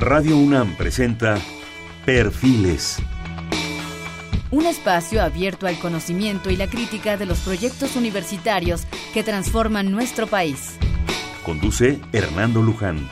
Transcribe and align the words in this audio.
Radio 0.00 0.36
UNAM 0.36 0.76
presenta 0.76 1.40
Perfiles. 2.06 2.98
Un 4.52 4.64
espacio 4.64 5.20
abierto 5.20 5.66
al 5.66 5.76
conocimiento 5.80 6.50
y 6.50 6.56
la 6.56 6.68
crítica 6.68 7.16
de 7.16 7.26
los 7.26 7.40
proyectos 7.40 7.96
universitarios 7.96 8.86
que 9.12 9.24
transforman 9.24 9.90
nuestro 9.90 10.28
país. 10.28 10.76
Conduce 11.44 11.98
Hernando 12.12 12.62
Luján. 12.62 13.08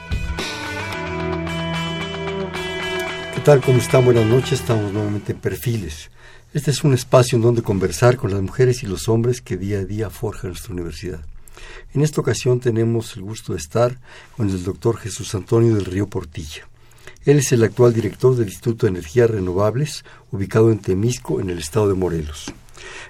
¿Qué 3.35 3.41
tal? 3.41 3.61
¿Cómo 3.63 3.79
están? 3.79 4.05
Buenas 4.05 4.27
noches. 4.27 4.61
Estamos 4.61 4.93
nuevamente 4.93 5.33
en 5.33 5.41
Perfiles. 5.41 6.13
Este 6.55 6.71
es 6.71 6.85
un 6.85 6.95
espacio 6.95 7.35
en 7.35 7.43
donde 7.43 7.63
conversar 7.63 8.17
con 8.17 8.31
las 8.31 8.41
mujeres 8.41 8.85
y 8.85 8.87
los 8.87 9.09
hombres 9.09 9.43
que 9.43 9.57
día 9.57 9.81
a 9.81 9.85
día 9.85 10.09
forjan 10.09 10.51
nuestra 10.51 10.73
universidad. 10.73 11.21
En 11.95 12.03
esta 12.03 12.21
ocasión 12.21 12.61
tenemos 12.61 13.17
el 13.17 13.23
gusto 13.23 13.55
de 13.55 13.59
estar 13.59 13.99
con 14.37 14.49
el 14.49 14.63
doctor 14.63 14.99
Jesús 14.99 15.35
Antonio 15.35 15.75
del 15.75 15.85
Río 15.85 16.07
Portilla. 16.07 16.69
Él 17.25 17.39
es 17.39 17.53
el 17.53 17.65
actual 17.65 17.93
director 17.93 18.37
del 18.37 18.49
Instituto 18.49 18.87
de 18.87 18.91
Energías 18.91 19.31
Renovables, 19.31 20.05
ubicado 20.31 20.71
en 20.71 20.79
Temisco, 20.79 21.41
en 21.41 21.51
el 21.51 21.59
estado 21.59 21.89
de 21.89 21.95
Morelos. 21.95 22.53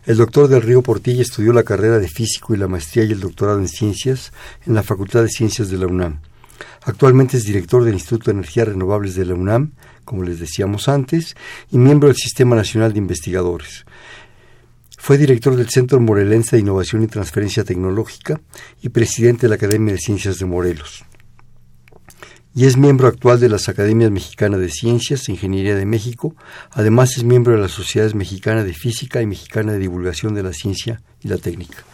El 0.05 0.17
doctor 0.17 0.49
del 0.49 0.63
Río 0.63 0.83
Portilla 0.83 1.23
estudió 1.23 1.53
la 1.53 1.65
carrera 1.65 1.99
de 1.99 2.09
físico 2.09 2.55
y 2.55 2.59
la 2.59 2.69
maestría 2.69 3.05
y 3.05 3.13
el 3.13 3.21
doctorado 3.21 3.59
en 3.59 3.69
ciencias 3.69 4.33
en 4.67 4.75
la 4.75 4.83
Facultad 4.83 5.23
de 5.23 5.29
Ciencias 5.29 5.69
de 5.69 5.79
la 5.79 5.87
UNAM. 5.87 6.21
Actualmente 6.83 7.37
es 7.37 7.45
director 7.45 7.85
del 7.85 7.95
Instituto 7.95 8.27
de 8.27 8.39
Energías 8.39 8.69
Renovables 8.69 9.15
de 9.17 9.25
la 9.25 9.35
UNAM, 9.35 9.73
como 10.05 10.23
les 10.23 10.39
decíamos 10.39 10.89
antes, 10.89 11.37
y 11.71 11.79
miembro 11.79 12.09
del 12.09 12.17
Sistema 12.17 12.55
Nacional 12.55 12.93
de 12.93 12.99
Investigadores. 12.99 13.85
Fue 14.97 15.19
director 15.19 15.55
del 15.57 15.69
Centro 15.69 16.01
Morelense 16.01 16.57
de 16.57 16.63
Innovación 16.63 17.03
y 17.03 17.07
Transferencia 17.07 17.65
Tecnológica 17.65 18.41
y 18.83 18.89
presidente 18.89 19.43
de 19.43 19.49
la 19.51 19.57
Academia 19.57 19.93
de 19.93 20.01
Ciencias 20.01 20.39
de 20.39 20.47
Morelos. 20.47 21.05
Y 22.59 22.65
es 22.65 22.79
miembro 22.79 23.07
actual 23.07 23.39
de 23.39 23.51
las 23.51 23.69
Academias 23.69 24.11
Mexicanas 24.11 24.59
de 24.61 24.71
Ciencias 24.71 25.29
e 25.29 25.33
Ingeniería 25.33 25.77
de 25.77 25.85
México. 25.85 26.35
Además 26.71 27.19
es 27.19 27.23
miembro 27.23 27.53
de 27.53 27.59
las 27.59 27.73
Sociedades 27.73 28.15
Mexicana 28.15 28.65
de 28.65 28.73
Física 28.73 29.21
y 29.21 29.27
Mexicana 29.27 29.73
de 29.73 29.79
Divulgación 29.79 30.35
de 30.35 30.43
la 30.43 30.55
Ciencia 30.55 31.03
y 31.21 31.29
la 31.29 31.37
Técnica. 31.37 31.85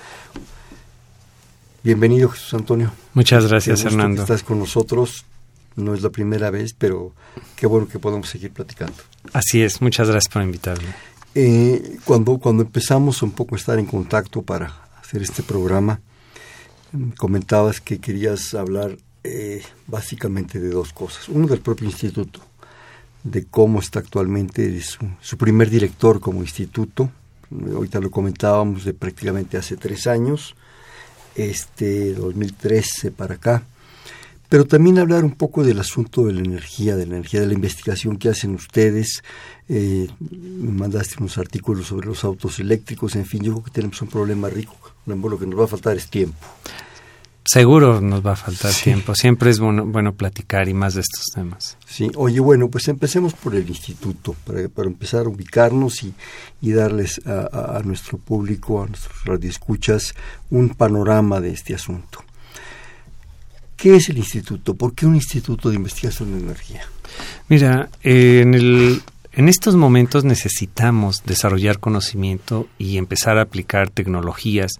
Bienvenido, 1.82 2.28
Jesús 2.28 2.54
Antonio. 2.54 2.92
Muchas 3.12 3.48
gracias, 3.48 3.84
Hernando. 3.84 4.22
estás 4.22 4.44
con 4.44 4.60
nosotros. 4.60 5.24
No 5.74 5.94
es 5.94 6.02
la 6.02 6.10
primera 6.10 6.48
vez, 6.50 6.76
pero 6.78 7.12
qué 7.56 7.66
bueno 7.66 7.88
que 7.88 7.98
podemos 7.98 8.28
seguir 8.28 8.52
platicando. 8.52 8.94
Así 9.32 9.62
es. 9.62 9.82
Muchas 9.82 10.08
gracias 10.08 10.32
por 10.32 10.42
invitarme. 10.42 10.94
Eh, 11.34 11.98
cuando, 12.04 12.38
cuando 12.38 12.62
empezamos 12.62 13.20
un 13.24 13.32
poco 13.32 13.56
a 13.56 13.58
estar 13.58 13.80
en 13.80 13.86
contacto 13.86 14.42
para 14.42 14.84
hacer 15.00 15.22
este 15.22 15.42
programa, 15.42 16.00
comentabas 17.16 17.80
que 17.80 17.98
querías 17.98 18.54
hablar 18.54 18.96
eh, 19.24 19.62
básicamente 19.86 20.60
de 20.60 20.70
dos 20.70 20.92
cosas. 20.92 21.28
Uno 21.28 21.46
del 21.46 21.60
propio 21.60 21.86
instituto, 21.86 22.40
de 23.22 23.44
cómo 23.46 23.80
está 23.80 24.00
actualmente 24.00 24.80
su, 24.80 25.08
su 25.20 25.36
primer 25.36 25.70
director 25.70 26.20
como 26.20 26.42
instituto. 26.42 27.10
Ahorita 27.74 28.00
lo 28.00 28.10
comentábamos 28.10 28.84
de 28.84 28.94
prácticamente 28.94 29.56
hace 29.58 29.76
tres 29.76 30.06
años, 30.06 30.54
este 31.34 32.14
2013 32.14 33.10
para 33.10 33.34
acá 33.34 33.62
pero 34.52 34.66
también 34.66 34.98
hablar 34.98 35.24
un 35.24 35.30
poco 35.30 35.64
del 35.64 35.78
asunto 35.78 36.26
de 36.26 36.34
la 36.34 36.40
energía, 36.40 36.94
de 36.94 37.06
la 37.06 37.16
energía, 37.16 37.40
de 37.40 37.46
la 37.46 37.54
investigación 37.54 38.18
que 38.18 38.28
hacen 38.28 38.54
ustedes. 38.54 39.22
Eh, 39.66 40.08
mandaste 40.30 41.14
unos 41.20 41.38
artículos 41.38 41.86
sobre 41.86 42.08
los 42.08 42.22
autos 42.22 42.60
eléctricos, 42.60 43.16
en 43.16 43.24
fin, 43.24 43.42
yo 43.42 43.52
creo 43.52 43.64
que 43.64 43.70
tenemos 43.70 44.02
un 44.02 44.08
problema 44.08 44.50
rico. 44.50 44.76
Lo 45.06 45.38
que 45.38 45.46
nos 45.46 45.58
va 45.58 45.64
a 45.64 45.68
faltar 45.68 45.96
es 45.96 46.10
tiempo. 46.10 46.36
Seguro 47.44 48.00
nos 48.00 48.24
va 48.24 48.32
a 48.32 48.36
faltar 48.36 48.72
tiempo. 48.72 49.14
Siempre 49.14 49.50
es 49.50 49.58
bueno, 49.58 49.84
bueno 49.84 50.14
platicar 50.14 50.68
y 50.68 50.74
más 50.74 50.94
de 50.94 51.00
estos 51.00 51.26
temas. 51.34 51.76
Sí, 51.86 52.10
oye, 52.14 52.38
bueno, 52.38 52.68
pues 52.68 52.86
empecemos 52.88 53.34
por 53.34 53.54
el 53.54 53.68
instituto, 53.68 54.36
para, 54.46 54.68
para 54.68 54.88
empezar 54.88 55.26
a 55.26 55.28
ubicarnos 55.28 56.04
y, 56.04 56.14
y 56.60 56.72
darles 56.72 57.20
a, 57.26 57.78
a, 57.78 57.82
nuestro 57.82 58.18
público, 58.18 58.82
a 58.82 58.86
nuestros 58.86 59.24
radioescuchas, 59.24 60.14
un 60.50 60.70
panorama 60.70 61.40
de 61.40 61.50
este 61.50 61.74
asunto. 61.74 62.20
¿Qué 63.76 63.96
es 63.96 64.08
el 64.08 64.18
instituto? 64.18 64.74
¿Por 64.74 64.94
qué 64.94 65.06
un 65.06 65.16
instituto 65.16 65.68
de 65.68 65.74
investigación 65.74 66.32
de 66.32 66.38
energía? 66.38 66.82
Mira, 67.48 67.90
eh, 68.04 68.38
en, 68.42 68.54
el, 68.54 69.02
en 69.32 69.48
estos 69.48 69.74
momentos 69.74 70.22
necesitamos 70.22 71.24
desarrollar 71.26 71.80
conocimiento 71.80 72.68
y 72.78 72.98
empezar 72.98 73.38
a 73.38 73.42
aplicar 73.42 73.90
tecnologías 73.90 74.74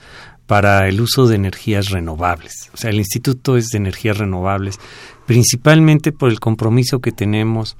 para 0.52 0.86
el 0.86 1.00
uso 1.00 1.26
de 1.26 1.36
energías 1.36 1.88
renovables. 1.88 2.68
O 2.74 2.76
sea, 2.76 2.90
el 2.90 2.98
instituto 2.98 3.56
es 3.56 3.68
de 3.68 3.78
energías 3.78 4.18
renovables, 4.18 4.78
principalmente 5.24 6.12
por 6.12 6.28
el 6.28 6.40
compromiso 6.40 7.00
que 7.00 7.10
tenemos 7.10 7.74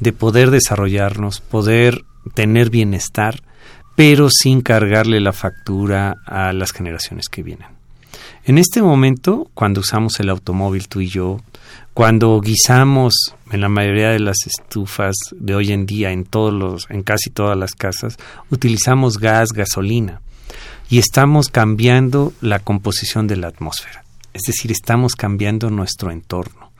de 0.00 0.12
poder 0.12 0.50
desarrollarnos, 0.50 1.40
poder 1.40 2.04
tener 2.34 2.68
bienestar, 2.68 3.44
pero 3.94 4.28
sin 4.28 4.60
cargarle 4.60 5.20
la 5.20 5.32
factura 5.32 6.16
a 6.26 6.52
las 6.52 6.72
generaciones 6.72 7.28
que 7.28 7.44
vienen. 7.44 7.68
En 8.44 8.58
este 8.58 8.82
momento, 8.82 9.48
cuando 9.54 9.78
usamos 9.78 10.18
el 10.18 10.28
automóvil 10.28 10.88
tú 10.88 11.02
y 11.02 11.06
yo, 11.06 11.38
cuando 11.94 12.40
guisamos 12.40 13.36
en 13.52 13.60
la 13.60 13.68
mayoría 13.68 14.08
de 14.08 14.18
las 14.18 14.38
estufas 14.48 15.14
de 15.30 15.54
hoy 15.54 15.70
en 15.70 15.86
día 15.86 16.10
en 16.10 16.24
todos 16.24 16.52
los 16.52 16.90
en 16.90 17.04
casi 17.04 17.30
todas 17.30 17.56
las 17.56 17.76
casas, 17.76 18.16
utilizamos 18.50 19.18
gas, 19.18 19.52
gasolina 19.52 20.22
y 20.88 20.98
estamos 20.98 21.48
cambiando 21.48 22.32
la 22.40 22.58
composición 22.58 23.26
de 23.26 23.36
la 23.36 23.48
atmósfera. 23.48 24.04
Es 24.32 24.42
decir, 24.42 24.70
estamos 24.70 25.14
cambiando 25.14 25.70
nuestro 25.70 26.10
entorno, 26.10 26.70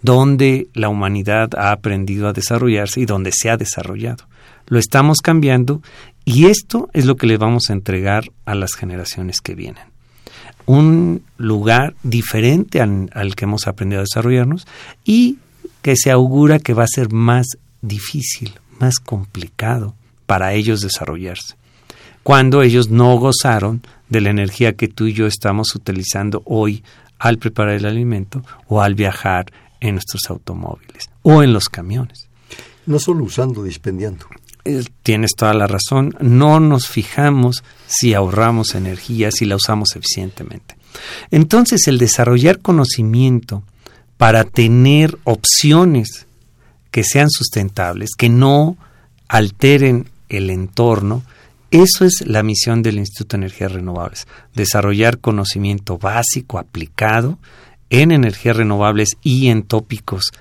donde 0.00 0.68
la 0.74 0.88
humanidad 0.88 1.50
ha 1.56 1.72
aprendido 1.72 2.28
a 2.28 2.32
desarrollarse 2.32 3.00
y 3.00 3.06
donde 3.06 3.30
se 3.32 3.50
ha 3.50 3.56
desarrollado. 3.56 4.26
Lo 4.66 4.78
estamos 4.78 5.18
cambiando 5.18 5.82
y 6.24 6.46
esto 6.46 6.88
es 6.92 7.04
lo 7.04 7.16
que 7.16 7.26
le 7.26 7.36
vamos 7.36 7.64
a 7.68 7.72
entregar 7.72 8.24
a 8.44 8.54
las 8.54 8.74
generaciones 8.74 9.40
que 9.40 9.54
vienen 9.54 9.92
un 10.66 11.24
lugar 11.36 11.94
diferente 12.02 12.80
al, 12.80 13.34
que 13.34 13.44
hemos 13.44 13.66
aprendido 13.66 14.00
a 14.00 14.04
desarrollarnos 14.04 14.66
y 15.04 15.38
que 15.82 15.96
se 15.96 16.10
augura 16.10 16.58
que 16.58 16.74
va 16.74 16.84
a 16.84 16.88
ser 16.92 17.12
más 17.12 17.46
difícil, 17.80 18.52
más 18.78 18.98
complicado 18.98 19.94
para 20.26 20.54
ellos 20.54 20.80
desarrollarse, 20.80 21.56
cuando 22.22 22.62
ellos 22.62 22.88
no 22.90 23.16
gozaron 23.16 23.82
de 24.08 24.20
la 24.20 24.30
energía 24.30 24.74
que 24.74 24.88
tú 24.88 25.06
y 25.06 25.12
yo 25.12 25.26
estamos 25.26 25.74
utilizando 25.74 26.42
hoy 26.44 26.84
al 27.18 27.38
preparar 27.38 27.74
el 27.74 27.86
alimento 27.86 28.42
o 28.68 28.82
al 28.82 28.94
viajar 28.94 29.46
en 29.80 29.94
nuestros 29.94 30.22
automóviles 30.28 31.10
o 31.22 31.42
en 31.42 31.52
los 31.52 31.68
camiones. 31.68 32.28
No 32.86 32.98
solo 32.98 33.24
usando, 33.24 33.62
dispendiando. 33.62 34.26
Eh, 34.64 34.84
tienes 35.02 35.32
toda 35.36 35.54
la 35.54 35.66
razón, 35.66 36.14
no 36.20 36.60
nos 36.60 36.86
fijamos 36.86 37.64
si 37.86 38.14
ahorramos 38.14 38.74
energía, 38.74 39.30
si 39.32 39.44
la 39.44 39.56
usamos 39.56 39.96
eficientemente. 39.96 40.76
Entonces, 41.30 41.88
el 41.88 41.98
desarrollar 41.98 42.60
conocimiento 42.60 43.64
para 44.18 44.44
tener 44.44 45.18
opciones 45.24 46.26
que 46.92 47.02
sean 47.02 47.28
sustentables, 47.30 48.10
que 48.16 48.28
no 48.28 48.76
alteren 49.26 50.08
el 50.28 50.50
entorno, 50.50 51.24
eso 51.72 52.04
es 52.04 52.24
la 52.26 52.42
misión 52.42 52.82
del 52.82 52.98
Instituto 52.98 53.36
de 53.36 53.46
Energías 53.46 53.72
Renovables, 53.72 54.26
desarrollar 54.54 55.18
conocimiento 55.18 55.98
básico 55.98 56.58
aplicado 56.58 57.38
en 57.88 58.12
energías 58.12 58.56
renovables 58.56 59.16
y 59.22 59.48
en 59.48 59.62
tópicos 59.62 60.32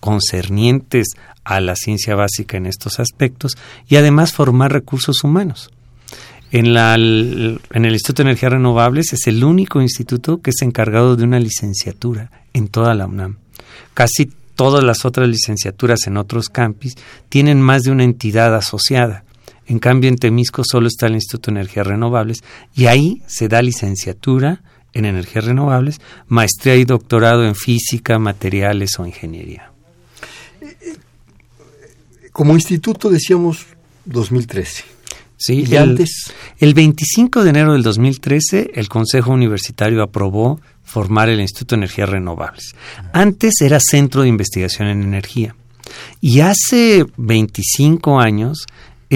concernientes 0.00 1.06
a 1.44 1.60
la 1.60 1.76
ciencia 1.76 2.16
básica 2.16 2.56
en 2.56 2.66
estos 2.66 2.98
aspectos 2.98 3.56
y 3.88 3.96
además 3.96 4.32
formar 4.32 4.72
recursos 4.72 5.22
humanos. 5.22 5.70
En, 6.50 6.76
el 6.76 7.60
Instituto 7.72 8.22
de 8.22 8.30
Energías 8.30 8.52
Renovables 8.52 9.12
es 9.12 9.26
el 9.28 9.42
único 9.42 9.80
instituto 9.80 10.42
que 10.42 10.50
es 10.50 10.60
encargado 10.62 11.16
de 11.16 11.24
una 11.24 11.38
licenciatura 11.38 12.30
en 12.52 12.68
toda 12.68 12.94
la 12.94 13.06
UNAM. 13.06 13.38
Casi 13.94 14.30
todas 14.54 14.84
las 14.84 15.04
otras 15.04 15.28
licenciaturas 15.28 16.06
en 16.06 16.16
otros 16.16 16.48
campis 16.48 16.96
tienen 17.28 17.62
más 17.62 17.84
de 17.84 17.92
una 17.92 18.04
entidad 18.04 18.54
asociada. 18.54 19.24
En 19.66 19.78
cambio, 19.78 20.08
en 20.08 20.16
Temisco 20.16 20.62
solo 20.64 20.88
está 20.88 21.06
el 21.06 21.14
Instituto 21.14 21.50
de 21.50 21.60
Energías 21.60 21.86
Renovables 21.86 22.42
y 22.74 22.86
ahí 22.86 23.22
se 23.26 23.48
da 23.48 23.62
licenciatura 23.62 24.62
en 24.92 25.04
energías 25.04 25.44
renovables, 25.44 26.00
maestría 26.28 26.76
y 26.76 26.84
doctorado 26.84 27.44
en 27.44 27.54
física, 27.54 28.18
materiales 28.18 28.98
o 28.98 29.06
ingeniería. 29.06 29.70
Como 32.32 32.54
instituto 32.54 33.10
decíamos 33.10 33.66
2013. 34.04 34.84
Sí, 35.36 35.64
¿Y 35.68 35.74
el, 35.74 35.90
antes? 35.90 36.32
el 36.58 36.72
25 36.72 37.42
de 37.42 37.50
enero 37.50 37.72
del 37.72 37.82
2013 37.82 38.72
el 38.74 38.88
Consejo 38.88 39.32
Universitario 39.32 40.02
aprobó 40.02 40.60
formar 40.84 41.28
el 41.28 41.40
Instituto 41.40 41.74
de 41.74 41.80
Energías 41.80 42.08
Renovables. 42.08 42.74
Antes 43.12 43.54
era 43.60 43.80
Centro 43.80 44.22
de 44.22 44.28
Investigación 44.28 44.88
en 44.88 45.02
Energía. 45.02 45.56
Y 46.20 46.40
hace 46.40 47.04
25 47.16 48.20
años 48.20 48.66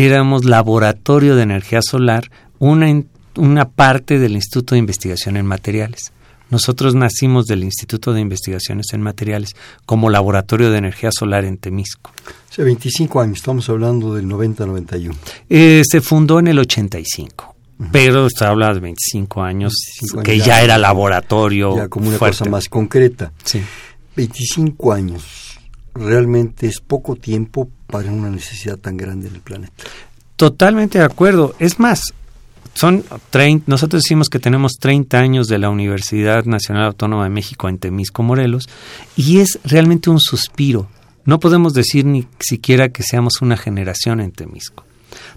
éramos 0.04 0.44
Laboratorio 0.44 1.36
de 1.36 1.42
Energía 1.42 1.80
Solar, 1.80 2.30
una, 2.58 3.02
una 3.36 3.68
parte 3.68 4.18
del 4.18 4.34
Instituto 4.34 4.74
de 4.74 4.80
Investigación 4.80 5.38
en 5.38 5.46
Materiales. 5.46 6.12
Nosotros 6.50 6.94
nacimos 6.94 7.46
del 7.46 7.64
Instituto 7.64 8.12
de 8.12 8.20
Investigaciones 8.20 8.86
en 8.92 9.00
Materiales 9.00 9.56
como 9.86 10.10
laboratorio 10.10 10.70
de 10.70 10.78
energía 10.78 11.10
solar 11.12 11.44
en 11.46 11.56
Temisco. 11.56 12.12
Hace 12.50 12.62
25 12.62 13.20
años, 13.20 13.38
estamos 13.38 13.68
hablando 13.70 14.14
del 14.14 14.26
90-91. 14.26 15.14
Eh, 15.48 15.82
se 15.88 16.00
fundó 16.02 16.38
en 16.38 16.48
el 16.48 16.58
85. 16.58 17.54
Pero 17.90 18.26
está 18.26 18.48
hablando 18.48 18.74
de 18.76 18.80
25 18.80 19.42
años, 19.42 19.74
25 20.00 20.18
años 20.20 20.26
que 20.26 20.38
ya, 20.38 20.44
ya, 20.44 20.62
era 20.62 20.78
laboratorio. 20.78 21.76
Ya 21.76 21.88
como 21.88 22.08
una 22.08 22.18
fuerte. 22.18 22.38
cosa 22.38 22.50
más 22.50 22.68
concreta. 22.68 23.32
Sí. 23.44 23.62
25 24.14 24.92
años 24.92 25.55
realmente 25.96 26.66
es 26.66 26.80
poco 26.80 27.16
tiempo 27.16 27.68
para 27.86 28.10
una 28.10 28.30
necesidad 28.30 28.76
tan 28.78 28.96
grande 28.96 29.28
en 29.28 29.34
el 29.34 29.40
planeta. 29.40 29.84
Totalmente 30.36 30.98
de 30.98 31.04
acuerdo. 31.04 31.54
Es 31.58 31.78
más, 31.78 32.14
son 32.74 33.04
30, 33.30 33.64
nosotros 33.68 34.02
decimos 34.02 34.28
que 34.28 34.38
tenemos 34.38 34.72
30 34.78 35.18
años 35.18 35.48
de 35.48 35.58
la 35.58 35.70
Universidad 35.70 36.44
Nacional 36.44 36.84
Autónoma 36.84 37.24
de 37.24 37.30
México 37.30 37.68
en 37.68 37.78
Temisco, 37.78 38.22
Morelos, 38.22 38.68
y 39.16 39.38
es 39.38 39.58
realmente 39.64 40.10
un 40.10 40.20
suspiro. 40.20 40.88
No 41.24 41.40
podemos 41.40 41.72
decir 41.72 42.04
ni 42.04 42.26
siquiera 42.38 42.90
que 42.90 43.02
seamos 43.02 43.40
una 43.40 43.56
generación 43.56 44.20
en 44.20 44.30
Temisco. 44.30 44.84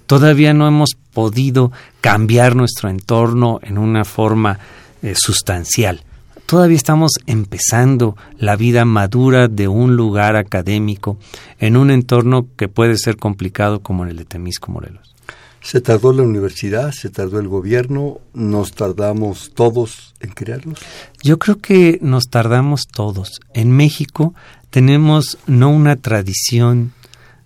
Todavía 0.05 0.53
no 0.53 0.67
hemos 0.67 0.89
podido 1.13 1.71
cambiar 2.01 2.55
nuestro 2.55 2.89
entorno 2.89 3.59
en 3.63 3.77
una 3.77 4.03
forma 4.03 4.59
eh, 5.01 5.13
sustancial. 5.15 6.03
Todavía 6.49 6.77
estamos 6.77 7.11
empezando 7.27 8.17
la 8.39 8.55
vida 8.55 8.83
madura 8.83 9.47
de 9.47 9.67
un 9.67 9.95
lugar 9.95 10.35
académico 10.35 11.19
en 11.59 11.77
un 11.77 11.91
entorno 11.91 12.47
que 12.57 12.67
puede 12.67 12.97
ser 12.97 13.17
complicado 13.17 13.83
como 13.83 14.03
en 14.03 14.09
el 14.09 14.17
de 14.17 14.25
Temisco, 14.25 14.71
Morelos. 14.71 15.15
¿Se 15.61 15.79
tardó 15.79 16.11
la 16.11 16.23
universidad? 16.23 16.91
¿Se 16.91 17.11
tardó 17.11 17.39
el 17.39 17.47
gobierno? 17.47 18.17
¿Nos 18.33 18.71
tardamos 18.71 19.51
todos 19.53 20.15
en 20.21 20.31
crearlos? 20.31 20.79
Yo 21.21 21.37
creo 21.37 21.59
que 21.59 21.99
nos 22.01 22.31
tardamos 22.31 22.87
todos. 22.87 23.41
En 23.53 23.71
México 23.71 24.33
tenemos 24.71 25.37
no 25.45 25.69
una 25.69 25.97
tradición 25.97 26.93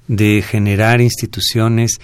de 0.08 0.42
generar 0.42 1.02
instituciones 1.02 2.00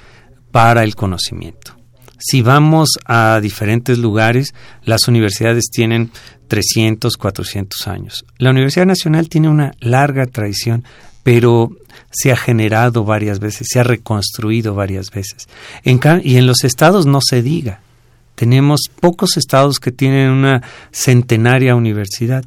para 0.51 0.83
el 0.83 0.95
conocimiento. 0.95 1.79
Si 2.21 2.41
vamos 2.41 2.89
a 3.05 3.39
diferentes 3.41 3.97
lugares, 3.97 4.53
las 4.83 5.07
universidades 5.07 5.69
tienen 5.71 6.11
300, 6.49 7.15
400 7.15 7.87
años. 7.87 8.25
La 8.37 8.49
Universidad 8.49 8.85
Nacional 8.85 9.29
tiene 9.29 9.47
una 9.47 9.73
larga 9.79 10.25
tradición, 10.25 10.83
pero 11.23 11.71
se 12.11 12.31
ha 12.31 12.35
generado 12.35 13.05
varias 13.05 13.39
veces, 13.39 13.67
se 13.69 13.79
ha 13.79 13.83
reconstruido 13.83 14.75
varias 14.75 15.11
veces. 15.11 15.47
Y 15.83 16.37
en 16.37 16.47
los 16.47 16.63
estados 16.63 17.05
no 17.05 17.19
se 17.21 17.41
diga. 17.41 17.81
Tenemos 18.35 18.89
pocos 18.99 19.37
estados 19.37 19.79
que 19.79 19.91
tienen 19.91 20.31
una 20.31 20.63
centenaria 20.91 21.75
universidad. 21.75 22.45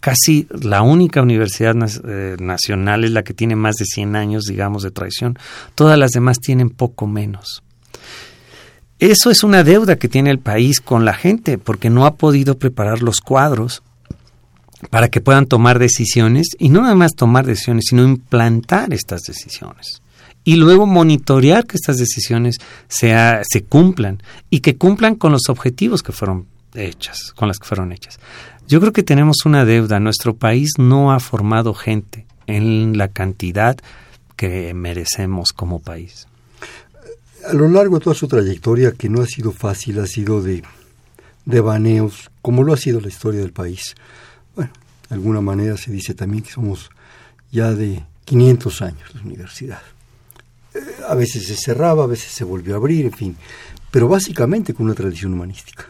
Casi 0.00 0.46
la 0.50 0.82
única 0.82 1.22
universidad 1.22 1.74
eh, 2.04 2.36
nacional 2.38 3.04
es 3.04 3.10
la 3.10 3.22
que 3.22 3.34
tiene 3.34 3.56
más 3.56 3.76
de 3.76 3.84
100 3.84 4.16
años, 4.16 4.44
digamos, 4.44 4.82
de 4.82 4.90
tradición. 4.90 5.38
Todas 5.74 5.98
las 5.98 6.12
demás 6.12 6.38
tienen 6.40 6.70
poco 6.70 7.06
menos. 7.06 7.62
Eso 8.98 9.30
es 9.30 9.44
una 9.44 9.62
deuda 9.62 9.96
que 9.96 10.08
tiene 10.08 10.30
el 10.30 10.38
país 10.38 10.80
con 10.80 11.04
la 11.04 11.12
gente, 11.12 11.58
porque 11.58 11.90
no 11.90 12.06
ha 12.06 12.14
podido 12.14 12.58
preparar 12.58 13.02
los 13.02 13.20
cuadros 13.20 13.82
para 14.90 15.08
que 15.08 15.20
puedan 15.20 15.46
tomar 15.46 15.78
decisiones 15.78 16.48
y 16.58 16.68
no 16.68 16.82
nada 16.82 16.94
más 16.94 17.14
tomar 17.14 17.46
decisiones, 17.46 17.86
sino 17.88 18.04
implantar 18.04 18.94
estas 18.94 19.22
decisiones. 19.22 20.02
Y 20.44 20.56
luego 20.56 20.86
monitorear 20.86 21.66
que 21.66 21.76
estas 21.76 21.96
decisiones 21.96 22.56
sea, 22.88 23.42
se 23.44 23.64
cumplan 23.64 24.22
y 24.48 24.60
que 24.60 24.76
cumplan 24.76 25.16
con 25.16 25.32
los 25.32 25.48
objetivos 25.48 26.02
que 26.02 26.12
fueron 26.12 26.46
hechas, 26.74 27.32
con 27.34 27.48
las 27.48 27.58
que 27.58 27.66
fueron 27.66 27.92
hechas. 27.92 28.18
Yo 28.68 28.80
creo 28.80 28.92
que 28.92 29.02
tenemos 29.02 29.44
una 29.44 29.64
deuda. 29.64 30.00
Nuestro 30.00 30.36
país 30.36 30.74
no 30.78 31.12
ha 31.12 31.20
formado 31.20 31.74
gente 31.74 32.26
en 32.46 32.96
la 32.96 33.08
cantidad 33.08 33.76
que 34.36 34.72
merecemos 34.72 35.52
como 35.52 35.80
país. 35.80 36.28
A 37.48 37.52
lo 37.52 37.68
largo 37.68 37.98
de 37.98 38.04
toda 38.04 38.16
su 38.16 38.26
trayectoria, 38.26 38.92
que 38.92 39.08
no 39.08 39.22
ha 39.22 39.26
sido 39.26 39.52
fácil, 39.52 40.00
ha 40.00 40.06
sido 40.06 40.42
de, 40.42 40.62
de 41.44 41.60
baneos, 41.60 42.30
como 42.42 42.64
lo 42.64 42.72
ha 42.72 42.76
sido 42.76 43.00
la 43.00 43.08
historia 43.08 43.40
del 43.40 43.52
país. 43.52 43.94
Bueno, 44.54 44.72
de 45.08 45.14
alguna 45.14 45.40
manera 45.40 45.76
se 45.76 45.92
dice 45.92 46.14
también 46.14 46.42
que 46.42 46.50
somos 46.50 46.90
ya 47.52 47.72
de 47.72 48.04
500 48.24 48.82
años 48.82 49.14
de 49.14 49.20
universidad. 49.20 49.80
Eh, 50.74 50.80
a 51.08 51.14
veces 51.14 51.46
se 51.46 51.56
cerraba, 51.56 52.04
a 52.04 52.08
veces 52.08 52.32
se 52.32 52.44
volvió 52.44 52.74
a 52.74 52.78
abrir, 52.78 53.06
en 53.06 53.12
fin, 53.12 53.36
pero 53.90 54.08
básicamente 54.08 54.74
con 54.74 54.86
una 54.86 54.94
tradición 54.94 55.32
humanística. 55.32 55.86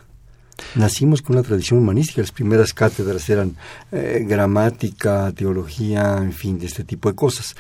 Nacimos 0.75 1.23
con 1.23 1.37
una 1.37 1.43
tradición 1.43 1.79
humanística, 1.81 2.21
las 2.21 2.33
primeras 2.33 2.73
cátedras 2.73 3.29
eran 3.29 3.57
eh, 3.93 4.25
gramática, 4.27 5.33
teología, 5.33 6.19
en 6.19 6.33
fin, 6.33 6.59
de 6.59 6.67
este 6.67 6.85
tipo 6.85 7.09
de 7.09 7.15
cosas. 7.15 7.57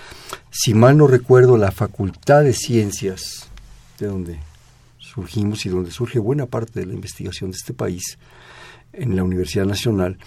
Si 0.50 0.74
mal 0.74 0.96
no 0.96 1.06
recuerdo, 1.06 1.56
la 1.56 1.72
Facultad 1.72 2.42
de 2.42 2.52
Ciencias, 2.52 3.48
de 3.98 4.06
donde 4.06 4.38
surgimos 4.98 5.64
y 5.66 5.68
donde 5.68 5.90
surge 5.90 6.18
buena 6.18 6.46
parte 6.46 6.80
de 6.80 6.86
la 6.86 6.94
investigación 6.94 7.50
de 7.50 7.56
este 7.56 7.72
país, 7.72 8.18
en 8.92 9.14
la 9.14 9.22
Universidad 9.22 9.66
Nacional, 9.66 10.18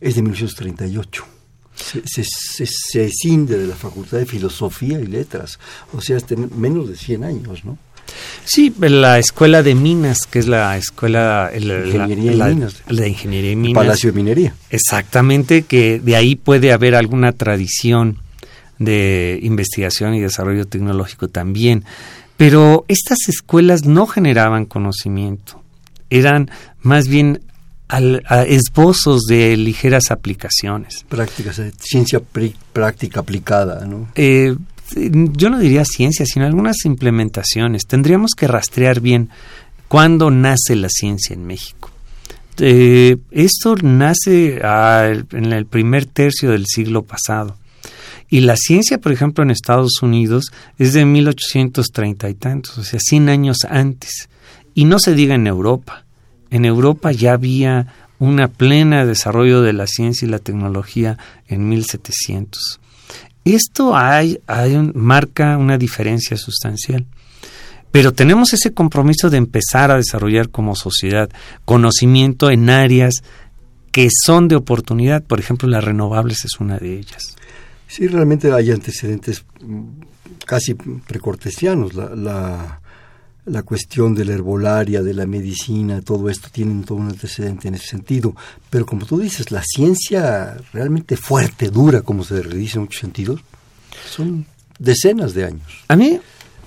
es 0.00 0.16
de 0.16 0.22
1938. 0.22 1.24
Se, 1.74 2.02
se, 2.06 2.24
se, 2.24 2.66
se 2.66 3.04
escinde 3.04 3.58
de 3.58 3.66
la 3.66 3.74
Facultad 3.74 4.18
de 4.18 4.26
Filosofía 4.26 4.98
y 4.98 5.06
Letras, 5.06 5.58
o 5.92 6.00
sea, 6.00 6.16
hasta 6.16 6.34
menos 6.34 6.88
de 6.88 6.96
100 6.96 7.24
años, 7.24 7.64
¿no? 7.64 7.78
Sí, 8.44 8.72
la 8.78 9.18
escuela 9.18 9.62
de 9.62 9.74
minas, 9.74 10.26
que 10.30 10.38
es 10.38 10.46
la 10.46 10.76
escuela 10.76 11.50
la, 11.58 11.86
ingeniería 11.86 12.32
la, 12.32 12.46
minas. 12.48 12.82
La, 12.88 13.06
ingeniería 13.06 13.52
y 13.52 13.56
minas. 13.56 13.82
Palacio 13.82 14.12
de 14.12 14.16
Minería. 14.16 14.54
Exactamente, 14.70 15.62
que 15.62 15.98
de 15.98 16.16
ahí 16.16 16.36
puede 16.36 16.72
haber 16.72 16.94
alguna 16.94 17.32
tradición 17.32 18.18
de 18.78 19.38
investigación 19.42 20.14
y 20.14 20.20
desarrollo 20.20 20.66
tecnológico 20.66 21.28
también. 21.28 21.84
Pero 22.36 22.84
estas 22.88 23.18
escuelas 23.28 23.84
no 23.84 24.06
generaban 24.06 24.66
conocimiento, 24.66 25.62
eran 26.10 26.50
más 26.80 27.08
bien 27.08 27.40
al, 27.88 28.22
a 28.26 28.42
esbozos 28.42 29.22
de 29.22 29.56
ligeras 29.56 30.10
aplicaciones. 30.10 31.04
Prácticas, 31.08 31.60
ciencia 31.80 32.20
práctica 32.72 33.20
aplicada, 33.20 33.86
¿no? 33.86 34.08
Eh, 34.14 34.54
yo 34.94 35.50
no 35.50 35.58
diría 35.58 35.84
ciencia, 35.84 36.26
sino 36.26 36.46
algunas 36.46 36.84
implementaciones. 36.84 37.86
Tendríamos 37.86 38.32
que 38.36 38.46
rastrear 38.46 39.00
bien 39.00 39.30
cuándo 39.88 40.30
nace 40.30 40.76
la 40.76 40.88
ciencia 40.88 41.34
en 41.34 41.46
México. 41.46 41.90
Eh, 42.58 43.16
esto 43.32 43.74
nace 43.82 44.60
a, 44.62 45.10
en 45.32 45.52
el 45.52 45.66
primer 45.66 46.06
tercio 46.06 46.50
del 46.50 46.66
siglo 46.66 47.02
pasado. 47.02 47.56
Y 48.28 48.40
la 48.40 48.56
ciencia, 48.56 48.98
por 48.98 49.12
ejemplo, 49.12 49.44
en 49.44 49.50
Estados 49.50 50.02
Unidos 50.02 50.52
es 50.78 50.92
de 50.92 51.04
1830 51.04 52.28
y 52.28 52.34
tantos, 52.34 52.78
o 52.78 52.84
sea, 52.84 52.98
100 53.00 53.28
años 53.28 53.58
antes. 53.68 54.28
Y 54.74 54.84
no 54.84 54.98
se 54.98 55.14
diga 55.14 55.34
en 55.34 55.46
Europa. 55.46 56.04
En 56.50 56.64
Europa 56.64 57.12
ya 57.12 57.32
había 57.34 57.86
una 58.18 58.48
plena 58.48 59.04
desarrollo 59.04 59.62
de 59.62 59.72
la 59.72 59.86
ciencia 59.86 60.26
y 60.26 60.30
la 60.30 60.38
tecnología 60.38 61.18
en 61.46 61.68
1700. 61.68 62.80
Esto 63.44 63.96
hay, 63.96 64.40
hay 64.46 64.74
un, 64.74 64.92
marca 64.94 65.56
una 65.56 65.78
diferencia 65.78 66.36
sustancial. 66.36 67.06
Pero 67.92 68.12
tenemos 68.12 68.52
ese 68.52 68.74
compromiso 68.74 69.30
de 69.30 69.38
empezar 69.38 69.90
a 69.90 69.96
desarrollar 69.96 70.50
como 70.50 70.74
sociedad 70.74 71.30
conocimiento 71.64 72.50
en 72.50 72.68
áreas 72.68 73.22
que 73.92 74.08
son 74.24 74.48
de 74.48 74.56
oportunidad. 74.56 75.22
Por 75.22 75.40
ejemplo, 75.40 75.68
las 75.68 75.84
renovables 75.84 76.44
es 76.44 76.60
una 76.60 76.78
de 76.78 76.98
ellas. 76.98 77.36
Sí, 77.88 78.08
realmente 78.08 78.52
hay 78.52 78.70
antecedentes 78.70 79.44
casi 80.44 80.74
precortesianos. 80.74 81.94
La, 81.94 82.14
la, 82.14 82.80
la, 83.44 83.62
cuestión 83.62 84.14
de 84.14 84.24
la 84.24 84.34
herbolaria, 84.34 85.02
de 85.02 85.14
la 85.14 85.26
medicina, 85.26 86.00
todo 86.00 86.28
esto 86.28 86.48
tienen 86.50 86.84
todo 86.84 86.98
un 86.98 87.08
antecedente 87.08 87.68
en 87.68 87.74
ese 87.74 87.86
sentido. 87.86 88.34
Pero 88.70 88.86
como 88.86 89.06
tú 89.06 89.18
dices, 89.18 89.50
la 89.50 89.62
ciencia 89.62 90.56
realmente 90.72 91.16
fuerte, 91.16 91.70
dura, 91.70 92.02
como 92.02 92.24
se 92.24 92.42
dice 92.42 92.78
en 92.78 92.82
muchos 92.82 93.00
sentidos, 93.00 93.40
son 94.08 94.46
decenas 94.78 95.34
de 95.34 95.44
años. 95.44 95.84
A 95.88 95.96
mí, 95.96 96.18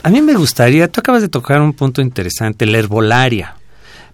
a 0.03 0.09
mí 0.09 0.21
me 0.21 0.35
gustaría, 0.35 0.87
tú 0.87 1.01
acabas 1.01 1.21
de 1.21 1.29
tocar 1.29 1.61
un 1.61 1.73
punto 1.73 2.01
interesante, 2.01 2.65
la 2.65 2.77
herbolaria, 2.77 3.55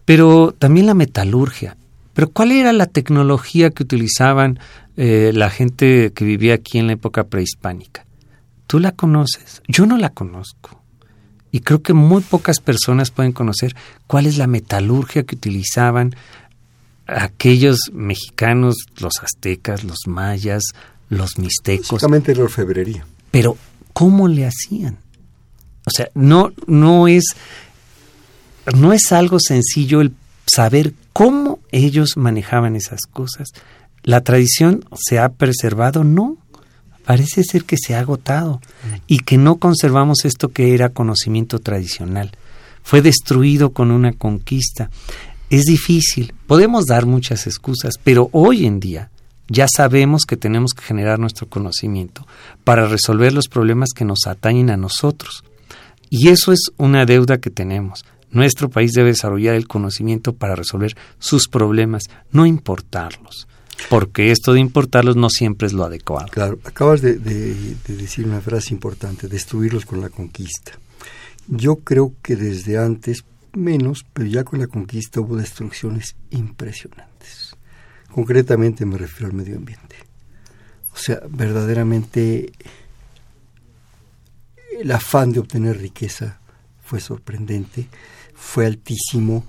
pero 0.05 0.53
también 0.57 0.87
la 0.87 0.93
metalurgia. 0.93 1.77
Pero 2.15 2.31
¿cuál 2.31 2.53
era 2.53 2.71
la 2.73 2.87
tecnología 2.87 3.69
que 3.69 3.83
utilizaban 3.83 4.57
eh, 4.95 5.31
la 5.33 5.49
gente 5.49 6.13
que 6.13 6.23
vivía 6.23 6.55
aquí 6.55 6.79
en 6.79 6.87
la 6.87 6.93
época 6.93 7.25
prehispánica? 7.25 8.05
¿Tú 8.67 8.79
la 8.79 8.93
conoces? 8.93 9.61
Yo 9.67 9.85
no 9.85 9.97
la 9.97 10.09
conozco. 10.09 10.81
Y 11.51 11.59
creo 11.59 11.81
que 11.81 11.93
muy 11.93 12.21
pocas 12.21 12.61
personas 12.61 13.11
pueden 13.11 13.33
conocer 13.33 13.75
cuál 14.07 14.25
es 14.25 14.37
la 14.37 14.47
metalurgia 14.47 15.23
que 15.23 15.35
utilizaban 15.35 16.15
aquellos 17.05 17.79
mexicanos, 17.93 18.75
los 18.97 19.21
aztecas, 19.21 19.83
los 19.83 20.07
mayas, 20.07 20.63
los 21.09 21.37
mixtecos. 21.37 21.91
Básicamente 21.91 22.33
la 22.33 22.43
orfebrería. 22.45 23.05
Pero, 23.29 23.57
¿cómo 23.91 24.29
le 24.29 24.45
hacían? 24.45 24.97
O 25.85 25.91
sea, 25.91 26.09
no, 26.13 26.51
no 26.65 27.09
es, 27.09 27.25
no 28.73 28.93
es 28.93 29.11
algo 29.11 29.37
sencillo 29.39 29.99
el 29.99 30.13
saber 30.45 30.93
cómo 31.13 31.54
ellos 31.75 32.17
manejaban 32.17 32.75
esas 32.75 33.01
cosas. 33.11 33.49
¿La 34.03 34.21
tradición 34.21 34.85
se 34.95 35.19
ha 35.19 35.29
preservado? 35.29 36.03
No. 36.03 36.37
Parece 37.05 37.43
ser 37.43 37.65
que 37.65 37.77
se 37.77 37.95
ha 37.95 37.99
agotado 37.99 38.61
y 39.07 39.19
que 39.19 39.37
no 39.37 39.57
conservamos 39.57 40.25
esto 40.25 40.49
que 40.49 40.73
era 40.73 40.89
conocimiento 40.89 41.59
tradicional. 41.59 42.31
Fue 42.81 43.01
destruido 43.01 43.73
con 43.73 43.91
una 43.91 44.13
conquista. 44.13 44.89
Es 45.49 45.63
difícil, 45.65 46.33
podemos 46.47 46.85
dar 46.85 47.05
muchas 47.05 47.45
excusas, 47.45 47.95
pero 48.03 48.29
hoy 48.31 48.65
en 48.65 48.79
día 48.79 49.11
ya 49.47 49.67
sabemos 49.67 50.23
que 50.25 50.37
tenemos 50.37 50.71
que 50.73 50.83
generar 50.83 51.19
nuestro 51.19 51.47
conocimiento 51.47 52.25
para 52.63 52.87
resolver 52.87 53.33
los 53.33 53.47
problemas 53.47 53.89
que 53.95 54.05
nos 54.05 54.25
atañen 54.25 54.71
a 54.71 54.77
nosotros. 54.77 55.43
Y 56.09 56.29
eso 56.29 56.51
es 56.51 56.71
una 56.77 57.05
deuda 57.05 57.39
que 57.39 57.51
tenemos. 57.51 58.05
Nuestro 58.31 58.69
país 58.69 58.91
debe 58.93 59.09
desarrollar 59.09 59.55
el 59.55 59.67
conocimiento 59.67 60.33
para 60.35 60.55
resolver 60.55 60.95
sus 61.19 61.47
problemas, 61.47 62.03
no 62.31 62.45
importarlos. 62.45 63.47
Porque 63.89 64.31
esto 64.31 64.53
de 64.53 64.59
importarlos 64.59 65.15
no 65.15 65.29
siempre 65.29 65.67
es 65.67 65.73
lo 65.73 65.83
adecuado. 65.83 66.27
Claro, 66.29 66.59
acabas 66.63 67.01
de, 67.01 67.17
decir 67.17 68.25
una 68.25 68.41
frase 68.41 68.73
importante, 68.73 69.27
destruirlos 69.27 69.85
con 69.85 70.01
la 70.01 70.09
conquista. 70.09 70.73
Yo 71.47 71.77
creo 71.77 72.13
que 72.21 72.35
desde 72.35 72.77
antes, 72.77 73.23
menos, 73.53 74.05
pero 74.13 74.27
ya 74.27 74.43
con 74.43 74.59
la 74.59 74.67
conquista 74.67 75.21
hubo 75.21 75.37
destrucciones 75.37 76.15
impresionantes. 76.31 77.55
Concretamente 78.11 78.85
me 78.85 78.97
refiero 78.97 79.27
al 79.27 79.33
medio 79.33 79.57
ambiente. 79.57 79.97
O 80.93 80.97
sea, 80.97 81.21
verdaderamente 81.29 82.51
el 84.79 84.91
afán 84.91 85.31
de 85.31 85.39
obtener 85.39 85.77
riqueza 85.77 86.39
fue 86.81 86.99
sorprendente, 86.99 87.87
fue 88.45 88.67
altísimo. 88.67 89.43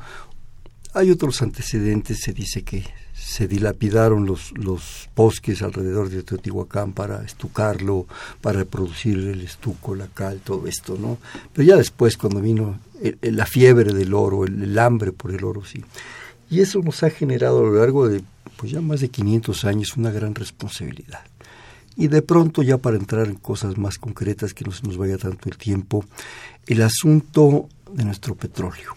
Hay 0.94 1.10
otros 1.10 1.42
antecedentes, 1.42 2.20
se 2.22 2.32
dice 2.32 2.62
que 2.62 2.84
se 3.14 3.46
dilapidaron 3.46 4.24
los, 4.24 4.52
los 4.56 5.08
bosques 5.14 5.62
alrededor 5.62 6.08
de 6.08 6.22
Teotihuacán 6.22 6.92
para 6.92 7.22
estucarlo, 7.22 8.06
para 8.40 8.64
producir 8.64 9.18
el 9.18 9.42
estuco, 9.42 9.94
la 9.94 10.06
cal, 10.06 10.40
todo 10.42 10.66
esto, 10.66 10.96
¿no? 10.98 11.18
Pero 11.52 11.68
ya 11.68 11.76
después, 11.76 12.16
cuando 12.16 12.40
vino 12.40 12.78
la 13.20 13.46
fiebre 13.46 13.92
del 13.92 14.14
oro, 14.14 14.44
el, 14.44 14.78
hambre 14.78 15.12
por 15.12 15.32
el 15.32 15.44
oro, 15.44 15.64
sí. 15.64 15.84
Y 16.48 16.60
eso 16.60 16.80
nos 16.80 17.02
ha 17.02 17.10
generado 17.10 17.58
a 17.58 17.62
lo 17.62 17.78
largo 17.78 18.08
de, 18.08 18.22
pues 18.56 18.72
ya 18.72 18.80
más 18.80 19.00
de 19.00 19.08
500 19.08 19.64
años, 19.66 19.96
una 19.96 20.10
gran 20.10 20.34
responsabilidad. 20.34 21.20
Y 21.96 22.08
de 22.08 22.22
pronto, 22.22 22.62
ya 22.62 22.78
para 22.78 22.96
entrar 22.96 23.26
en 23.26 23.36
cosas 23.36 23.76
más 23.76 23.98
concretas, 23.98 24.54
que 24.54 24.64
no 24.64 24.72
se 24.72 24.86
nos 24.86 24.96
vaya 24.96 25.18
tanto 25.18 25.48
el 25.48 25.56
tiempo, 25.56 26.04
el 26.66 26.82
asunto 26.82 27.68
de 27.92 28.04
nuestro 28.04 28.34
petróleo 28.34 28.96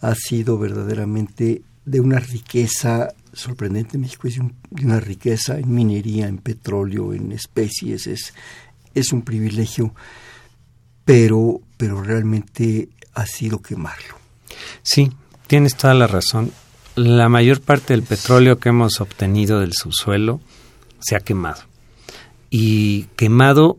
ha 0.00 0.14
sido 0.14 0.58
verdaderamente 0.58 1.62
de 1.84 2.00
una 2.00 2.18
riqueza 2.18 3.14
sorprendente. 3.32 3.98
México 3.98 4.28
es 4.28 4.36
de, 4.36 4.84
una 4.84 5.00
riqueza 5.00 5.58
en 5.58 5.74
minería, 5.74 6.28
en 6.28 6.38
petróleo, 6.38 7.14
en 7.14 7.32
especies. 7.32 8.06
Es, 8.06 8.34
es 8.94 9.12
un 9.12 9.22
privilegio, 9.22 9.94
pero, 11.04 11.60
pero 11.76 12.02
realmente 12.02 12.90
ha 13.14 13.26
sido 13.26 13.62
quemarlo. 13.62 14.16
Sí, 14.82 15.10
tienes 15.46 15.74
toda 15.74 15.94
la 15.94 16.06
razón. 16.06 16.52
La 16.96 17.28
mayor 17.28 17.60
parte 17.60 17.94
del 17.94 18.02
petróleo 18.02 18.58
que 18.58 18.68
hemos 18.68 19.00
obtenido 19.00 19.60
del 19.60 19.72
subsuelo 19.72 20.40
se 21.00 21.16
ha 21.16 21.20
quemado 21.20 21.62
y 22.56 23.04
quemado, 23.16 23.78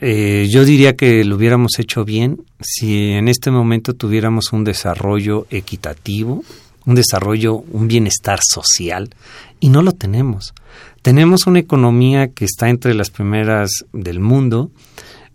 eh, 0.00 0.46
yo 0.48 0.64
diría 0.64 0.94
que 0.96 1.24
lo 1.24 1.36
hubiéramos 1.36 1.78
hecho 1.78 2.04
bien 2.04 2.44
si 2.60 3.10
en 3.10 3.26
este 3.26 3.50
momento 3.50 3.94
tuviéramos 3.94 4.52
un 4.52 4.62
desarrollo 4.62 5.46
equitativo, 5.50 6.44
un 6.86 6.94
desarrollo, 6.94 7.56
un 7.56 7.88
bienestar 7.88 8.38
social, 8.42 9.10
y 9.58 9.70
no 9.70 9.82
lo 9.82 9.92
tenemos. 9.92 10.54
Tenemos 11.02 11.46
una 11.46 11.58
economía 11.58 12.28
que 12.28 12.44
está 12.44 12.68
entre 12.68 12.94
las 12.94 13.10
primeras 13.10 13.70
del 13.92 14.20
mundo, 14.20 14.70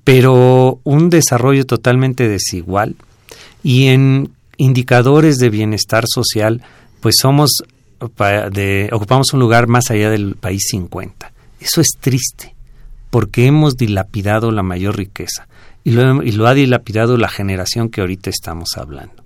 pero 0.03 0.79
un 0.83 1.09
desarrollo 1.09 1.65
totalmente 1.65 2.27
desigual 2.29 2.95
y 3.63 3.87
en 3.87 4.31
indicadores 4.57 5.37
de 5.37 5.49
bienestar 5.49 6.05
social, 6.07 6.61
pues 7.01 7.15
somos 7.21 7.63
de, 8.51 8.89
ocupamos 8.91 9.33
un 9.33 9.39
lugar 9.39 9.67
más 9.67 9.89
allá 9.91 10.09
del 10.09 10.35
país 10.35 10.67
50. 10.69 11.31
Eso 11.59 11.81
es 11.81 11.87
triste 11.99 12.52
porque 13.13 13.45
hemos 13.45 13.77
dilapidado 13.77 14.49
la 14.49 14.63
mayor 14.63 14.97
riqueza 14.97 15.47
y 15.83 15.91
lo, 15.91 16.23
y 16.23 16.31
lo 16.31 16.47
ha 16.47 16.55
dilapidado 16.55 17.15
la 17.15 17.29
generación 17.29 17.89
que 17.89 18.01
ahorita 18.01 18.31
estamos 18.31 18.69
hablando. 18.75 19.23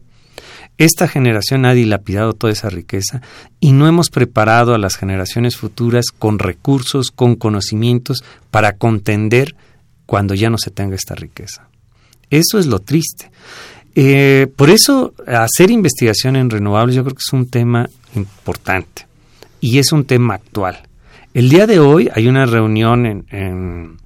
Esta 0.78 1.08
generación 1.08 1.64
ha 1.64 1.74
dilapidado 1.74 2.34
toda 2.34 2.52
esa 2.52 2.70
riqueza 2.70 3.22
y 3.62 3.72
no 3.72 3.88
hemos 3.88 4.10
preparado 4.10 4.76
a 4.76 4.78
las 4.78 4.98
generaciones 4.98 5.56
futuras 5.56 6.08
con 6.08 6.38
recursos, 6.38 7.12
con 7.12 7.38
conocimientos 7.38 8.26
para 8.52 8.74
contender 8.74 9.56
cuando 10.06 10.34
ya 10.34 10.50
no 10.50 10.58
se 10.58 10.70
tenga 10.70 10.96
esta 10.96 11.16
riqueza. 11.16 11.70
Eso 12.30 12.60
es 12.60 12.66
lo 12.66 12.80
triste. 12.80 13.32
Eh, 13.96 14.48
por 14.54 14.70
eso 14.70 15.14
hacer 15.26 15.72
investigación 15.72 16.36
en 16.36 16.50
renovables 16.50 16.94
yo 16.94 17.06
creo 17.06 17.16
que 17.16 17.24
es 17.26 17.32
un 17.32 17.50
tema 17.50 17.90
importante 18.16 19.08
y 19.62 19.78
es 19.78 19.94
un 19.94 20.04
tema 20.04 20.34
actual. 20.34 20.82
El 21.34 21.50
día 21.50 21.68
de 21.68 21.80
hoy 21.80 22.10
hay 22.14 22.28
una 22.28 22.46
reunión 22.46 23.06
en, 23.06 23.98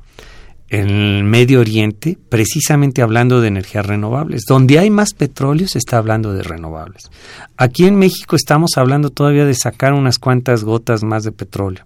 el 0.67 1.23
Medio 1.23 1.59
Oriente 1.59 2.17
precisamente 2.29 3.01
hablando 3.01 3.41
de 3.41 3.49
energías 3.49 3.85
renovables. 3.85 4.43
Donde 4.47 4.79
hay 4.79 4.89
más 4.89 5.13
petróleo 5.13 5.67
se 5.67 5.77
está 5.77 5.97
hablando 5.97 6.33
de 6.33 6.43
renovables. 6.43 7.11
Aquí 7.57 7.85
en 7.85 7.95
México 7.95 8.35
estamos 8.35 8.77
hablando 8.77 9.09
todavía 9.09 9.45
de 9.45 9.53
sacar 9.53 9.93
unas 9.93 10.17
cuantas 10.17 10.63
gotas 10.63 11.03
más 11.03 11.23
de 11.23 11.31
petróleo. 11.31 11.85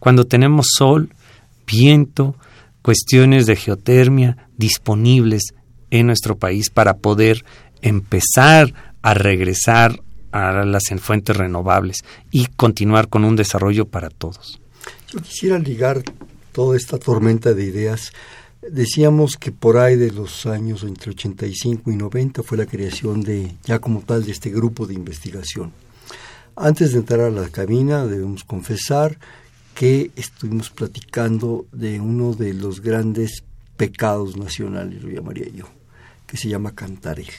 Cuando 0.00 0.26
tenemos 0.26 0.66
sol, 0.76 1.10
viento, 1.66 2.34
cuestiones 2.82 3.46
de 3.46 3.56
geotermia 3.56 4.48
disponibles 4.56 5.54
en 5.90 6.06
nuestro 6.06 6.36
país 6.36 6.70
para 6.70 6.98
poder 6.98 7.44
empezar 7.82 8.74
a 9.02 9.14
regresar 9.14 10.00
a 10.32 10.64
las 10.64 10.82
fuentes 10.98 11.36
renovables 11.36 11.98
y 12.32 12.46
continuar 12.46 13.08
con 13.08 13.24
un 13.24 13.36
desarrollo 13.36 13.86
para 13.86 14.10
todos. 14.10 14.60
Yo 15.14 15.22
quisiera 15.22 15.60
ligar 15.60 16.02
toda 16.50 16.76
esta 16.76 16.98
tormenta 16.98 17.54
de 17.54 17.62
ideas. 17.62 18.12
Decíamos 18.68 19.36
que 19.36 19.52
por 19.52 19.76
ahí 19.76 19.94
de 19.94 20.10
los 20.10 20.44
años 20.44 20.82
entre 20.82 21.12
85 21.12 21.92
y 21.92 21.94
90 21.94 22.42
fue 22.42 22.58
la 22.58 22.66
creación 22.66 23.20
de, 23.20 23.54
ya 23.62 23.78
como 23.78 24.00
tal, 24.00 24.24
de 24.24 24.32
este 24.32 24.50
grupo 24.50 24.88
de 24.88 24.94
investigación. 24.94 25.70
Antes 26.56 26.90
de 26.90 26.98
entrar 26.98 27.20
a 27.20 27.30
la 27.30 27.48
cabina 27.48 28.06
debemos 28.06 28.42
confesar 28.42 29.16
que 29.76 30.10
estuvimos 30.16 30.70
platicando 30.70 31.66
de 31.70 32.00
uno 32.00 32.34
de 32.34 32.52
los 32.52 32.80
grandes 32.80 33.44
pecados 33.76 34.36
nacionales, 34.36 35.00
lo 35.00 35.10
llamaría 35.10 35.48
yo, 35.48 35.66
que 36.26 36.36
se 36.36 36.48
llama 36.48 36.74
Cantarel. 36.74 37.30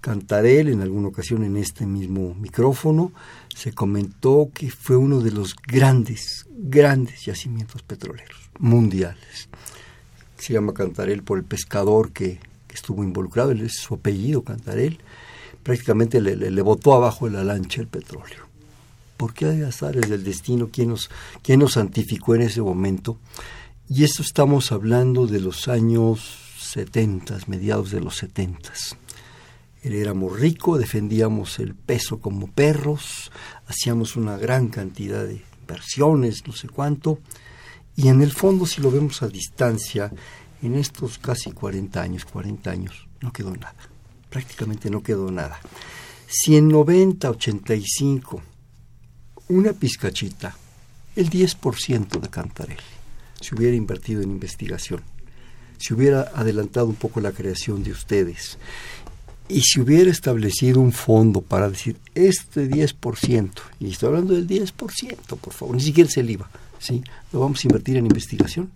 Cantarel, 0.00 0.68
en 0.68 0.80
alguna 0.80 1.08
ocasión 1.08 1.44
en 1.44 1.58
este 1.58 1.86
mismo 1.86 2.34
micrófono, 2.34 3.12
se 3.58 3.72
comentó 3.72 4.50
que 4.54 4.70
fue 4.70 4.96
uno 4.96 5.18
de 5.18 5.32
los 5.32 5.56
grandes, 5.56 6.46
grandes 6.48 7.24
yacimientos 7.24 7.82
petroleros 7.82 8.38
mundiales. 8.60 9.48
Se 10.38 10.52
llama 10.52 10.74
Cantarel 10.74 11.24
por 11.24 11.38
el 11.38 11.44
pescador 11.44 12.12
que, 12.12 12.38
estuvo 12.72 13.02
involucrado, 13.02 13.50
es 13.50 13.74
su 13.74 13.94
apellido, 13.94 14.42
Cantarel. 14.42 14.98
Prácticamente 15.64 16.20
le, 16.20 16.36
le, 16.36 16.62
botó 16.62 16.94
abajo 16.94 17.26
de 17.26 17.32
la 17.32 17.42
lancha 17.42 17.80
el 17.80 17.88
petróleo. 17.88 18.46
¿Por 19.16 19.34
qué 19.34 19.46
hay 19.46 19.62
azares 19.62 20.08
del 20.08 20.22
destino? 20.22 20.68
¿Quién 20.72 20.90
nos, 20.90 21.10
¿Quién 21.42 21.58
nos 21.58 21.72
santificó 21.72 22.36
en 22.36 22.42
ese 22.42 22.62
momento? 22.62 23.18
Y 23.88 24.04
esto 24.04 24.22
estamos 24.22 24.70
hablando 24.70 25.26
de 25.26 25.40
los 25.40 25.66
años 25.66 26.38
70, 26.60 27.38
mediados 27.48 27.90
de 27.90 28.00
los 28.00 28.18
70 28.18 28.72
éramos 29.94 30.38
ricos, 30.38 30.78
defendíamos 30.78 31.58
el 31.58 31.74
peso 31.74 32.20
como 32.20 32.50
perros, 32.50 33.30
hacíamos 33.66 34.16
una 34.16 34.36
gran 34.36 34.68
cantidad 34.68 35.24
de 35.24 35.42
inversiones, 35.60 36.46
no 36.46 36.52
sé 36.52 36.68
cuánto, 36.68 37.18
y 37.96 38.08
en 38.08 38.22
el 38.22 38.32
fondo 38.32 38.66
si 38.66 38.80
lo 38.80 38.90
vemos 38.90 39.22
a 39.22 39.28
distancia, 39.28 40.12
en 40.62 40.74
estos 40.74 41.18
casi 41.18 41.52
40 41.52 42.00
años, 42.00 42.24
40 42.24 42.70
años, 42.70 43.08
no 43.20 43.32
quedó 43.32 43.54
nada, 43.54 43.76
prácticamente 44.30 44.90
no 44.90 45.02
quedó 45.02 45.30
nada. 45.30 45.58
Si 46.26 46.56
en 46.56 46.68
90, 46.68 47.30
85, 47.30 48.42
una 49.48 49.72
pizcachita, 49.72 50.56
el 51.16 51.30
10% 51.30 52.20
de 52.20 52.28
Cantarel, 52.28 52.78
se 53.40 53.54
hubiera 53.54 53.76
invertido 53.76 54.22
en 54.22 54.30
investigación, 54.30 55.02
se 55.78 55.94
hubiera 55.94 56.32
adelantado 56.34 56.86
un 56.86 56.96
poco 56.96 57.20
la 57.20 57.32
creación 57.32 57.82
de 57.82 57.92
ustedes 57.92 58.58
y 59.48 59.60
si 59.62 59.80
hubiera 59.80 60.10
establecido 60.10 60.80
un 60.80 60.92
fondo 60.92 61.40
para 61.40 61.68
decir 61.68 61.96
este 62.14 62.68
10%, 62.68 63.50
y 63.80 63.90
estoy 63.90 64.08
hablando 64.08 64.34
del 64.34 64.46
10%, 64.46 65.16
por 65.38 65.52
favor, 65.52 65.76
ni 65.76 65.82
siquiera 65.82 66.08
es 66.08 66.16
el 66.18 66.30
IVA, 66.30 66.50
¿sí? 66.78 67.02
lo 67.32 67.40
vamos 67.40 67.64
a 67.64 67.68
invertir 67.68 67.96
en 67.96 68.06
investigación, 68.06 68.70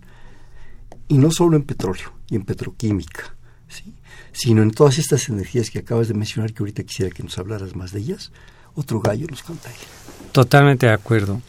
y 1.09 1.19
no 1.19 1.31
solo 1.31 1.57
en 1.57 1.65
petróleo 1.65 2.13
y 2.29 2.37
en 2.37 2.45
petroquímica, 2.45 3.35
¿sí? 3.69 3.93
sino 4.33 4.63
en 4.63 4.71
todas 4.71 4.99
estas 4.99 5.29
energías 5.29 5.71
que 5.71 5.81
acabas 5.81 6.09
de 6.09 6.15
mencionar, 6.15 6.53
que 6.53 6.63
ahorita 6.63 6.83
quisiera 6.85 7.15
que 7.15 7.23
nos 7.23 7.39
hablaras 7.39 7.77
más 7.77 7.93
de 7.93 8.01
ellas, 8.01 8.33
otro 8.75 9.01
gallo 9.01 9.27
nos 9.29 9.43
contagia. 9.43 9.87
Totalmente 10.33 10.87
de 10.87 10.93
acuerdo. 10.93 11.43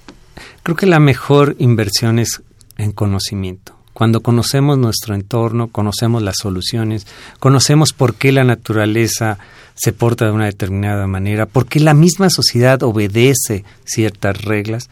Creo 0.63 0.75
que 0.75 0.86
la 0.86 1.00
mejor 1.00 1.56
inversión 1.60 2.20
es 2.20 2.42
en 2.77 2.92
conocimiento. 2.92 3.77
Cuando 3.94 4.22
conocemos 4.22 4.78
nuestro 4.78 5.14
entorno, 5.14 5.68
conocemos 5.68 6.24
las 6.24 6.38
soluciones, 6.42 7.06
conocemos 7.40 7.94
por 7.94 8.16
qué 8.16 8.32
la 8.32 8.44
naturaleza 8.44 9.38
se 9.76 9.94
porta 9.94 10.26
de 10.26 10.32
una 10.32 10.46
determinada 10.46 11.06
manera, 11.08 11.46
por 11.46 11.68
qué 11.68 11.80
la 11.80 11.94
misma 11.94 12.30
sociedad 12.30 12.82
obedece 12.84 13.64
ciertas 13.86 14.44
reglas, 14.44 14.90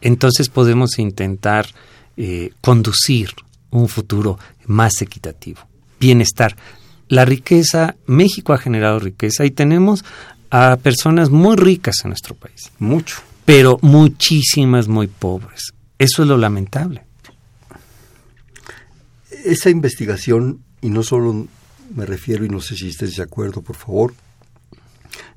entonces 0.00 0.48
podemos 0.48 0.98
intentar 0.98 1.66
eh, 2.16 2.50
conducir 2.60 3.30
un 3.70 3.88
futuro 3.88 4.38
más 4.66 5.00
equitativo. 5.00 5.60
Bienestar. 6.00 6.56
La 7.08 7.24
riqueza, 7.24 7.94
México 8.06 8.52
ha 8.52 8.58
generado 8.58 8.98
riqueza 8.98 9.44
y 9.44 9.50
tenemos 9.50 10.04
a 10.50 10.76
personas 10.82 11.30
muy 11.30 11.56
ricas 11.56 11.96
en 12.04 12.10
nuestro 12.10 12.34
país. 12.34 12.70
Mucho. 12.78 13.16
Pero 13.44 13.78
muchísimas 13.82 14.88
muy 14.88 15.06
pobres. 15.06 15.72
Eso 15.98 16.22
es 16.22 16.28
lo 16.28 16.36
lamentable. 16.36 17.04
Esa 19.44 19.70
investigación, 19.70 20.62
y 20.80 20.90
no 20.90 21.02
solo 21.02 21.46
me 21.94 22.06
refiero, 22.06 22.44
y 22.44 22.48
no 22.48 22.60
sé 22.60 22.76
si 22.76 22.88
estés 22.88 23.16
de 23.16 23.22
acuerdo, 23.22 23.62
por 23.62 23.76
favor, 23.76 24.14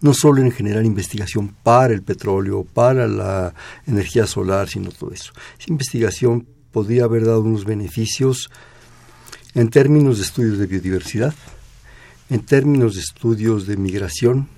no 0.02 0.14
solo 0.14 0.42
en 0.42 0.52
generar 0.52 0.86
investigación 0.86 1.56
para 1.64 1.94
el 1.94 2.04
petróleo, 2.04 2.64
para 2.64 3.08
la 3.08 3.54
energía 3.86 4.28
solar, 4.28 4.70
sino 4.70 4.92
todo 4.92 5.12
eso. 5.12 5.34
Esa 5.60 5.72
investigación 5.72 6.48
podría 6.72 7.06
haber 7.06 7.26
dado 7.26 7.42
unos 7.42 7.66
beneficios 7.66 8.50
en 9.54 9.70
términos 9.70 10.18
de 10.18 10.24
estudios 10.24 10.58
de 10.58 10.68
biodiversidad, 10.68 11.34
en 12.30 12.42
términos 12.42 12.96
de 12.96 13.02
estudios 13.02 13.68
de 13.68 13.78
migración, 13.78 14.50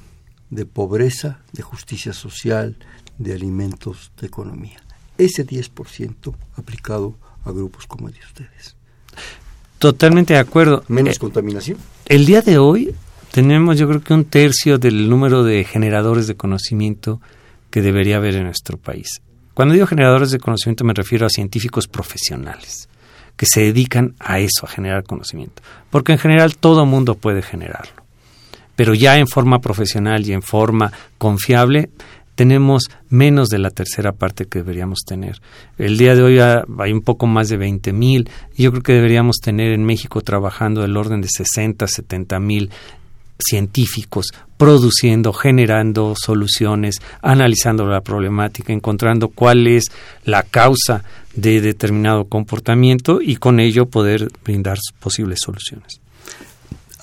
de 0.50 0.66
pobreza, 0.66 1.40
de 1.52 1.62
justicia 1.62 2.14
social, 2.14 2.78
de 3.18 3.34
alimentos, 3.34 4.12
de 4.20 4.28
economía. 4.28 4.82
Ese 5.18 5.46
10% 5.46 6.36
aplicado 6.56 7.16
a 7.44 7.52
grupos 7.52 7.86
como 7.86 8.08
el 8.08 8.14
de 8.14 8.22
ustedes. 8.22 8.77
Totalmente 9.80 10.34
de 10.34 10.40
acuerdo. 10.40 10.84
Menos 10.88 11.16
eh, 11.16 11.20
contaminación. 11.20 11.78
El 12.08 12.26
día 12.26 12.42
de 12.42 12.58
hoy 12.58 12.94
tenemos 13.32 13.78
yo 13.78 13.88
creo 13.88 14.02
que 14.02 14.14
un 14.14 14.26
tercio 14.26 14.78
del 14.78 15.10
número 15.10 15.44
de 15.44 15.64
generadores 15.64 16.28
de 16.28 16.36
conocimiento 16.36 17.22
que 17.70 17.82
debería 17.82 18.18
haber 18.18 18.36
en 18.36 18.46
nuestro 18.46 18.78
país. 18.78 19.22
Cuando 19.54 19.74
digo 19.74 19.88
generadores 19.88 20.32
de 20.32 20.40
conocimiento 20.40 20.84
me 20.84 20.94
refiero 20.94 21.26
a 21.26 21.30
científicos 21.30 21.88
profesionales 21.88 22.90
que 23.36 23.46
se 23.46 23.62
dedican 23.62 24.16
a 24.20 24.40
eso, 24.40 24.66
a 24.66 24.68
generar 24.68 25.04
conocimiento. 25.04 25.62
Porque 25.90 26.12
en 26.12 26.18
general 26.18 26.58
todo 26.58 26.86
mundo 26.86 27.16
puede 27.16 27.42
generarlo. 27.42 28.04
Pero 28.76 28.94
ya 28.94 29.18
en 29.18 29.28
forma 29.28 29.60
profesional 29.60 30.26
y 30.26 30.34
en 30.34 30.42
forma 30.42 30.92
confiable, 31.18 31.90
tenemos 32.38 32.84
menos 33.10 33.50
de 33.50 33.58
la 33.58 33.72
tercera 33.72 34.12
parte 34.12 34.46
que 34.46 34.60
deberíamos 34.60 35.00
tener. 35.06 35.42
El 35.80 35.98
día 35.98 36.14
de 36.14 36.22
hoy 36.22 36.40
hay 36.40 36.94
un 36.94 37.02
poco 37.02 37.26
más 37.26 37.50
de 37.50 37.58
20 37.58 37.92
mil 37.94 38.30
yo 38.56 38.70
creo 38.72 38.84
que 38.84 38.94
deberíamos 38.94 39.38
tener 39.38 39.72
en 39.72 39.84
México 39.84 40.22
trabajando 40.22 40.86
el 40.86 40.96
orden 40.98 41.20
de 41.20 41.30
60, 41.30 41.88
70 41.88 42.40
mil 42.40 42.70
científicos 43.40 44.28
produciendo, 44.56 45.34
generando 45.34 46.14
soluciones, 46.16 47.02
analizando 47.24 47.88
la 47.88 48.02
problemática, 48.02 48.72
encontrando 48.72 49.30
cuál 49.30 49.66
es 49.66 49.86
la 50.24 50.44
causa 50.44 51.04
de 51.36 51.60
determinado 51.62 52.26
comportamiento 52.26 53.20
y 53.20 53.38
con 53.38 53.60
ello 53.60 53.88
poder 53.88 54.28
brindar 54.44 54.78
posibles 55.00 55.40
soluciones. 55.42 56.02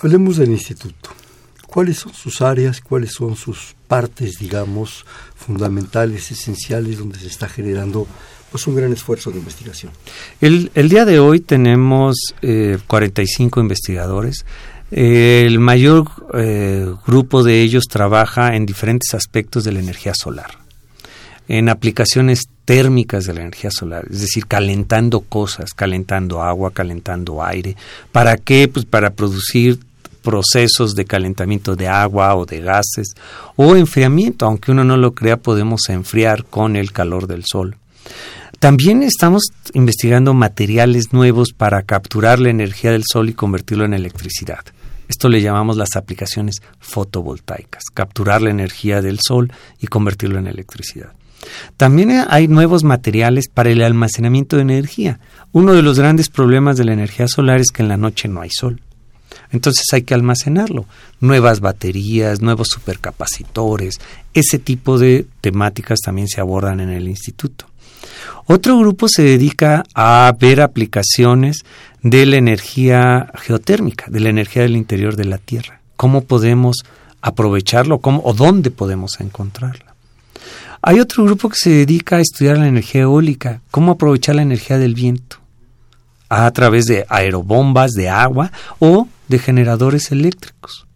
Hablemos 0.00 0.36
del 0.36 0.52
instituto. 0.52 1.10
¿Cuáles 1.74 1.98
son 1.98 2.14
sus 2.14 2.40
áreas? 2.40 2.80
¿Cuáles 2.80 3.10
son 3.10 3.34
sus 3.34 3.74
partes, 3.88 4.38
digamos, 4.38 5.04
fundamentales, 5.34 6.30
esenciales, 6.30 6.98
donde 6.98 7.18
se 7.18 7.26
está 7.26 7.48
generando 7.48 8.06
pues, 8.52 8.64
un 8.68 8.76
gran 8.76 8.92
esfuerzo 8.92 9.32
de 9.32 9.38
investigación? 9.40 9.90
El, 10.40 10.70
día 10.88 11.04
de 11.04 11.18
hoy 11.18 11.40
tenemos 11.40 12.14
eh, 12.42 12.78
45 12.86 13.58
investigadores 13.58 14.46
el 14.92 15.58
mayor 15.58 16.06
eh, 16.34 16.94
grupo 17.04 17.42
de 17.42 17.62
ellos 17.62 17.88
trabaja 17.90 18.54
en 18.54 18.66
diferentes 18.66 19.12
aspectos 19.12 19.64
de 19.64 19.72
la 19.72 19.80
energía 19.80 20.12
solar, 20.14 20.52
en 21.48 21.68
aplicaciones 21.68 22.42
térmicas 22.64 23.24
de 23.24 23.34
la 23.34 23.40
energía 23.40 23.72
solar, 23.72 24.06
es 24.08 24.20
decir, 24.20 24.46
calentando 24.46 25.22
cosas, 25.22 25.74
calentando 25.74 26.40
agua, 26.40 26.70
calentando 26.70 27.42
aire. 27.42 27.74
¿Para 28.12 28.36
qué? 28.36 28.68
Pues 28.68 28.84
para 28.84 29.14
producir 29.14 29.80
procesos 30.24 30.94
de 30.94 31.04
calentamiento 31.04 31.76
de 31.76 31.86
agua 31.86 32.34
o 32.34 32.46
de 32.46 32.60
gases 32.60 33.14
o 33.54 33.76
enfriamiento, 33.76 34.46
aunque 34.46 34.72
uno 34.72 34.82
no 34.82 34.96
lo 34.96 35.14
crea, 35.14 35.36
podemos 35.36 35.82
enfriar 35.88 36.44
con 36.44 36.74
el 36.74 36.90
calor 36.90 37.26
del 37.26 37.44
sol. 37.46 37.76
También 38.58 39.02
estamos 39.02 39.42
investigando 39.74 40.32
materiales 40.32 41.12
nuevos 41.12 41.52
para 41.52 41.82
capturar 41.82 42.38
la 42.40 42.48
energía 42.48 42.92
del 42.92 43.04
sol 43.06 43.28
y 43.28 43.34
convertirlo 43.34 43.84
en 43.84 43.92
electricidad. 43.92 44.64
Esto 45.06 45.28
le 45.28 45.42
llamamos 45.42 45.76
las 45.76 45.96
aplicaciones 45.96 46.62
fotovoltaicas, 46.80 47.84
capturar 47.92 48.40
la 48.40 48.50
energía 48.50 49.02
del 49.02 49.18
sol 49.20 49.52
y 49.80 49.86
convertirlo 49.86 50.38
en 50.38 50.46
electricidad. 50.46 51.12
También 51.76 52.24
hay 52.28 52.48
nuevos 52.48 52.84
materiales 52.84 53.48
para 53.52 53.70
el 53.70 53.82
almacenamiento 53.82 54.56
de 54.56 54.62
energía. 54.62 55.20
Uno 55.52 55.74
de 55.74 55.82
los 55.82 55.98
grandes 55.98 56.30
problemas 56.30 56.78
de 56.78 56.84
la 56.84 56.94
energía 56.94 57.28
solar 57.28 57.60
es 57.60 57.70
que 57.70 57.82
en 57.82 57.88
la 57.88 57.98
noche 57.98 58.28
no 58.28 58.40
hay 58.40 58.50
sol. 58.50 58.80
Entonces 59.54 59.86
hay 59.92 60.02
que 60.02 60.14
almacenarlo. 60.14 60.84
Nuevas 61.20 61.60
baterías, 61.60 62.42
nuevos 62.42 62.68
supercapacitores, 62.68 64.00
ese 64.34 64.58
tipo 64.58 64.98
de 64.98 65.26
temáticas 65.40 66.00
también 66.04 66.26
se 66.26 66.40
abordan 66.40 66.80
en 66.80 66.90
el 66.90 67.08
instituto. 67.08 67.66
Otro 68.46 68.76
grupo 68.76 69.06
se 69.08 69.22
dedica 69.22 69.84
a 69.94 70.34
ver 70.38 70.60
aplicaciones 70.60 71.64
de 72.02 72.26
la 72.26 72.36
energía 72.36 73.30
geotérmica, 73.36 74.06
de 74.08 74.20
la 74.20 74.28
energía 74.28 74.62
del 74.62 74.76
interior 74.76 75.14
de 75.14 75.24
la 75.24 75.38
Tierra. 75.38 75.80
¿Cómo 75.96 76.24
podemos 76.24 76.78
aprovecharlo 77.22 78.00
cómo, 78.00 78.22
o 78.24 78.34
dónde 78.34 78.72
podemos 78.72 79.20
encontrarla? 79.20 79.94
Hay 80.82 80.98
otro 80.98 81.24
grupo 81.24 81.48
que 81.48 81.56
se 81.58 81.70
dedica 81.70 82.16
a 82.16 82.20
estudiar 82.20 82.58
la 82.58 82.66
energía 82.66 83.02
eólica, 83.02 83.60
cómo 83.70 83.92
aprovechar 83.92 84.34
la 84.34 84.42
energía 84.42 84.78
del 84.78 84.94
viento 84.94 85.38
a 86.28 86.50
través 86.50 86.86
de 86.86 87.06
aerobombas 87.08 87.92
de 87.92 88.08
agua 88.08 88.50
o 88.80 89.06
de 89.28 89.38
generadores 89.38 90.12
eléctricos. 90.12 90.86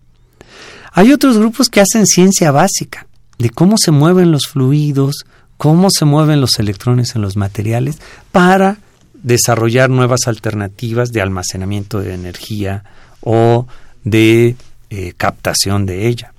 Hay 0.93 1.13
otros 1.13 1.39
grupos 1.39 1.69
que 1.69 1.81
hacen 1.81 2.07
ciencia 2.07 2.51
básica 2.51 3.07
de 3.39 3.51
cómo 3.51 3.77
se 3.79 3.91
mueven 3.91 4.33
los 4.33 4.47
fluidos, 4.49 5.27
cómo 5.57 5.89
se 5.91 6.05
mueven 6.05 6.41
los 6.41 6.59
electrones 6.59 7.15
en 7.15 7.23
los 7.23 7.37
materiales 7.37 7.99
para 8.33 8.79
desarrollar 9.15 9.91
nuevas 9.91 10.27
alternativas 10.27 11.13
de 11.13 11.21
almacenamiento 11.21 12.01
de 12.01 12.15
energía 12.15 12.85
o 13.21 13.67
de 14.05 14.57
eh, 14.91 15.13
captación 15.17 15.87
de 15.87 16.09
ella. 16.09 16.33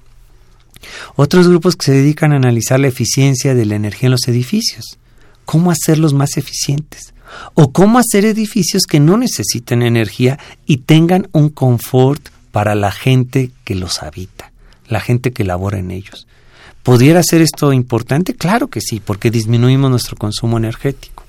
Otros 1.16 1.48
grupos 1.48 1.76
que 1.76 1.86
se 1.86 1.92
dedican 1.92 2.32
a 2.32 2.38
analizar 2.38 2.80
la 2.80 2.88
eficiencia 2.88 3.54
de 3.54 3.66
la 3.66 3.76
energía 3.76 4.08
en 4.08 4.12
los 4.12 4.28
edificios, 4.28 4.98
cómo 5.46 5.72
hacerlos 5.72 6.14
más 6.14 6.38
eficientes 6.38 7.14
o 7.54 7.72
cómo 7.72 8.00
hacer 8.00 8.26
edificios 8.26 8.84
que 8.84 9.00
no 9.00 9.18
necesiten 9.18 9.82
energía 9.82 10.40
y 10.66 10.78
tengan 10.78 11.28
un 11.32 11.50
confort 11.50 12.30
para 12.52 12.76
la 12.76 12.92
gente 12.92 13.52
que 13.64 13.76
los 13.76 14.02
habita, 14.02 14.52
la 14.88 15.00
gente 15.00 15.32
que 15.32 15.44
labora 15.44 15.80
en 15.80 15.92
ellos. 15.92 16.28
¿Pudiera 16.84 17.22
ser 17.24 17.42
esto 17.42 17.74
importante? 17.74 18.34
Claro 18.34 18.68
que 18.68 18.82
sí, 18.82 19.00
porque 19.00 19.32
disminuimos 19.32 19.92
nuestro 19.92 20.16
consumo 20.16 20.58
energético. 20.58 21.24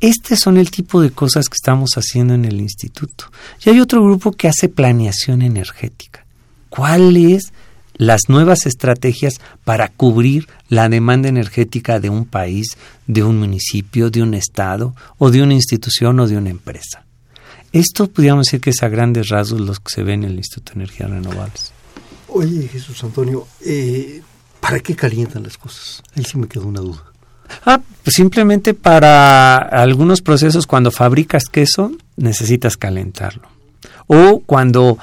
Este 0.00 0.36
son 0.36 0.56
el 0.56 0.70
tipo 0.70 1.02
de 1.02 1.10
cosas 1.10 1.48
que 1.48 1.56
estamos 1.56 1.90
haciendo 1.94 2.34
en 2.34 2.44
el 2.44 2.60
instituto. 2.60 3.26
Y 3.64 3.70
hay 3.70 3.80
otro 3.80 4.02
grupo 4.02 4.32
que 4.32 4.48
hace 4.48 4.68
planeación 4.68 5.42
energética. 5.42 6.24
¿Cuáles 6.70 7.52
las 8.00 8.28
nuevas 8.28 8.66
estrategias 8.66 9.34
para 9.64 9.88
cubrir 9.88 10.48
la 10.68 10.88
demanda 10.88 11.28
energética 11.28 12.00
de 12.00 12.08
un 12.08 12.24
país, 12.24 12.76
de 13.06 13.22
un 13.22 13.38
municipio, 13.38 14.10
de 14.10 14.22
un 14.22 14.34
estado 14.34 14.94
o 15.18 15.30
de 15.30 15.42
una 15.42 15.54
institución 15.54 16.18
o 16.20 16.26
de 16.26 16.36
una 16.36 16.50
empresa? 16.50 17.04
Esto 17.72 18.08
podríamos 18.08 18.46
decir 18.46 18.60
que 18.60 18.70
es 18.70 18.82
a 18.82 18.88
grandes 18.88 19.28
rasgos 19.28 19.60
lo 19.60 19.72
que 19.74 19.80
se 19.86 20.02
ve 20.02 20.14
en 20.14 20.24
el 20.24 20.36
Instituto 20.36 20.72
de 20.72 20.80
Energías 20.80 21.10
Renovables. 21.10 21.72
Oye, 22.28 22.66
Jesús 22.68 23.02
Antonio, 23.04 23.46
eh, 23.64 24.22
¿Para 24.60 24.80
qué 24.80 24.94
calientan 24.94 25.42
las 25.42 25.56
cosas? 25.56 26.02
Ahí 26.14 26.24
sí 26.24 26.38
me 26.38 26.46
quedó 26.46 26.66
una 26.66 26.80
duda. 26.80 27.02
Ah, 27.64 27.80
pues 28.04 28.14
simplemente 28.14 28.74
para 28.74 29.56
algunos 29.56 30.22
procesos 30.22 30.66
cuando 30.66 30.92
fabricas 30.92 31.44
queso 31.50 31.92
necesitas 32.16 32.76
calentarlo. 32.76 33.48
O 34.06 34.42
cuando 34.44 34.98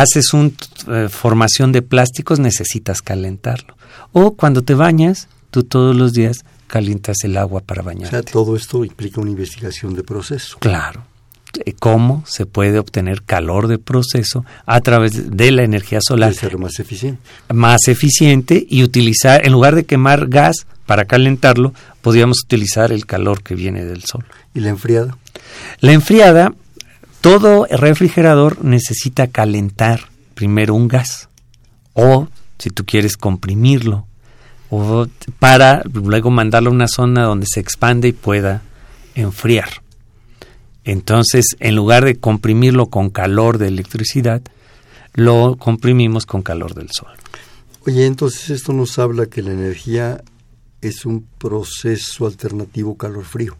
haces 0.00 0.32
una 0.32 0.50
eh, 0.88 1.08
formación 1.10 1.72
de 1.72 1.82
plásticos 1.82 2.38
necesitas 2.38 3.02
calentarlo. 3.02 3.76
O 4.12 4.34
cuando 4.34 4.62
te 4.62 4.74
bañas, 4.74 5.28
tú 5.50 5.64
todos 5.64 5.96
los 5.96 6.12
días 6.12 6.44
calientas 6.66 7.18
el 7.24 7.36
agua 7.36 7.60
para 7.60 7.82
bañarte. 7.82 8.16
O 8.16 8.22
sea, 8.22 8.32
todo 8.32 8.56
esto 8.56 8.84
implica 8.84 9.20
una 9.20 9.30
investigación 9.30 9.94
de 9.94 10.02
proceso. 10.02 10.58
Claro, 10.58 11.04
eh, 11.64 11.74
cómo 11.78 12.24
se 12.26 12.46
puede 12.46 12.78
obtener 12.78 13.22
calor 13.22 13.68
de 13.68 13.78
proceso 13.78 14.44
a 14.66 14.80
través 14.80 15.36
de 15.36 15.50
la 15.52 15.62
energía 15.62 16.00
solar. 16.02 16.34
ser 16.34 16.58
más 16.58 16.78
eficiente. 16.78 17.20
Más 17.52 17.88
eficiente 17.88 18.66
y 18.68 18.82
utilizar, 18.82 19.46
en 19.46 19.52
lugar 19.52 19.74
de 19.74 19.84
quemar 19.84 20.28
gas 20.28 20.66
para 20.86 21.04
calentarlo, 21.04 21.72
podríamos 22.00 22.42
utilizar 22.44 22.92
el 22.92 23.06
calor 23.06 23.42
que 23.42 23.54
viene 23.54 23.84
del 23.84 24.04
sol. 24.04 24.24
¿Y 24.54 24.60
la 24.60 24.70
enfriada? 24.70 25.16
La 25.80 25.92
enfriada, 25.92 26.54
todo 27.26 27.66
refrigerador 27.68 28.64
necesita 28.64 29.26
calentar 29.26 30.10
primero 30.34 30.76
un 30.76 30.86
gas 30.86 31.28
o, 31.92 32.28
si 32.56 32.70
tú 32.70 32.84
quieres, 32.86 33.16
comprimirlo 33.16 34.06
o 34.70 35.08
para 35.40 35.82
luego 35.92 36.30
mandarlo 36.30 36.70
a 36.70 36.72
una 36.72 36.86
zona 36.86 37.24
donde 37.24 37.46
se 37.48 37.58
expande 37.58 38.06
y 38.06 38.12
pueda 38.12 38.62
enfriar. 39.16 39.82
Entonces, 40.84 41.56
en 41.58 41.74
lugar 41.74 42.04
de 42.04 42.14
comprimirlo 42.14 42.90
con 42.90 43.10
calor 43.10 43.58
de 43.58 43.66
electricidad, 43.66 44.40
lo 45.14 45.56
comprimimos 45.58 46.26
con 46.26 46.42
calor 46.42 46.74
del 46.74 46.90
sol. 46.92 47.10
Oye, 47.88 48.06
entonces 48.06 48.50
esto 48.50 48.72
nos 48.72 49.00
habla 49.00 49.26
que 49.26 49.42
la 49.42 49.50
energía 49.50 50.22
es 50.80 51.04
un 51.04 51.26
proceso 51.38 52.26
alternativo 52.26 52.96
calor-frío. 52.96 53.56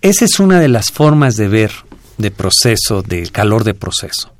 Esa 0.00 0.24
es 0.24 0.40
una 0.40 0.60
de 0.60 0.68
las 0.68 0.90
formas 0.90 1.36
de 1.36 1.48
ver 1.48 1.72
de 2.18 2.30
proceso, 2.30 3.02
del 3.02 3.30
calor 3.30 3.64
de 3.64 3.74
proceso. 3.74 4.32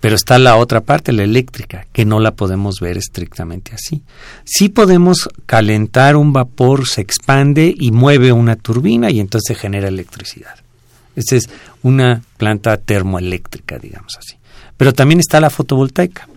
Pero 0.00 0.16
está 0.16 0.38
la 0.38 0.56
otra 0.56 0.80
parte, 0.80 1.12
la 1.12 1.22
eléctrica, 1.22 1.86
que 1.92 2.04
no 2.04 2.18
la 2.18 2.32
podemos 2.32 2.80
ver 2.80 2.96
estrictamente 2.96 3.72
así. 3.72 4.02
Sí 4.44 4.68
podemos 4.68 5.28
calentar 5.46 6.16
un 6.16 6.32
vapor, 6.32 6.88
se 6.88 7.00
expande 7.00 7.72
y 7.78 7.92
mueve 7.92 8.32
una 8.32 8.56
turbina 8.56 9.10
y 9.10 9.20
entonces 9.20 9.56
genera 9.56 9.88
electricidad. 9.88 10.56
Esa 11.14 11.36
es 11.36 11.48
una 11.82 12.22
planta 12.36 12.78
termoeléctrica, 12.78 13.78
digamos 13.78 14.16
así. 14.18 14.36
Pero 14.76 14.92
también 14.92 15.20
está 15.20 15.40
la 15.40 15.50
fotovoltaica, 15.50 16.28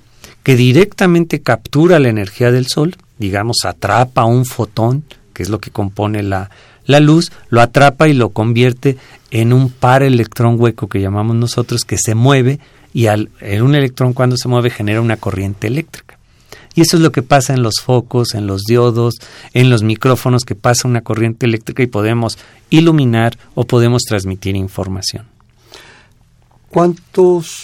que 0.43 0.56
directamente 0.56 1.41
captura 1.41 1.97
la 1.97 2.10
energía 2.10 2.51
del 2.51 2.67
sol, 2.67 2.95
digamos, 3.17 3.65
atrapa 3.65 4.25
un 4.25 4.45
fotón, 4.45 5.04
que 5.34 5.41
es 5.41 5.49
lo 5.49 5.60
que 5.60 5.71
compone 5.71 6.21
la, 6.21 6.51
la 6.86 7.00
luz, 7.00 7.32
lo 7.50 7.62
atrapa 7.62 8.08
y 8.08 8.13
lo 8.13 8.30
convierte 8.30 8.98
en 9.32 9.54
un 9.54 9.69
par 9.69 10.04
electrón 10.04 10.56
hueco 10.60 10.88
que 10.88 11.02
llamamos 11.02 11.36
nosotros, 11.36 11.84
que 11.84 11.98
se 11.98 12.15
mueve 12.15 12.60
y 12.93 13.08
al, 13.08 13.30
en 13.41 13.62
un 13.62 13.76
electrón 13.76 14.13
cuando 14.13 14.38
se 14.38 14.48
mueve 14.48 14.69
genera 14.69 15.02
una 15.02 15.17
corriente 15.17 15.67
eléctrica. 15.67 16.17
Y 16.76 16.82
eso 16.82 16.98
es 16.98 17.04
lo 17.04 17.12
que 17.12 17.24
pasa 17.24 17.54
en 17.54 17.63
los 17.63 17.76
focos, 17.82 18.34
en 18.34 18.48
los 18.48 18.63
diodos, 18.63 19.15
en 19.54 19.69
los 19.69 19.82
micrófonos, 19.82 20.43
que 20.43 20.56
pasa 20.56 20.88
una 20.88 21.02
corriente 21.02 21.45
eléctrica 21.45 21.82
y 21.84 21.88
podemos 21.88 22.38
iluminar 22.69 23.38
o 23.56 23.65
podemos 23.65 24.04
transmitir 24.04 24.58
información. 24.58 25.26
¿Cuántos 26.69 27.63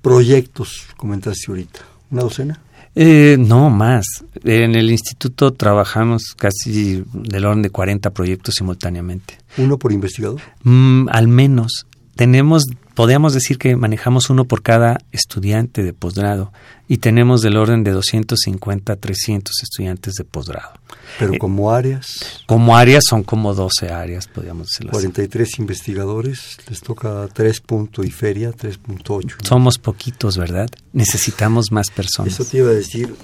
proyectos 0.00 0.86
comentaste 0.96 1.46
ahorita? 1.48 1.80
¿Una 2.10 2.22
docena? 2.22 2.60
Eh, 2.94 3.36
no, 3.38 3.70
más. 3.70 4.06
En 4.44 4.74
el 4.74 4.90
instituto 4.90 5.52
trabajamos 5.52 6.34
casi 6.36 7.04
del 7.12 7.44
orden 7.44 7.62
de 7.62 7.70
40 7.70 8.10
proyectos 8.10 8.54
simultáneamente. 8.56 9.38
¿Uno 9.56 9.78
por 9.78 9.92
investigador? 9.92 10.40
Mm, 10.62 11.08
al 11.10 11.28
menos. 11.28 11.86
Tenemos 12.18 12.64
podríamos 12.94 13.32
decir 13.32 13.58
que 13.58 13.76
manejamos 13.76 14.28
uno 14.28 14.46
por 14.46 14.60
cada 14.60 14.98
estudiante 15.12 15.84
de 15.84 15.92
posgrado 15.92 16.52
y 16.88 16.96
tenemos 16.96 17.42
del 17.42 17.56
orden 17.56 17.84
de 17.84 17.92
250 17.92 18.92
a 18.92 18.96
300 18.96 19.62
estudiantes 19.62 20.14
de 20.14 20.24
posgrado. 20.24 20.72
Pero 21.20 21.34
eh, 21.34 21.38
como 21.38 21.70
áreas. 21.70 22.42
Como 22.46 22.76
áreas 22.76 23.04
son 23.08 23.22
como 23.22 23.54
12 23.54 23.90
áreas, 23.90 24.26
podríamos 24.26 24.66
decirlo 24.66 24.90
43 24.90 25.60
investigadores, 25.60 26.58
les 26.68 26.80
toca 26.80 27.28
3 27.32 27.60
puntos 27.60 28.04
y 28.04 28.10
feria 28.10 28.50
3.8. 28.50 29.46
Somos 29.46 29.78
poquitos, 29.78 30.36
¿verdad? 30.36 30.68
Necesitamos 30.92 31.70
más 31.70 31.88
personas. 31.88 32.32
Eso 32.32 32.44
te 32.44 32.56
iba 32.56 32.70
a 32.70 32.74
decir, 32.74 33.14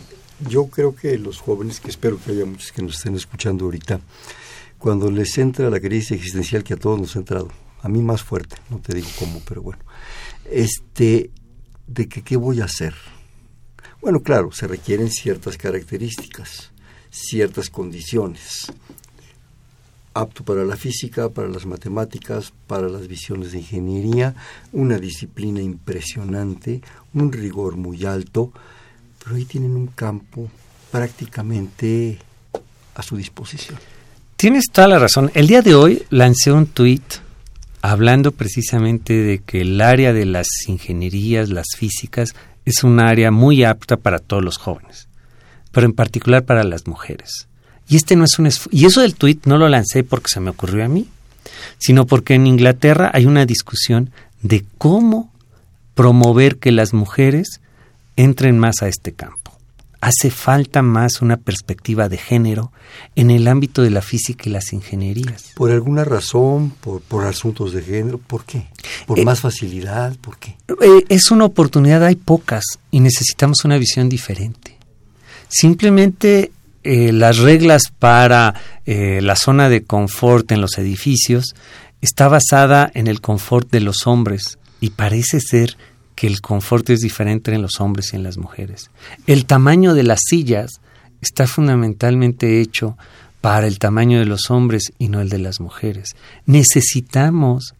yo 0.49 0.67
creo 0.67 0.95
que 0.95 1.19
los 1.19 1.41
jóvenes, 1.41 1.81
que 1.81 1.91
espero 1.91 2.17
que 2.25 2.31
haya 2.31 2.47
muchos 2.47 2.71
que 2.71 2.81
nos 2.81 2.95
estén 2.99 3.17
escuchando 3.17 3.65
ahorita, 3.65 3.99
cuando 4.79 5.11
les 5.11 5.37
entra 5.37 5.69
la 5.69 5.81
crisis 5.81 6.13
existencial 6.13 6.63
que 6.63 6.75
a 6.75 6.77
todos 6.77 7.01
nos 7.01 7.17
ha 7.17 7.19
entrado, 7.19 7.49
a 7.85 7.89
mí 7.89 8.01
más 8.03 8.23
fuerte, 8.23 8.57
no 8.71 8.79
te 8.79 8.95
digo 8.95 9.09
cómo, 9.19 9.43
pero 9.47 9.61
bueno, 9.61 9.83
este, 10.51 11.31
de 11.87 12.09
que 12.09 12.23
qué 12.23 12.37
voy 12.37 12.63
a 12.63 12.65
hacer. 12.65 12.95
Bueno, 14.01 14.21
claro, 14.21 14.53
se 14.53 14.67
requieren 14.67 15.11
ciertas 15.11 15.59
características, 15.59 16.71
ciertas 17.11 17.69
condiciones, 17.69 18.73
apto 20.15 20.45
para 20.45 20.65
la 20.65 20.77
física, 20.77 21.29
para 21.29 21.49
las 21.49 21.67
matemáticas, 21.67 22.55
para 22.67 22.89
las 22.89 23.07
visiones 23.07 23.53
de 23.53 23.59
ingeniería, 23.59 24.35
una 24.73 24.99
disciplina 24.99 25.61
impresionante, 25.61 26.81
un 27.13 27.33
rigor 27.33 27.77
muy 27.77 28.07
alto, 28.07 28.51
pero 29.23 29.37
ahí 29.37 29.45
tienen 29.45 29.77
un 29.77 29.89
campo 29.89 30.49
prácticamente 30.91 32.19
a 32.95 33.03
su 33.03 33.19
disposición. 33.19 33.79
Tienes 34.37 34.65
toda 34.73 34.89
la 34.89 34.99
razón. 34.99 35.31
El 35.35 35.49
día 35.49 35.61
de 35.61 35.75
hoy 35.75 36.03
lancé 36.09 36.51
un 36.51 36.67
tuit 36.67 37.24
hablando 37.91 38.33
precisamente 38.33 39.13
de 39.13 39.41
que 39.41 39.61
el 39.61 39.79
área 39.83 40.15
de 40.15 40.25
las 40.25 40.47
ingenierías, 40.69 41.51
las 41.51 41.67
físicas, 41.77 42.35
es 42.65 42.83
un 42.83 42.99
área 42.99 43.31
muy 43.31 43.63
apta 43.63 43.99
para 43.99 44.21
todos 44.21 44.43
los 44.43 44.57
jóvenes, 44.57 45.07
pero 45.71 45.85
en 45.85 45.93
particular 45.93 46.47
para 46.47 46.65
las 46.65 46.87
mujeres. 46.87 47.47
Y 47.87 47.97
este 47.97 48.17
no 48.17 48.25
es 48.25 48.39
un 48.39 48.49
y 48.71 48.87
eso 48.87 49.03
del 49.03 49.17
tuit 49.17 49.45
no 49.45 49.59
lo 49.59 49.69
lancé 49.69 50.03
porque 50.03 50.31
se 50.31 50.41
me 50.41 50.49
ocurrió 50.49 50.83
a 50.83 50.89
mí, 50.89 51.09
sino 51.77 52.07
porque 52.07 52.33
en 52.33 52.47
Inglaterra 52.47 53.11
hay 53.13 53.27
una 53.27 53.45
discusión 53.45 54.11
de 54.41 54.65
cómo 54.79 55.31
promover 55.95 56.57
que 56.57 56.73
las 56.73 56.95
mujeres 56.95 57.61
entren 58.17 58.59
más 58.59 58.81
a 58.81 58.89
este 58.89 59.13
campo 59.13 59.44
hace 60.05 60.31
falta 60.31 60.83
más 60.83 61.23
una 61.23 61.39
perspectiva 61.39 62.11
de 62.11 62.19
género 62.19 62.73
en 63.17 63.31
el 63.31 63.49
ámbito 63.49 63.81
de 63.81 63.91
la 63.91 64.03
física 64.03 64.43
y 64.47 64.53
las 64.53 64.75
ingenierías. 64.75 65.53
¿Por 65.55 65.71
alguna 65.71 66.05
razón? 66.05 66.75
¿Por, 66.83 67.01
por 67.01 67.25
asuntos 67.25 67.73
de 67.73 67.81
género? 67.81 68.19
¿Por 68.19 68.45
qué? 68.45 68.67
¿Por 69.07 69.19
eh, 69.19 69.25
más 69.25 69.41
facilidad? 69.41 70.15
¿Por 70.19 70.37
qué? 70.37 70.59
Eh, 70.69 71.05
es 71.09 71.31
una 71.31 71.47
oportunidad, 71.47 72.05
hay 72.05 72.17
pocas 72.17 72.65
y 72.91 73.01
necesitamos 73.01 73.65
una 73.65 73.79
visión 73.79 74.11
diferente. 74.11 74.77
Simplemente 75.49 76.53
eh, 76.83 77.11
las 77.11 77.39
reglas 77.39 77.85
para 77.99 78.55
la 78.85 79.37
zona 79.37 79.71
de 79.71 79.85
confort 79.85 80.53
en 80.53 80.61
los 80.61 80.77
edificios 80.77 81.55
está 82.03 82.29
basada 82.29 82.91
en 82.93 83.07
el 83.07 83.23
confort 83.23 83.71
de 83.71 83.81
los 83.81 84.07
hombres 84.07 84.59
y 84.81 84.91
parece 84.91 85.41
ser 85.41 85.79
que 86.15 86.27
el 86.27 86.41
confort 86.41 86.89
es 86.91 87.01
diferente 87.01 87.53
en 87.53 87.63
los 87.63 87.81
hombres 87.81 88.13
y 88.13 88.17
en 88.17 88.23
las 88.23 88.39
mujeres. 88.39 88.91
El 89.27 89.47
tamaño 89.47 89.95
de 89.95 90.05
las 90.05 90.21
sillas 90.29 90.81
está 91.21 91.47
fundamentalmente 91.47 92.61
hecho 92.61 92.97
para 93.41 93.67
el 93.67 93.79
tamaño 93.79 94.19
de 94.19 94.27
los 94.27 94.51
hombres 94.51 94.93
y 94.99 95.09
no 95.09 95.21
el 95.21 95.29
de 95.29 95.39
las 95.39 95.61
mujeres. 95.61 96.17
Necesitamos 96.47 97.75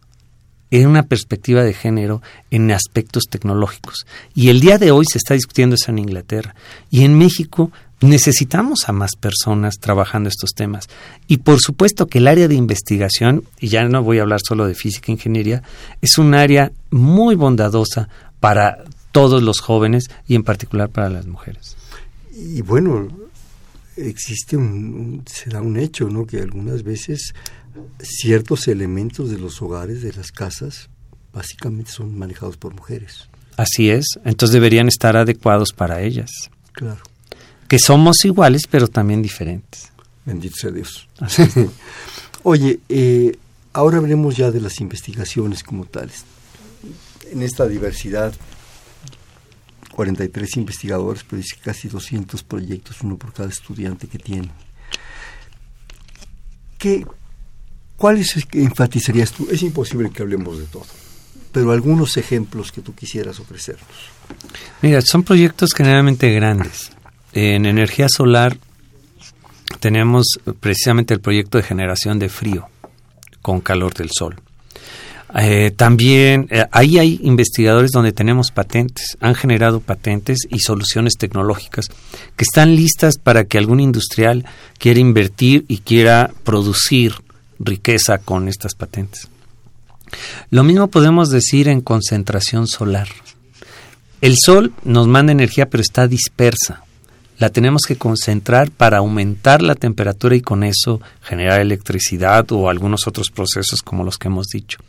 en 0.71 0.87
una 0.87 1.03
perspectiva 1.03 1.63
de 1.63 1.73
género 1.73 2.21
en 2.51 2.71
aspectos 2.71 3.23
tecnológicos. 3.29 4.05
Y 4.33 4.49
el 4.49 4.59
día 4.59 4.77
de 4.77 4.91
hoy 4.91 5.05
se 5.09 5.17
está 5.17 5.33
discutiendo 5.33 5.75
eso 5.75 5.91
en 5.91 5.99
Inglaterra. 5.99 6.55
Y 6.89 7.03
en 7.03 7.17
México 7.17 7.71
necesitamos 8.01 8.87
a 8.87 8.91
más 8.91 9.15
personas 9.15 9.79
trabajando 9.79 10.29
estos 10.29 10.51
temas. 10.51 10.89
Y 11.27 11.37
por 11.37 11.59
supuesto 11.59 12.07
que 12.07 12.17
el 12.17 12.27
área 12.27 12.47
de 12.47 12.55
investigación, 12.55 13.43
y 13.59 13.69
ya 13.69 13.85
no 13.85 14.03
voy 14.03 14.19
a 14.19 14.23
hablar 14.23 14.41
solo 14.45 14.67
de 14.67 14.75
física 14.75 15.07
e 15.07 15.13
ingeniería, 15.13 15.63
es 16.01 16.17
un 16.17 16.33
área 16.33 16.71
muy 16.91 17.35
bondadosa 17.35 18.09
para 18.39 18.83
todos 19.11 19.41
los 19.41 19.59
jóvenes 19.59 20.09
y 20.27 20.35
en 20.35 20.43
particular 20.43 20.89
para 20.89 21.09
las 21.09 21.25
mujeres. 21.25 21.77
Y 22.33 22.61
bueno, 22.61 23.07
existe 23.95 24.57
un, 24.57 25.23
se 25.25 25.49
da 25.49 25.61
un 25.61 25.77
hecho, 25.77 26.09
¿no? 26.09 26.25
Que 26.25 26.41
algunas 26.41 26.83
veces 26.83 27.33
ciertos 28.01 28.67
elementos 28.67 29.29
de 29.29 29.37
los 29.37 29.61
hogares, 29.61 30.01
de 30.01 30.13
las 30.13 30.31
casas, 30.31 30.89
básicamente 31.33 31.91
son 31.91 32.17
manejados 32.17 32.57
por 32.57 32.73
mujeres. 32.73 33.29
Así 33.57 33.89
es, 33.89 34.05
entonces 34.25 34.53
deberían 34.53 34.87
estar 34.87 35.15
adecuados 35.15 35.71
para 35.71 36.01
ellas. 36.01 36.29
Claro. 36.73 37.01
Que 37.69 37.79
somos 37.79 38.23
iguales, 38.25 38.63
pero 38.69 38.87
también 38.87 39.21
diferentes. 39.21 39.91
Bendito 40.25 40.55
sea 40.57 40.71
Dios. 40.71 41.07
Oye, 42.43 42.79
eh, 42.89 43.37
ahora 43.73 43.97
hablemos 43.97 44.35
ya 44.35 44.51
de 44.51 44.59
las 44.59 44.81
investigaciones 44.81 45.63
como 45.63 45.85
tales 45.85 46.25
en 47.31 47.41
esta 47.41 47.67
diversidad, 47.67 48.33
43 49.91 50.57
investigadores, 50.57 51.23
pero 51.23 51.41
dice 51.41 51.57
casi 51.63 51.87
200 51.87 52.43
proyectos, 52.43 53.01
uno 53.01 53.17
por 53.17 53.33
cada 53.33 53.49
estudiante 53.49 54.07
que 54.07 54.19
tiene. 54.19 54.51
¿Qué, 56.77 57.05
¿Cuáles 57.97 58.35
enfatizarías 58.51 59.31
tú? 59.31 59.47
Es 59.49 59.61
imposible 59.63 60.09
que 60.11 60.21
hablemos 60.21 60.59
de 60.59 60.65
todo, 60.65 60.85
pero 61.51 61.71
algunos 61.71 62.17
ejemplos 62.17 62.71
que 62.71 62.81
tú 62.81 62.93
quisieras 62.93 63.39
ofrecernos. 63.39 63.87
Mira, 64.81 65.01
son 65.01 65.23
proyectos 65.23 65.69
generalmente 65.73 66.31
grandes. 66.33 66.91
En 67.31 67.65
energía 67.65 68.07
solar 68.09 68.57
tenemos 69.79 70.25
precisamente 70.59 71.13
el 71.13 71.21
proyecto 71.21 71.57
de 71.57 71.63
generación 71.63 72.19
de 72.19 72.29
frío 72.29 72.67
con 73.41 73.61
calor 73.61 73.93
del 73.93 74.09
sol. 74.11 74.35
Eh, 75.33 75.71
también 75.75 76.47
eh, 76.51 76.65
ahí 76.71 76.99
hay 76.99 77.19
investigadores 77.23 77.91
donde 77.91 78.11
tenemos 78.11 78.51
patentes, 78.51 79.17
han 79.19 79.33
generado 79.33 79.79
patentes 79.79 80.39
y 80.49 80.59
soluciones 80.59 81.15
tecnológicas 81.17 81.87
que 82.35 82.43
están 82.43 82.75
listas 82.75 83.17
para 83.17 83.45
que 83.45 83.57
algún 83.57 83.79
industrial 83.79 84.45
quiera 84.77 84.99
invertir 84.99 85.65
y 85.67 85.79
quiera 85.79 86.31
producir 86.43 87.15
riqueza 87.59 88.19
con 88.19 88.47
estas 88.47 88.75
patentes. 88.75 89.27
Lo 90.51 90.63
mismo 90.63 90.87
podemos 90.87 91.29
decir 91.31 91.67
en 91.67 91.81
concentración 91.81 92.67
solar. 92.67 93.07
El 94.21 94.35
sol 94.37 94.73
nos 94.83 95.07
manda 95.07 95.31
energía 95.31 95.69
pero 95.69 95.81
está 95.81 96.07
dispersa 96.07 96.84
la 97.37 97.49
tenemos 97.49 97.83
que 97.83 97.97
concentrar 97.97 98.71
para 98.71 98.97
aumentar 98.97 99.61
la 99.61 99.75
temperatura 99.75 100.35
y 100.35 100.41
con 100.41 100.63
eso 100.63 101.01
generar 101.21 101.61
electricidad 101.61 102.51
o 102.51 102.69
algunos 102.69 103.07
otros 103.07 103.29
procesos 103.29 103.81
como 103.81 104.03
los 104.03 104.17
que 104.17 104.27
hemos 104.27 104.47
dicho. 104.47 104.79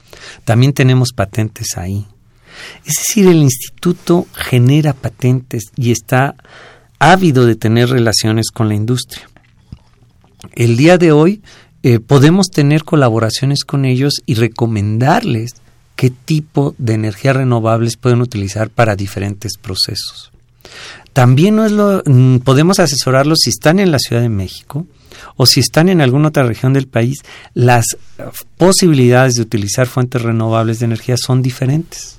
También 0.45 0.73
tenemos 0.73 1.13
patentes 1.13 1.77
ahí. 1.77 2.07
Es 2.85 2.95
decir, 2.95 3.27
el 3.27 3.39
instituto 3.39 4.27
genera 4.33 4.93
patentes 4.93 5.65
y 5.77 5.91
está 5.91 6.37
ávido 6.99 7.47
de 7.47 7.57
tener 7.57 7.91
relaciones 7.91 8.51
con 8.51 8.69
la 8.69 8.75
industria. 8.75 9.29
El 10.55 10.77
día 10.77 10.97
de 10.97 11.13
hoy 11.13 11.43
eh, 11.83 12.01
podemos 12.01 12.49
tener 12.49 12.85
colaboraciones 12.85 13.65
con 13.65 13.85
ellos 13.85 14.15
y 14.25 14.35
recomendarles 14.35 15.57
qué 15.97 16.11
tipo 16.11 16.75
de 16.79 16.95
energías 16.95 17.37
renovables 17.37 17.97
pueden 17.97 18.21
utilizar 18.21 18.71
para 18.71 18.97
diferentes 18.97 19.57
procesos. 19.61 20.33
También 21.13 21.57
no 21.57 21.65
es 21.65 21.73
lo, 21.73 22.03
mm, 22.05 22.41
podemos 22.41 22.79
asesorarlos 22.79 23.39
si 23.43 23.51
están 23.51 23.79
en 23.79 23.91
la 23.91 23.99
Ciudad 23.99 24.21
de 24.21 24.29
México 24.29 24.87
o 25.37 25.47
si 25.47 25.61
están 25.61 25.89
en 25.89 26.01
alguna 26.03 26.29
otra 26.29 26.43
región 26.43 26.73
del 26.75 26.89
país, 26.89 27.23
las 27.55 27.85
posibilidades 28.59 29.35
de 29.35 29.43
utilizar 29.43 29.87
fuentes 29.87 30.21
renovables 30.21 30.79
de 30.79 30.85
energía 30.85 31.17
son 31.17 31.41
diferentes. 31.41 32.19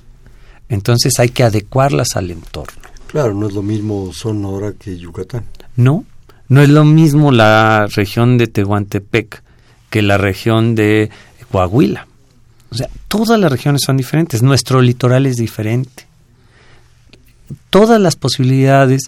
Entonces 0.68 1.18
hay 1.20 1.28
que 1.28 1.44
adecuarlas 1.44 2.16
al 2.16 2.30
entorno. 2.30 2.82
Claro, 3.06 3.34
no 3.34 3.46
es 3.46 3.54
lo 3.54 3.62
mismo 3.62 4.12
Sonora 4.12 4.72
que 4.72 4.98
Yucatán. 4.98 5.44
No, 5.76 6.04
no 6.48 6.60
es 6.60 6.68
lo 6.68 6.84
mismo 6.84 7.30
la 7.30 7.86
región 7.86 8.36
de 8.36 8.48
Tehuantepec 8.48 9.42
que 9.90 10.02
la 10.02 10.18
región 10.18 10.74
de 10.74 11.10
Coahuila. 11.52 12.08
O 12.70 12.74
sea, 12.74 12.88
todas 13.06 13.38
las 13.38 13.50
regiones 13.50 13.82
son 13.86 13.96
diferentes. 13.96 14.42
Nuestro 14.42 14.82
litoral 14.82 15.24
es 15.26 15.36
diferente 15.36 16.07
todas 17.70 18.00
las 18.00 18.16
posibilidades 18.16 19.02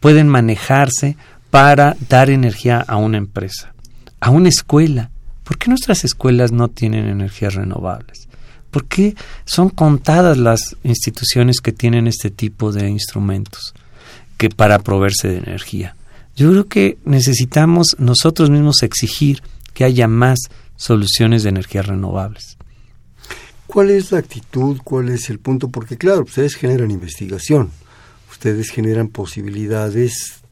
pueden 0.00 0.28
manejarse 0.28 1.16
para 1.50 1.96
dar 2.08 2.30
energía 2.30 2.80
a 2.80 2.96
una 2.96 3.18
empresa, 3.18 3.74
a 4.20 4.30
una 4.30 4.48
escuela. 4.48 5.10
¿Por 5.44 5.58
qué 5.58 5.68
nuestras 5.68 6.04
escuelas 6.04 6.52
no 6.52 6.68
tienen 6.68 7.06
energías 7.06 7.54
renovables? 7.54 8.28
¿Por 8.70 8.86
qué 8.86 9.14
son 9.44 9.68
contadas 9.68 10.38
las 10.38 10.76
instituciones 10.82 11.60
que 11.60 11.72
tienen 11.72 12.06
este 12.06 12.30
tipo 12.30 12.72
de 12.72 12.88
instrumentos 12.88 13.74
que 14.38 14.48
para 14.48 14.78
proveerse 14.78 15.28
de 15.28 15.38
energía? 15.38 15.94
Yo 16.34 16.50
creo 16.50 16.66
que 16.68 16.98
necesitamos 17.04 17.96
nosotros 17.98 18.48
mismos 18.48 18.82
exigir 18.82 19.42
que 19.74 19.84
haya 19.84 20.08
más 20.08 20.38
soluciones 20.76 21.42
de 21.42 21.50
energías 21.50 21.86
renovables. 21.86 22.56
¿Cuál 23.72 23.88
es 23.88 24.12
la 24.12 24.18
actitud? 24.18 24.76
¿Cuál 24.84 25.08
es 25.08 25.30
el 25.30 25.38
punto? 25.38 25.68
Porque 25.68 25.96
claro, 25.96 26.24
ustedes 26.24 26.56
generan 26.56 26.90
investigación, 26.90 27.70
ustedes 28.30 28.68
generan 28.68 29.08
posibilidades 29.08 30.42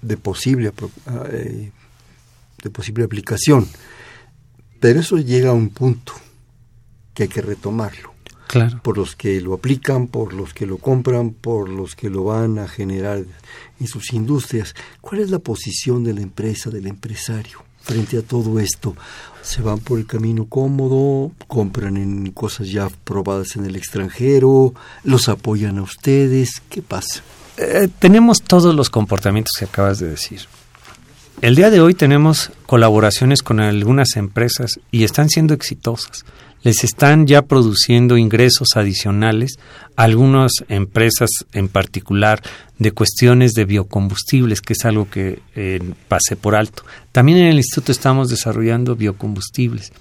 de 0.00 0.16
posible, 0.16 0.72
eh, 1.30 1.70
de 2.62 2.70
posible 2.70 3.04
aplicación. 3.04 3.68
Pero 4.80 5.00
eso 5.00 5.18
llega 5.18 5.50
a 5.50 5.52
un 5.52 5.68
punto 5.68 6.14
que 7.12 7.24
hay 7.24 7.28
que 7.28 7.42
retomarlo. 7.42 8.14
Claro. 8.46 8.80
Por 8.82 8.96
los 8.96 9.14
que 9.14 9.38
lo 9.42 9.52
aplican, 9.52 10.06
por 10.06 10.32
los 10.32 10.54
que 10.54 10.64
lo 10.64 10.78
compran, 10.78 11.32
por 11.32 11.68
los 11.68 11.94
que 11.94 12.08
lo 12.08 12.24
van 12.24 12.58
a 12.58 12.68
generar 12.68 13.22
en 13.78 13.86
sus 13.86 14.14
industrias. 14.14 14.74
¿Cuál 15.02 15.20
es 15.20 15.30
la 15.30 15.40
posición 15.40 16.04
de 16.04 16.14
la 16.14 16.22
empresa, 16.22 16.70
del 16.70 16.86
empresario 16.86 17.62
frente 17.82 18.16
a 18.16 18.22
todo 18.22 18.60
esto? 18.60 18.96
Se 19.46 19.62
van 19.62 19.78
por 19.78 19.98
el 19.98 20.06
camino 20.06 20.46
cómodo, 20.46 21.30
compran 21.46 21.96
en 21.96 22.32
cosas 22.32 22.70
ya 22.70 22.88
probadas 23.04 23.56
en 23.56 23.64
el 23.64 23.76
extranjero, 23.76 24.74
los 25.04 25.28
apoyan 25.28 25.78
a 25.78 25.82
ustedes, 25.82 26.60
¿qué 26.68 26.82
pasa? 26.82 27.22
Eh, 27.56 27.88
tenemos 27.98 28.42
todos 28.42 28.74
los 28.74 28.90
comportamientos 28.90 29.52
que 29.58 29.64
acabas 29.64 30.00
de 30.00 30.08
decir. 30.08 30.40
El 31.42 31.54
día 31.54 31.70
de 31.70 31.80
hoy 31.80 31.94
tenemos 31.94 32.50
colaboraciones 32.66 33.42
con 33.42 33.60
algunas 33.60 34.16
empresas 34.16 34.80
y 34.90 35.04
están 35.04 35.28
siendo 35.28 35.54
exitosas 35.54 36.24
les 36.66 36.82
están 36.82 37.28
ya 37.28 37.42
produciendo 37.42 38.18
ingresos 38.18 38.70
adicionales 38.74 39.56
algunas 39.94 40.50
empresas 40.68 41.30
en 41.52 41.68
particular 41.68 42.42
de 42.80 42.90
cuestiones 42.90 43.52
de 43.52 43.64
biocombustibles, 43.64 44.60
que 44.60 44.72
es 44.72 44.84
algo 44.84 45.08
que 45.08 45.38
eh, 45.54 45.78
pasé 46.08 46.34
por 46.34 46.56
alto. 46.56 46.82
También 47.12 47.38
en 47.38 47.46
el 47.46 47.58
instituto 47.58 47.92
estamos 47.92 48.30
desarrollando 48.30 48.96
biocombustibles. 48.96 49.92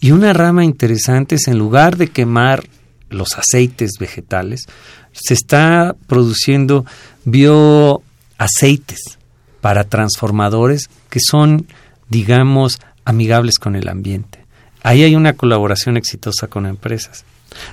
Y 0.00 0.10
una 0.10 0.32
rama 0.32 0.64
interesante 0.64 1.36
es 1.36 1.46
en 1.46 1.56
lugar 1.56 1.96
de 1.96 2.08
quemar 2.08 2.64
los 3.10 3.38
aceites 3.38 3.92
vegetales, 4.00 4.66
se 5.12 5.34
está 5.34 5.94
produciendo 6.08 6.84
bioaceites 7.26 9.18
para 9.60 9.84
transformadores 9.84 10.90
que 11.10 11.20
son, 11.20 11.68
digamos, 12.08 12.80
amigables 13.04 13.60
con 13.60 13.76
el 13.76 13.86
ambiente. 13.86 14.37
Ahí 14.88 15.02
hay 15.02 15.14
una 15.16 15.34
colaboración 15.34 15.98
exitosa 15.98 16.46
con 16.46 16.64
empresas. 16.64 17.26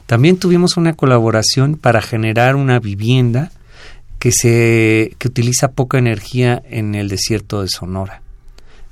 También 0.05 0.35
tuvimos 0.35 0.75
una 0.75 0.97
colaboración 0.97 1.77
para 1.77 2.01
generar 2.01 2.57
una 2.57 2.77
vivienda 2.79 3.53
que 4.19 4.33
se 4.33 5.15
que 5.17 5.29
utiliza 5.29 5.71
poca 5.71 5.97
energía 5.97 6.61
en 6.69 6.93
el 6.93 7.07
desierto 7.07 7.61
de 7.61 7.69
Sonora 7.69 8.21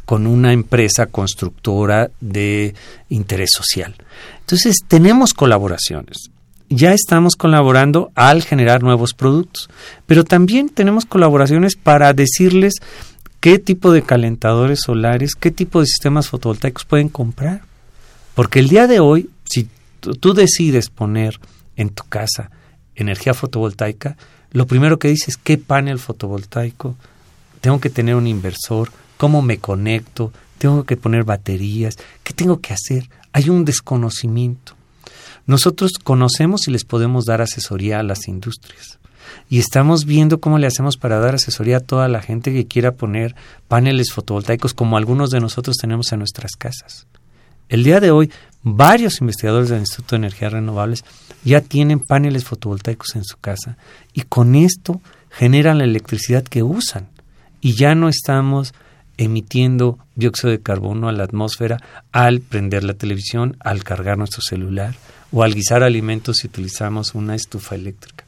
con 0.05 0.25
una 0.25 0.53
empresa 0.53 1.07
constructora 1.07 2.12
de 2.21 2.75
interés 3.09 3.49
social. 3.53 3.93
Entonces, 4.39 4.77
tenemos 4.88 5.33
colaboraciones. 5.33 6.29
Ya 6.69 6.93
estamos 6.93 7.36
colaborando 7.36 8.09
al 8.15 8.41
generar 8.41 8.83
nuevos 8.83 9.13
productos, 9.13 9.69
pero 10.05 10.23
también 10.23 10.69
tenemos 10.69 11.03
colaboraciones 11.03 11.75
para 11.75 12.13
decirles 12.13 12.75
qué 13.41 13.59
tipo 13.59 13.91
de 13.91 14.03
calentadores 14.03 14.79
solares, 14.79 15.36
qué 15.36 15.51
tipo 15.51 15.81
de 15.81 15.88
sistemas 15.88 16.29
fotovoltaicos 16.29 16.86
pueden 16.86 17.09
comprar. 17.09 17.72
Porque 18.35 18.59
el 18.59 18.69
día 18.69 18.87
de 18.87 18.99
hoy, 18.99 19.29
si 19.45 19.67
tú 19.99 20.33
decides 20.33 20.89
poner 20.89 21.39
en 21.75 21.89
tu 21.89 22.03
casa 22.03 22.49
energía 22.95 23.33
fotovoltaica, 23.33 24.17
lo 24.51 24.67
primero 24.67 24.99
que 24.99 25.07
dices, 25.07 25.37
¿qué 25.37 25.57
panel 25.57 25.99
fotovoltaico? 25.99 26.95
Tengo 27.61 27.79
que 27.79 27.89
tener 27.89 28.15
un 28.15 28.27
inversor, 28.27 28.91
¿cómo 29.17 29.41
me 29.41 29.57
conecto? 29.57 30.31
Tengo 30.57 30.83
que 30.83 30.97
poner 30.97 31.23
baterías, 31.23 31.97
¿qué 32.23 32.33
tengo 32.33 32.59
que 32.59 32.73
hacer? 32.73 33.09
Hay 33.33 33.49
un 33.49 33.65
desconocimiento. 33.65 34.75
Nosotros 35.45 35.93
conocemos 36.03 36.67
y 36.67 36.71
les 36.71 36.85
podemos 36.85 37.25
dar 37.25 37.41
asesoría 37.41 37.99
a 37.99 38.03
las 38.03 38.27
industrias. 38.27 38.99
Y 39.49 39.59
estamos 39.59 40.05
viendo 40.05 40.39
cómo 40.39 40.57
le 40.57 40.67
hacemos 40.67 40.97
para 40.97 41.19
dar 41.19 41.35
asesoría 41.35 41.77
a 41.77 41.81
toda 41.81 42.07
la 42.07 42.21
gente 42.21 42.53
que 42.53 42.67
quiera 42.67 42.93
poner 42.93 43.35
paneles 43.67 44.11
fotovoltaicos 44.11 44.73
como 44.73 44.97
algunos 44.97 45.29
de 45.31 45.39
nosotros 45.39 45.77
tenemos 45.77 46.11
en 46.11 46.19
nuestras 46.19 46.51
casas. 46.53 47.07
El 47.73 47.83
día 47.83 47.99
de 47.99 48.12
hoy, 48.12 48.29
varios 48.62 49.19
investigadores 49.19 49.69
del 49.69 49.79
Instituto 49.79 50.12
de 50.12 50.17
Energías 50.17 50.53
Renovables 50.53 51.03
ya 51.43 51.59
tienen 51.59 51.99
paneles 51.99 52.43
fotovoltaicos 52.43 53.15
en 53.15 53.23
su 53.23 53.38
casa 53.38 53.77
y 54.13 54.21
con 54.21 54.53
esto 54.53 55.01
generan 55.31 55.79
la 55.79 55.86
electricidad 55.86 56.43
que 56.43 56.62
usan 56.62 57.07
y 57.62 57.73
ya 57.73 57.95
no 57.95 58.09
estamos 58.09 58.75
emitiendo 59.17 59.97
dióxido 60.13 60.51
de 60.51 60.62
carbono 60.62 61.09
a 61.09 61.13
la 61.13 61.23
atmósfera 61.23 61.79
al 62.12 62.41
prender 62.41 62.83
la 62.83 62.93
televisión, 62.93 63.57
al 63.59 63.83
cargar 63.83 64.19
nuestro 64.19 64.43
celular 64.43 64.93
o 65.31 65.41
al 65.41 65.55
guisar 65.55 65.81
alimentos 65.81 66.38
si 66.38 66.47
utilizamos 66.47 67.15
una 67.15 67.33
estufa 67.33 67.73
eléctrica. 67.73 68.22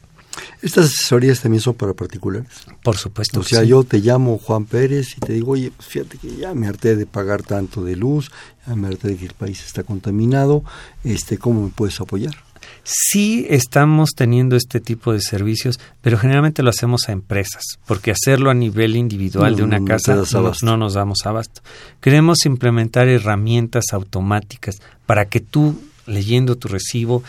¿Estas 0.62 0.86
asesorías 0.86 1.42
también 1.42 1.62
son 1.62 1.76
para 1.76 1.94
particulares? 1.94 2.50
Por 2.84 2.98
supuesto. 2.98 3.40
O 3.40 3.44
sea, 3.44 3.64
yo 3.64 3.84
te 3.84 4.00
llamo 4.00 4.38
Juan 4.38 4.66
Pérez 4.66 5.18
y 5.18 5.20
te 5.20 5.34
digo, 5.34 5.52
oye, 5.52 5.72
pues 5.76 5.88
fíjate 5.88 6.18
que 6.18 6.36
ya 6.36 6.54
me 6.54 6.68
harté 6.68 6.96
de 6.96 7.06
pagar 7.06 7.44
tanto 7.44 7.84
de 7.84 7.96
luz, 7.96 8.32
ya 8.68 8.76
me 8.76 8.88
harté 8.88 9.10
de 9.10 9.18
que 9.18 9.26
el 9.26 9.34
país 9.34 9.64
está 9.66 9.84
contaminado, 9.84 10.64
este, 11.04 11.38
¿cómo 11.38 11.64
me 11.64 11.70
puedes 11.70 12.00
apoyar? 12.02 12.36
Sí 12.84 13.46
estamos 13.50 14.12
teniendo 14.16 14.56
este 14.56 14.80
tipo 14.80 15.12
de 15.12 15.22
servicios, 15.22 15.80
pero 16.02 16.18
generalmente 16.18 16.64
lo 16.64 16.70
hacemos 16.70 17.10
a 17.10 17.12
empresas, 17.12 17.64
porque 17.86 18.12
hacerlo 18.12 18.50
a 18.50 18.54
nivel 18.54 18.96
individual 18.96 19.56
de 19.56 19.64
una 19.64 19.84
casa 19.84 20.16
no, 20.62 20.78
nos 20.78 20.94
damos 20.94 21.26
abasto. 21.26 21.62
Queremos 22.00 22.46
implementar 22.46 23.08
herramientas 23.08 23.86
automáticas 23.92 24.78
para 25.06 25.26
que 25.26 25.40
tú, 25.40 25.80
leyendo 26.06 26.58
tu 26.58 26.68
recibo, 26.68 27.24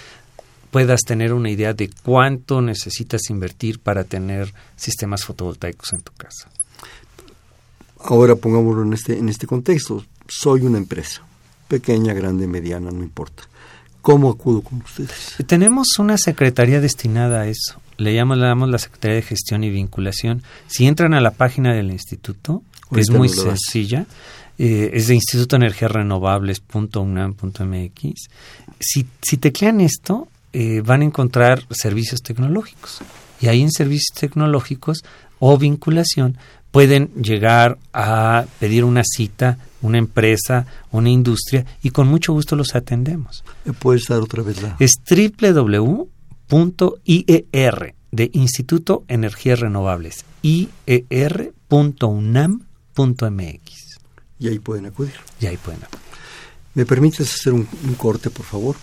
puedas 0.76 1.00
tener 1.06 1.32
una 1.32 1.48
idea 1.48 1.72
de 1.72 1.88
cuánto 2.02 2.60
necesitas 2.60 3.30
invertir 3.30 3.78
para 3.78 4.04
tener 4.04 4.52
sistemas 4.76 5.24
fotovoltaicos 5.24 5.94
en 5.94 6.02
tu 6.02 6.12
casa. 6.12 6.50
Ahora 7.98 8.36
pongámoslo 8.36 8.82
en 8.82 8.92
este, 8.92 9.18
en 9.18 9.30
este 9.30 9.46
contexto. 9.46 10.04
Soy 10.28 10.66
una 10.66 10.76
empresa, 10.76 11.22
pequeña, 11.66 12.12
grande, 12.12 12.46
mediana, 12.46 12.90
no 12.90 13.02
importa. 13.02 13.44
¿Cómo 14.02 14.28
acudo 14.28 14.60
con 14.60 14.82
ustedes? 14.82 15.36
Tenemos 15.46 15.98
una 15.98 16.18
secretaría 16.18 16.82
destinada 16.82 17.40
a 17.40 17.46
eso. 17.46 17.80
Le 17.96 18.14
llamamos, 18.14 18.68
la 18.68 18.76
Secretaría 18.76 19.16
de 19.16 19.22
Gestión 19.22 19.64
y 19.64 19.70
Vinculación. 19.70 20.42
Si 20.66 20.86
entran 20.86 21.14
a 21.14 21.22
la 21.22 21.30
página 21.30 21.72
del 21.72 21.90
instituto, 21.90 22.62
que 22.92 23.00
es 23.00 23.08
muy 23.08 23.30
sencilla, 23.30 24.04
eh, 24.58 24.90
es 24.92 25.06
de 25.06 25.14
Instituto 25.14 25.56
de 25.56 25.64
Energías 25.64 25.90
Renovables.unam.mx. 25.90 28.28
Si, 28.78 29.06
si 29.22 29.36
teclean 29.38 29.80
esto, 29.80 30.28
eh, 30.52 30.80
van 30.84 31.02
a 31.02 31.04
encontrar 31.04 31.66
servicios 31.70 32.22
tecnológicos. 32.22 33.00
Y 33.40 33.48
ahí 33.48 33.62
en 33.62 33.70
servicios 33.70 34.14
tecnológicos 34.18 35.04
o 35.38 35.58
vinculación 35.58 36.38
pueden 36.70 37.10
llegar 37.14 37.78
a 37.92 38.46
pedir 38.58 38.84
una 38.84 39.02
cita, 39.04 39.58
una 39.82 39.98
empresa, 39.98 40.66
una 40.90 41.10
industria 41.10 41.66
y 41.82 41.90
con 41.90 42.08
mucho 42.08 42.32
gusto 42.32 42.56
los 42.56 42.74
atendemos. 42.74 43.44
¿Me 43.64 43.72
puedes 43.72 44.06
dar 44.08 44.20
otra 44.20 44.42
vez 44.42 44.62
la? 44.62 44.76
Es 44.78 44.92
www.ier 45.08 46.14
de 48.12 48.30
Instituto 48.32 49.04
Energías 49.08 49.60
Renovables, 49.60 50.24
ier.unam.mx. 50.42 51.16
Y 54.38 54.48
ahí 54.48 54.58
pueden 54.58 54.86
acudir. 54.86 55.14
Y 55.40 55.46
ahí 55.46 55.56
pueden 55.56 55.82
acudir. 55.82 56.04
¿Me 56.74 56.84
permites 56.84 57.32
hacer 57.32 57.54
un 57.54 57.66
corte, 57.96 58.28
por 58.28 58.44
favor? 58.44 58.76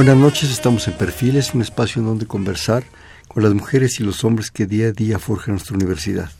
Buenas 0.00 0.16
noches, 0.16 0.50
estamos 0.50 0.88
en 0.88 0.94
Perfiles, 0.94 1.52
un 1.52 1.60
espacio 1.60 2.00
en 2.00 2.08
donde 2.08 2.24
conversar 2.24 2.84
con 3.28 3.42
las 3.42 3.52
mujeres 3.52 4.00
y 4.00 4.02
los 4.02 4.24
hombres 4.24 4.50
que 4.50 4.64
día 4.64 4.86
a 4.86 4.92
día 4.92 5.18
forjan 5.18 5.56
nuestra 5.56 5.76
universidad. 5.76 6.30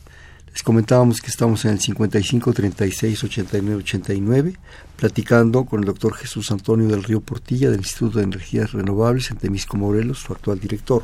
Les 0.51 0.63
comentábamos 0.63 1.21
que 1.21 1.29
estamos 1.29 1.63
en 1.65 1.73
el 1.73 1.79
55 1.79 2.53
36 2.53 3.23
89 3.23 3.83
89, 3.83 4.57
platicando 4.95 5.65
con 5.65 5.81
el 5.81 5.85
doctor 5.85 6.15
Jesús 6.15 6.49
Antonio 6.49 6.87
del 6.87 7.03
Río 7.03 7.21
Portilla 7.21 7.69
del 7.69 7.81
Instituto 7.81 8.17
de 8.17 8.23
Energías 8.23 8.71
Renovables 8.71 9.29
en 9.29 9.37
Temisco 9.37 9.77
Morelos, 9.77 10.17
su 10.17 10.33
actual 10.33 10.59
director. 10.59 11.03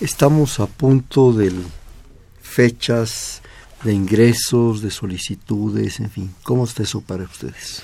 Estamos 0.00 0.60
a 0.60 0.66
punto 0.66 1.32
de 1.32 1.50
fechas 2.40 3.42
de 3.82 3.92
ingresos, 3.92 4.82
de 4.82 4.92
solicitudes, 4.92 5.98
en 5.98 6.10
fin. 6.10 6.34
¿Cómo 6.44 6.62
está 6.62 6.84
eso 6.84 7.00
para 7.00 7.24
ustedes? 7.24 7.82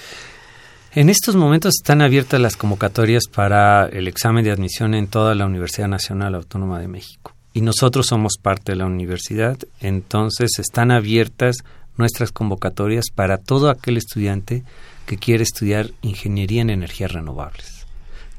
En 0.94 1.08
estos 1.08 1.36
momentos 1.36 1.76
están 1.80 2.02
abiertas 2.02 2.38
las 2.38 2.58
convocatorias 2.58 3.22
para 3.26 3.86
el 3.86 4.08
examen 4.08 4.44
de 4.44 4.50
admisión 4.50 4.92
en 4.92 5.06
toda 5.06 5.34
la 5.34 5.46
Universidad 5.46 5.88
Nacional 5.88 6.34
Autónoma 6.34 6.78
de 6.80 6.88
México. 6.88 7.34
Y 7.54 7.62
nosotros 7.62 8.08
somos 8.08 8.34
parte 8.36 8.72
de 8.72 8.76
la 8.76 8.84
universidad, 8.84 9.56
entonces 9.80 10.50
están 10.58 10.90
abiertas 10.90 11.64
nuestras 11.96 12.30
convocatorias 12.30 13.06
para 13.08 13.38
todo 13.38 13.70
aquel 13.70 13.96
estudiante 13.96 14.64
que 15.06 15.16
quiere 15.16 15.44
estudiar 15.44 15.92
ingeniería 16.02 16.60
en 16.60 16.68
energías 16.68 17.12
renovables. 17.12 17.86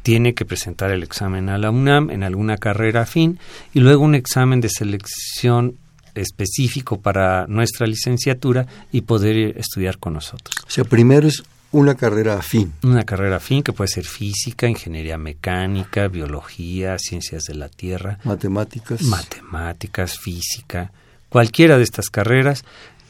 Tiene 0.03 0.35
que 0.35 0.45
presentar 0.45 0.91
el 0.91 1.01
examen 1.01 1.49
a 1.49 1.57
la 1.57 1.71
UNAM 1.71 2.11
en 2.11 2.21
alguna 2.21 2.57
carrera 2.57 3.01
afín 3.01 3.39
y 3.73 3.79
luego 3.79 4.03
un 4.03 4.13
examen 4.13 4.61
de 4.61 4.69
selección 4.69 5.79
específico 6.13 7.01
para 7.01 7.47
nuestra 7.47 7.87
licenciatura 7.87 8.67
y 8.91 9.01
poder 9.01 9.57
estudiar 9.57 9.97
con 9.97 10.13
nosotros. 10.13 10.55
O 10.67 10.69
sea, 10.69 10.83
primero 10.83 11.27
es 11.27 11.43
una 11.73 11.95
carrera 11.95 12.35
afín. 12.35 12.71
Una 12.83 13.03
carrera 13.03 13.37
afín 13.37 13.63
que 13.63 13.73
puede 13.73 13.87
ser 13.87 14.05
física, 14.05 14.67
ingeniería 14.67 15.17
mecánica, 15.17 16.07
biología, 16.07 16.97
ciencias 16.99 17.43
de 17.45 17.55
la 17.55 17.67
tierra. 17.67 18.19
Matemáticas. 18.23 19.01
Matemáticas, 19.01 20.19
física. 20.19 20.91
Cualquiera 21.29 21.77
de 21.77 21.83
estas 21.83 22.11
carreras 22.11 22.63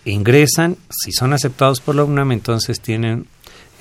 ingresan, 0.05 0.77
si 0.89 1.11
son 1.11 1.33
aceptados 1.33 1.81
por 1.81 1.95
la 1.95 2.05
UNAM, 2.05 2.31
entonces 2.31 2.79
tienen 2.79 3.27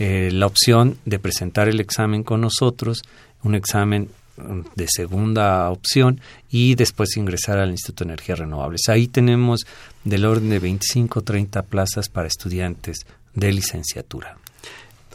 eh, 0.00 0.30
la 0.32 0.46
opción 0.46 0.98
de 1.04 1.20
presentar 1.20 1.68
el 1.68 1.78
examen 1.78 2.24
con 2.24 2.40
nosotros, 2.40 3.02
un 3.44 3.54
examen 3.54 4.08
mm, 4.36 4.60
de 4.74 4.86
segunda 4.88 5.70
opción 5.70 6.20
y 6.50 6.74
después 6.74 7.16
ingresar 7.16 7.58
al 7.58 7.70
Instituto 7.70 8.04
de 8.04 8.14
Energías 8.14 8.40
Renovables. 8.40 8.88
Ahí 8.88 9.06
tenemos 9.06 9.64
del 10.02 10.24
orden 10.24 10.50
de 10.50 10.58
25 10.58 11.20
o 11.20 11.22
30 11.22 11.62
plazas 11.62 12.08
para 12.08 12.26
estudiantes 12.26 13.06
de 13.34 13.52
licenciatura. 13.52 14.41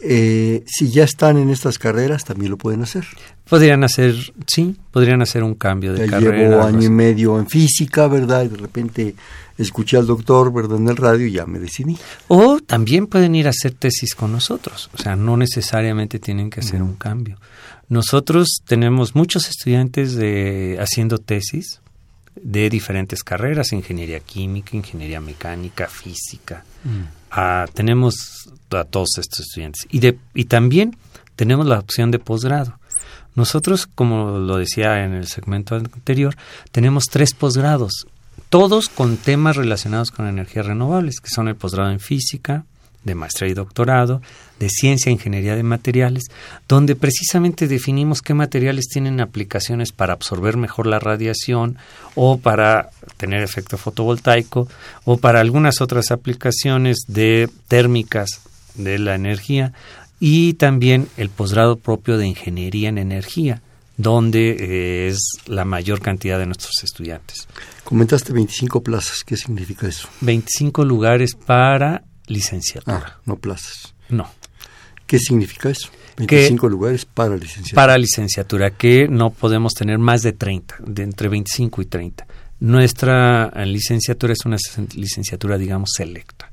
Eh, 0.02 0.64
si 0.68 0.92
ya 0.92 1.04
están 1.04 1.38
en 1.38 1.50
estas 1.50 1.80
carreras, 1.80 2.24
también 2.24 2.52
lo 2.52 2.58
pueden 2.58 2.84
hacer. 2.84 3.06
Podrían 3.50 3.84
hacer, 3.84 4.16
sí, 4.46 4.76
podrían 4.92 5.22
hacer 5.22 5.44
un 5.44 5.56
cambio 5.56 5.94
de 5.94 6.08
carrera. 6.08 6.38
Llevo 6.38 6.64
año 6.64 6.84
y 6.84 6.90
medio 6.90 7.40
en 7.40 7.48
física, 7.48 8.08
¿verdad? 8.08 8.44
Y 8.44 8.50
de 8.50 8.58
repente 8.58 9.16
escuché 9.58 9.98
al 9.98 10.06
doctor, 10.06 10.54
¿verdad? 10.54 10.78
En 10.78 10.88
el 10.90 10.98
radio 10.98 11.26
y 11.26 11.32
ya 11.32 11.46
me 11.46 11.60
decidí. 11.60 11.98
O 12.28 12.60
también 12.60 13.08
pueden 13.08 13.36
ir 13.36 13.48
a 13.48 13.52
hacer 13.52 13.74
tesis 13.74 14.14
con 14.16 14.32
nosotros. 14.32 14.90
O 14.94 14.98
sea, 14.98 15.16
no 15.16 15.38
necesariamente 15.38 16.20
tienen 16.20 16.50
que 16.50 16.60
hacer 16.60 16.82
un 16.82 16.96
cambio. 16.96 17.38
Nosotros 17.90 18.62
tenemos 18.66 19.16
muchos 19.16 19.50
estudiantes 19.50 20.16
de 20.16 20.78
haciendo 20.80 21.18
tesis 21.18 21.82
de 22.36 22.70
diferentes 22.70 23.24
carreras, 23.24 23.72
ingeniería 23.72 24.20
química, 24.20 24.76
ingeniería 24.76 25.22
mecánica, 25.22 25.88
física. 25.88 26.64
Ah, 27.32 27.66
tenemos 27.74 28.50
a 28.72 28.84
todos 28.84 29.18
estos 29.18 29.42
estudiantes. 29.42 29.86
Y, 29.90 30.00
de, 30.00 30.18
y 30.34 30.46
también 30.46 30.98
tenemos 31.36 31.66
la 31.66 31.80
opción 31.80 32.12
de 32.12 32.20
posgrado. 32.20 32.80
Nosotros, 33.36 33.88
como 33.88 34.40
lo 34.40 34.58
decía 34.58 35.04
en 35.06 35.14
el 35.14 35.28
segmento 35.28 35.76
anterior, 35.76 36.36
tenemos 36.72 37.06
tres 37.06 37.34
posgrados, 37.34 38.08
todos 38.50 38.90
con 38.90 39.18
temas 39.18 39.56
relacionados 39.56 40.10
con 40.10 40.28
energías 40.28 40.66
renovables, 40.66 41.20
que 41.20 41.30
son 41.30 41.48
el 41.48 41.56
posgrado 41.56 41.92
en 41.92 42.00
física, 42.00 42.66
de 43.08 43.16
maestría 43.16 43.50
y 43.50 43.56
doctorado, 43.56 44.22
de 44.60 44.70
ciencia 44.70 45.10
e 45.10 45.14
ingeniería 45.14 45.56
de 45.56 45.64
materiales, 45.64 46.26
donde 46.68 46.96
precisamente 46.96 47.68
definimos 47.68 48.22
qué 48.22 48.36
materiales 48.36 48.88
tienen 48.88 49.20
aplicaciones 49.20 49.92
para 49.92 50.14
absorber 50.14 50.58
mejor 50.58 50.86
la 50.86 51.00
radiación 51.00 51.78
o 52.14 52.38
para 52.38 52.90
tener 53.18 53.42
efecto 53.42 53.78
fotovoltaico 53.78 54.68
o 55.06 55.18
para 55.18 55.40
algunas 55.40 55.82
otras 55.82 56.12
aplicaciones 56.12 56.98
de 57.08 57.50
térmicas 57.68 58.42
de 58.76 59.00
la 59.00 59.16
energía 59.16 59.74
y 60.20 60.54
también 60.54 61.08
el 61.18 61.30
posgrado 61.30 61.78
propio 61.78 62.18
de 62.18 62.28
ingeniería 62.28 62.90
en 62.90 62.98
energía, 62.98 63.62
donde 63.98 64.52
eh, 64.52 65.08
es 65.08 65.20
la 65.46 65.66
mayor 65.66 66.02
cantidad 66.02 66.40
de 66.40 66.46
nuestros 66.46 66.84
estudiantes. 66.84 67.48
Comentaste 67.84 68.34
25 68.34 68.82
plazas, 68.82 69.24
¿qué 69.24 69.38
significa 69.38 69.88
eso? 69.88 70.08
25 70.22 70.84
lugares 70.84 71.36
para 71.36 72.04
licenciatura. 72.28 73.04
Ah, 73.06 73.20
no 73.26 73.38
plazas. 73.38 73.94
No. 74.10 74.30
¿Qué 75.06 75.20
significa 75.20 75.70
eso? 75.70 75.90
25 76.18 76.68
lugares 76.70 77.06
para 77.06 77.36
licenciatura. 77.36 77.76
Para 77.76 77.98
licenciatura, 77.98 78.72
que 78.72 79.08
no 79.08 79.30
podemos 79.30 79.74
tener 79.74 80.00
más 80.00 80.22
de 80.24 80.34
30, 80.34 80.76
de 80.80 81.04
entre 81.04 81.30
25 81.30 81.82
y 81.82 81.86
30. 81.86 82.28
Nuestra 82.60 83.52
licenciatura 83.66 84.34
es 84.34 84.46
una 84.46 84.58
licenciatura, 84.96 85.58
digamos, 85.58 85.92
selecta. 85.96 86.52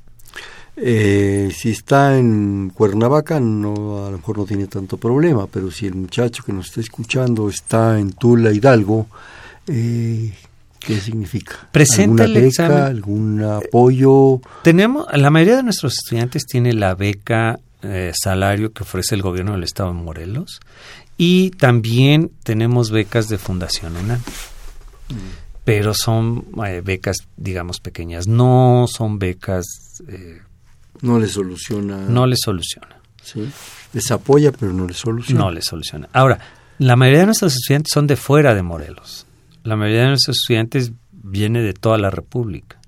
Eh, 0.77 1.51
si 1.55 1.71
está 1.71 2.17
en 2.17 2.69
Cuernavaca, 2.69 3.39
no, 3.39 4.05
a 4.05 4.11
lo 4.11 4.17
mejor 4.17 4.37
no 4.37 4.45
tiene 4.45 4.67
tanto 4.67 4.97
problema, 4.97 5.47
pero 5.47 5.71
si 5.71 5.87
el 5.87 5.95
muchacho 5.95 6.43
que 6.43 6.51
nos 6.53 6.67
está 6.67 6.81
escuchando 6.81 7.49
está 7.49 7.99
en 7.99 8.13
Tula, 8.13 8.51
Hidalgo, 8.51 9.07
Eh, 9.67 10.31
¿Qué 10.85 10.99
significa? 10.99 11.67
Presenta 11.71 12.23
¿Alguna 12.23 12.25
el 12.25 12.33
beca, 12.33 12.47
examen. 12.47 12.77
algún 12.83 13.43
apoyo? 13.43 14.39
Tenemos, 14.63 15.07
la 15.13 15.29
mayoría 15.29 15.57
de 15.57 15.63
nuestros 15.63 15.93
estudiantes 15.93 16.45
tiene 16.45 16.73
la 16.73 16.93
beca 16.95 17.59
eh, 17.81 18.11
salario 18.15 18.71
que 18.73 18.83
ofrece 18.83 19.15
el 19.15 19.21
gobierno 19.21 19.53
del 19.53 19.63
estado 19.63 19.89
de 19.89 19.95
Morelos 19.95 20.59
y 21.17 21.51
también 21.51 22.31
tenemos 22.43 22.91
becas 22.91 23.27
de 23.29 23.37
Fundación 23.37 23.95
UNAM. 23.97 24.21
Pero 25.63 25.93
son 25.95 26.45
eh, 26.67 26.81
becas, 26.83 27.17
digamos, 27.37 27.79
pequeñas. 27.79 28.27
No 28.27 28.85
son 28.87 29.17
becas, 29.17 29.65
eh, 30.07 30.41
No 31.01 31.19
les 31.19 31.31
soluciona. 31.31 31.97
no 31.97 32.27
les 32.27 32.39
soluciona. 32.43 32.97
¿sí? 33.23 33.49
Les 33.93 34.11
apoya, 34.11 34.51
pero 34.51 34.71
no 34.73 34.87
les 34.87 34.97
soluciona. 34.97 35.39
No 35.41 35.51
les 35.51 35.65
soluciona. 35.65 36.07
Ahora, 36.13 36.39
la 36.77 36.95
mayoría 36.95 37.21
de 37.21 37.25
nuestros 37.27 37.55
estudiantes 37.55 37.91
son 37.93 38.05
de 38.05 38.15
fuera 38.15 38.53
de 38.53 38.61
Morelos. 38.61 39.25
La 39.65 39.75
mayoría 39.75 40.03
de 40.03 40.07
nuestros 40.09 40.37
estudiantes 40.37 40.91
viene 41.11 41.61
de 41.61 41.73
toda 41.73 41.97
la 41.97 42.11
República. 42.11 42.79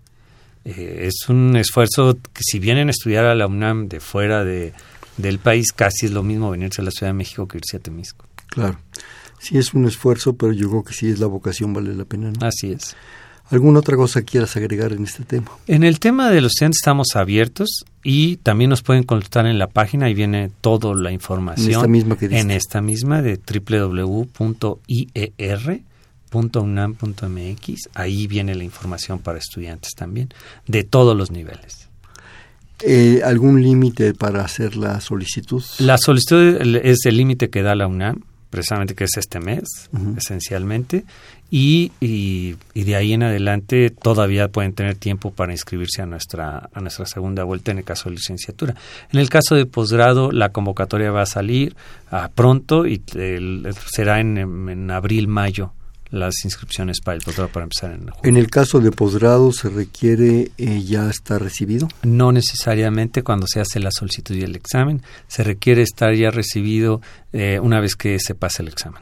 Eh, 0.64 1.08
es 1.08 1.28
un 1.28 1.56
esfuerzo 1.56 2.16
que 2.16 2.42
si 2.42 2.60
vienen 2.60 2.88
a 2.88 2.92
estudiar 2.92 3.26
a 3.26 3.34
la 3.34 3.48
UNAM 3.48 3.88
de 3.88 4.00
fuera 4.00 4.44
de, 4.44 4.74
del 5.18 5.40
país, 5.40 5.72
casi 5.72 6.06
es 6.06 6.12
lo 6.12 6.22
mismo 6.22 6.52
venirse 6.52 6.82
a 6.82 6.86
la 6.86 6.92
Ciudad 6.92 7.10
de 7.10 7.18
México 7.18 7.48
que 7.48 7.58
irse 7.58 7.78
a 7.78 7.80
Temisco. 7.80 8.26
Claro. 8.48 8.78
Sí 9.40 9.58
es 9.58 9.74
un 9.74 9.86
esfuerzo, 9.86 10.36
pero 10.36 10.54
yo 10.54 10.70
creo 10.70 10.84
que 10.84 10.94
si 10.94 11.10
es 11.10 11.20
la 11.20 11.26
vocación 11.26 11.74
vale 11.74 11.96
la 11.96 12.06
pena. 12.06 12.32
¿no? 12.32 12.46
Así 12.46 12.72
es. 12.72 12.96
¿Alguna 13.50 13.80
otra 13.80 13.96
cosa 13.96 14.22
quieras 14.24 14.56
agregar 14.56 14.92
en 14.92 15.06
este 15.06 15.24
tema? 15.24 15.50
En 15.68 15.84
el 15.84 16.00
tema 16.00 16.30
de 16.30 16.42
los 16.42 16.52
estudiantes 16.52 16.80
estamos 16.82 17.08
abiertos 17.16 17.86
y 18.04 18.38
también 18.38 18.70
nos 18.70 18.84
pueden 18.84 19.04
consultar 19.04 19.48
en 19.48 19.58
la 19.58 19.68
página 19.68 20.10
y 20.10 20.14
viene 20.14 20.52
toda 20.62 20.94
la 20.94 21.12
información. 21.12 21.68
En 21.68 21.76
esta 21.76 21.88
misma 21.88 22.18
que 22.18 22.28
diste. 22.28 22.42
En 22.42 22.52
esta 22.52 22.82
misma 22.82 23.22
de 23.22 23.38
www.ier.unam.mx. 26.38 27.90
Ahí 27.94 28.28
viene 28.28 28.56
la 28.56 28.64
información 28.64 29.20
para 29.20 29.38
estudiantes 29.40 29.94
también, 29.96 30.30
de 30.68 30.84
todos 30.84 31.16
los 31.18 31.32
niveles. 31.32 31.88
Eh, 32.84 33.22
¿Algún 33.26 33.62
límite 33.64 34.14
para 34.14 34.44
hacer 34.44 34.76
la 34.78 35.02
solicitud? 35.02 35.64
La 35.80 35.98
solicitud 35.98 36.58
es 36.84 37.06
el 37.06 37.18
límite 37.18 37.50
que 37.50 37.64
da 37.64 37.74
la 37.76 37.88
UNAM, 37.88 38.22
precisamente 38.52 38.94
que 38.96 39.06
es 39.06 39.18
este 39.18 39.40
mes, 39.40 39.64
esencialmente, 40.16 41.04
y, 41.50 41.92
y, 42.02 42.56
y 42.74 42.84
de 42.84 42.96
ahí 42.96 43.14
en 43.14 43.24
adelante 43.24 43.90
todavía 43.90 44.50
pueden 44.50 44.74
tener 44.74 44.96
tiempo 44.96 45.32
para 45.32 45.54
inscribirse 45.54 46.02
a 46.02 46.06
nuestra, 46.06 46.70
a 46.74 46.82
nuestra 46.82 47.06
segunda 47.06 47.44
vuelta 47.46 47.72
en 47.72 47.80
el 47.80 47.84
caso 47.84 48.10
de 48.10 48.16
licenciatura. 48.16 48.76
En 49.12 49.20
el 49.20 49.30
caso 49.30 49.56
de 49.56 49.66
posgrado, 49.66 50.32
la 50.32 50.50
convocatoria 50.50 51.10
va 51.10 51.22
a 51.24 51.26
salir 51.26 51.76
ah, 52.12 52.30
pronto 52.36 52.86
y 52.86 53.02
el- 53.16 53.68
será 53.92 54.20
en, 54.20 54.38
en 54.38 54.92
abril, 54.92 55.28
mayo 55.30 55.72
las 56.10 56.34
inscripciones 56.44 57.02
para 57.02 57.18
el 57.18 57.24
posgrado 57.24 57.50
para 57.50 57.64
empezar 57.64 57.92
en 57.92 58.02
julio. 58.02 58.20
En 58.24 58.38
el 58.38 58.50
caso 58.50 58.80
de 58.80 58.92
posgrado, 58.92 59.52
¿se 59.52 59.70
requiere 59.70 60.52
eh, 60.58 60.84
ya 60.84 61.10
estar 61.10 61.42
recibido? 61.42 61.88
No 62.04 62.32
necesariamente 62.32 63.24
cuando 63.24 63.48
se 63.48 63.60
hace 63.60 63.80
la 63.80 63.92
solicitud 63.92 64.36
y 64.36 64.42
el 64.42 64.56
examen, 64.56 65.02
se 65.28 65.44
requiere 65.44 65.82
estar 65.82 66.14
ya 66.14 66.32
recibido 66.32 67.02
eh, 67.34 67.60
una 67.62 67.80
vez 67.80 67.96
que 67.96 68.20
se 68.20 68.36
pase 68.36 68.64
el 68.64 68.70
examen. 68.70 69.02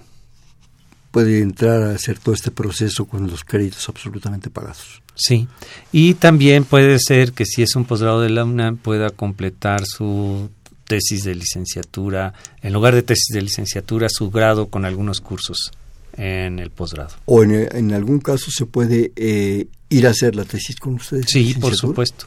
Puede 1.12 1.42
entrar 1.42 1.82
a 1.84 1.92
hacer 1.92 2.20
todo 2.20 2.36
este 2.36 2.52
proceso 2.52 3.06
con 3.06 3.28
los 3.30 3.44
créditos 3.44 3.88
absolutamente 3.88 4.50
pagados. 4.50 5.02
Sí, 5.16 5.48
y 5.94 6.16
también 6.16 6.66
puede 6.66 6.98
ser 7.00 7.32
que 7.32 7.46
si 7.46 7.62
es 7.62 7.76
un 7.78 7.86
posgrado 7.86 8.20
de 8.20 8.30
la 8.30 8.44
UNAM 8.44 8.76
pueda 8.76 9.10
completar 9.12 9.86
su 9.86 10.50
tesis 10.86 11.24
de 11.24 11.36
licenciatura, 11.36 12.34
en 12.62 12.74
lugar 12.74 12.94
de 12.96 13.02
tesis 13.02 13.34
de 13.34 13.42
licenciatura, 13.42 14.08
su 14.10 14.30
grado 14.30 14.68
con 14.68 14.84
algunos 14.84 15.22
cursos 15.22 15.72
en 16.18 16.60
el 16.60 16.72
posgrado. 16.72 17.14
¿O 17.26 17.44
en, 17.44 17.68
en 17.76 17.94
algún 17.94 18.20
caso 18.20 18.52
se 18.52 18.66
puede 18.66 19.12
eh, 19.16 19.68
ir 19.90 20.08
a 20.08 20.12
hacer 20.12 20.36
la 20.36 20.46
tesis 20.46 20.78
con 20.78 20.96
ustedes? 20.96 21.26
Sí, 21.28 21.54
por 21.56 21.76
supuesto. 21.76 22.26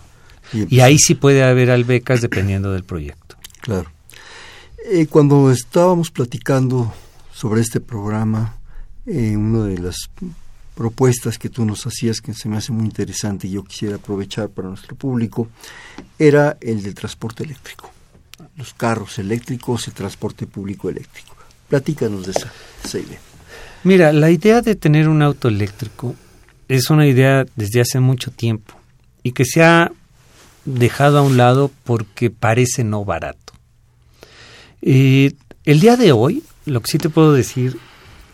Y, 0.52 0.76
Y 0.76 0.80
ahí 0.80 0.98
sí 0.98 1.14
puede 1.14 1.42
haber 1.42 1.70
albecas 1.70 2.20
dependiendo 2.20 2.72
del 2.72 2.84
proyecto. 2.84 3.36
Claro. 3.60 3.90
Eh, 4.90 5.06
cuando 5.06 5.50
estábamos 5.50 6.10
platicando 6.10 6.92
sobre 7.34 7.60
este 7.60 7.80
programa, 7.80 8.56
eh, 9.06 9.36
una 9.36 9.64
de 9.64 9.78
las 9.78 9.96
propuestas 10.74 11.38
que 11.38 11.48
tú 11.48 11.64
nos 11.64 11.86
hacías 11.86 12.20
que 12.20 12.32
se 12.32 12.48
me 12.48 12.56
hace 12.56 12.72
muy 12.72 12.84
interesante 12.84 13.48
y 13.48 13.50
yo 13.50 13.64
quisiera 13.64 13.96
aprovechar 13.96 14.48
para 14.48 14.68
nuestro 14.68 14.94
público 14.94 15.48
era 16.18 16.56
el 16.60 16.82
del 16.82 16.94
transporte 16.94 17.42
eléctrico. 17.42 17.90
Los 18.56 18.74
carros 18.74 19.18
eléctricos, 19.18 19.88
el 19.88 19.94
transporte 19.94 20.46
público 20.46 20.88
eléctrico. 20.88 21.36
Platícanos 21.68 22.26
de 22.26 22.32
esa, 22.32 22.52
esa 22.84 22.98
idea. 22.98 23.18
Mira, 23.88 24.12
la 24.12 24.30
idea 24.30 24.60
de 24.60 24.74
tener 24.74 25.08
un 25.08 25.22
auto 25.22 25.48
eléctrico 25.48 26.14
es 26.68 26.90
una 26.90 27.06
idea 27.06 27.46
desde 27.56 27.80
hace 27.80 28.00
mucho 28.00 28.30
tiempo 28.30 28.74
y 29.22 29.32
que 29.32 29.46
se 29.46 29.64
ha 29.64 29.90
dejado 30.66 31.16
a 31.16 31.22
un 31.22 31.38
lado 31.38 31.70
porque 31.84 32.28
parece 32.28 32.84
no 32.84 33.06
barato. 33.06 33.54
Eh, 34.82 35.32
el 35.64 35.80
día 35.80 35.96
de 35.96 36.12
hoy, 36.12 36.42
lo 36.66 36.82
que 36.82 36.90
sí 36.90 36.98
te 36.98 37.08
puedo 37.08 37.32
decir 37.32 37.78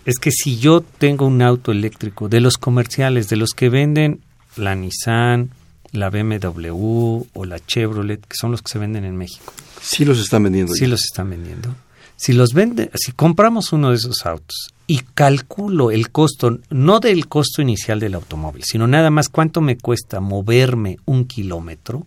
es 0.04 0.18
que 0.18 0.32
si 0.32 0.58
yo 0.58 0.80
tengo 0.80 1.24
un 1.24 1.40
auto 1.40 1.70
eléctrico 1.70 2.28
de 2.28 2.40
los 2.40 2.58
comerciales, 2.58 3.28
de 3.28 3.36
los 3.36 3.50
que 3.50 3.68
venden 3.68 4.22
la 4.56 4.74
Nissan, 4.74 5.50
la 5.92 6.10
BMW 6.10 7.26
o 7.32 7.44
la 7.44 7.64
Chevrolet, 7.64 8.26
que 8.26 8.36
son 8.36 8.50
los 8.50 8.60
que 8.60 8.72
se 8.72 8.80
venden 8.80 9.04
en 9.04 9.16
México, 9.16 9.52
Sí 9.80 10.04
los 10.04 10.18
están 10.18 10.42
vendiendo 10.42 10.72
Sí 10.72 10.80
ya. 10.80 10.88
los 10.88 11.04
están 11.04 11.30
vendiendo. 11.30 11.76
Si 12.16 12.32
los 12.32 12.54
vende, 12.54 12.90
si 12.96 13.12
compramos 13.12 13.72
uno 13.72 13.90
de 13.90 13.96
esos 13.98 14.26
autos 14.26 14.73
y 14.86 14.98
calculo 15.14 15.90
el 15.90 16.10
costo, 16.10 16.58
no 16.70 17.00
del 17.00 17.26
costo 17.26 17.62
inicial 17.62 18.00
del 18.00 18.14
automóvil, 18.14 18.64
sino 18.64 18.86
nada 18.86 19.10
más 19.10 19.28
cuánto 19.28 19.60
me 19.60 19.76
cuesta 19.78 20.20
moverme 20.20 20.98
un 21.06 21.24
kilómetro, 21.24 22.06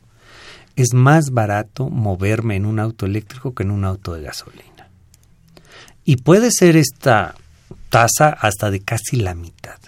es 0.76 0.94
más 0.94 1.32
barato 1.32 1.90
moverme 1.90 2.56
en 2.56 2.66
un 2.66 2.80
auto 2.80 3.06
eléctrico 3.06 3.54
que 3.54 3.64
en 3.64 3.72
un 3.72 3.84
auto 3.84 4.14
de 4.14 4.22
gasolina. 4.22 4.90
Y 6.06 6.18
puede 6.18 6.52
ser 6.52 6.78
esta 6.78 7.36
tasa 7.90 8.30
hasta 8.30 8.70
de 8.70 8.82
casi 8.82 9.18
la 9.18 9.34
mitad. 9.34 9.80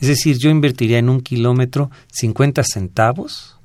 Es 0.00 0.08
decir, 0.08 0.36
yo 0.38 0.50
invertiría 0.50 0.98
en 0.98 1.08
un 1.08 1.20
kilómetro 1.20 1.90
50 2.12 2.64
centavos 2.64 3.56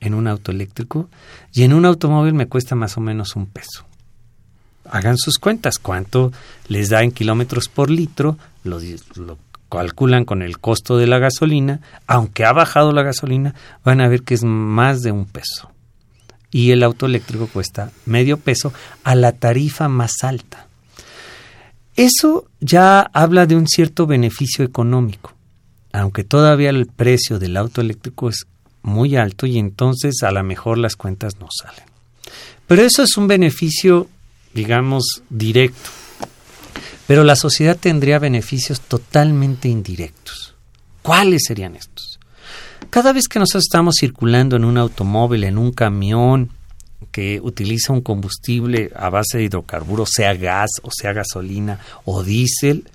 en 0.00 0.14
un 0.14 0.28
auto 0.28 0.52
eléctrico 0.52 1.08
y 1.52 1.64
en 1.64 1.72
un 1.72 1.84
automóvil 1.84 2.34
me 2.34 2.46
cuesta 2.46 2.74
más 2.74 2.96
o 2.96 3.00
menos 3.00 3.34
un 3.36 3.46
peso. 3.46 3.84
Hagan 4.94 5.18
sus 5.18 5.38
cuentas, 5.38 5.80
cuánto 5.80 6.30
les 6.68 6.88
da 6.88 7.02
en 7.02 7.10
kilómetros 7.10 7.68
por 7.68 7.90
litro, 7.90 8.38
lo, 8.62 8.78
calculan 9.68 10.24
con 10.24 10.40
el 10.40 10.60
costo 10.60 10.96
de 10.96 11.08
la 11.08 11.18
gasolina, 11.18 11.80
aunque 12.06 12.44
ha 12.44 12.52
bajado 12.52 12.92
la 12.92 13.02
gasolina, 13.02 13.56
van 13.84 14.00
a 14.00 14.06
ver 14.06 14.22
que 14.22 14.34
es 14.34 14.44
más 14.44 15.02
de 15.02 15.10
un 15.10 15.24
peso. 15.24 15.68
Y 16.52 16.70
el 16.70 16.84
auto 16.84 17.06
eléctrico 17.06 17.48
cuesta 17.48 17.90
medio 18.06 18.36
peso 18.38 18.72
a 19.02 19.16
la 19.16 19.32
tarifa 19.32 19.88
más 19.88 20.22
alta. 20.22 20.68
Eso 21.96 22.46
ya 22.60 23.00
habla 23.00 23.46
de 23.46 23.56
un 23.56 23.66
cierto 23.66 24.06
beneficio 24.06 24.64
económico, 24.64 25.34
aunque 25.92 26.22
todavía 26.22 26.70
el 26.70 26.86
precio 26.86 27.40
del 27.40 27.56
auto 27.56 27.80
eléctrico 27.80 28.28
es 28.28 28.46
muy 28.82 29.16
alto 29.16 29.46
y 29.46 29.58
entonces 29.58 30.22
a 30.22 30.30
lo 30.30 30.44
mejor 30.44 30.78
las 30.78 30.94
cuentas 30.94 31.40
no 31.40 31.48
salen. 31.50 31.82
Pero 32.68 32.82
eso 32.82 33.02
es 33.02 33.16
un 33.16 33.26
beneficio, 33.26 34.08
digamos, 34.54 35.22
directo. 35.28 35.90
Pero 37.06 37.24
la 37.24 37.36
sociedad 37.36 37.76
tendría 37.76 38.18
beneficios 38.18 38.80
totalmente 38.80 39.68
indirectos. 39.68 40.54
¿Cuáles 41.02 41.42
serían 41.46 41.76
estos? 41.76 42.18
Cada 42.88 43.12
vez 43.12 43.28
que 43.28 43.38
nosotros 43.38 43.64
estamos 43.64 43.96
circulando 43.98 44.56
en 44.56 44.64
un 44.64 44.78
automóvil, 44.78 45.44
en 45.44 45.58
un 45.58 45.72
camión 45.72 46.50
que 47.10 47.40
utiliza 47.42 47.92
un 47.92 48.00
combustible 48.00 48.90
a 48.96 49.10
base 49.10 49.38
de 49.38 49.44
hidrocarburos, 49.44 50.10
sea 50.12 50.34
gas 50.34 50.70
o 50.82 50.90
sea 50.90 51.12
gasolina 51.12 51.80
o 52.04 52.22
diésel, 52.22 52.88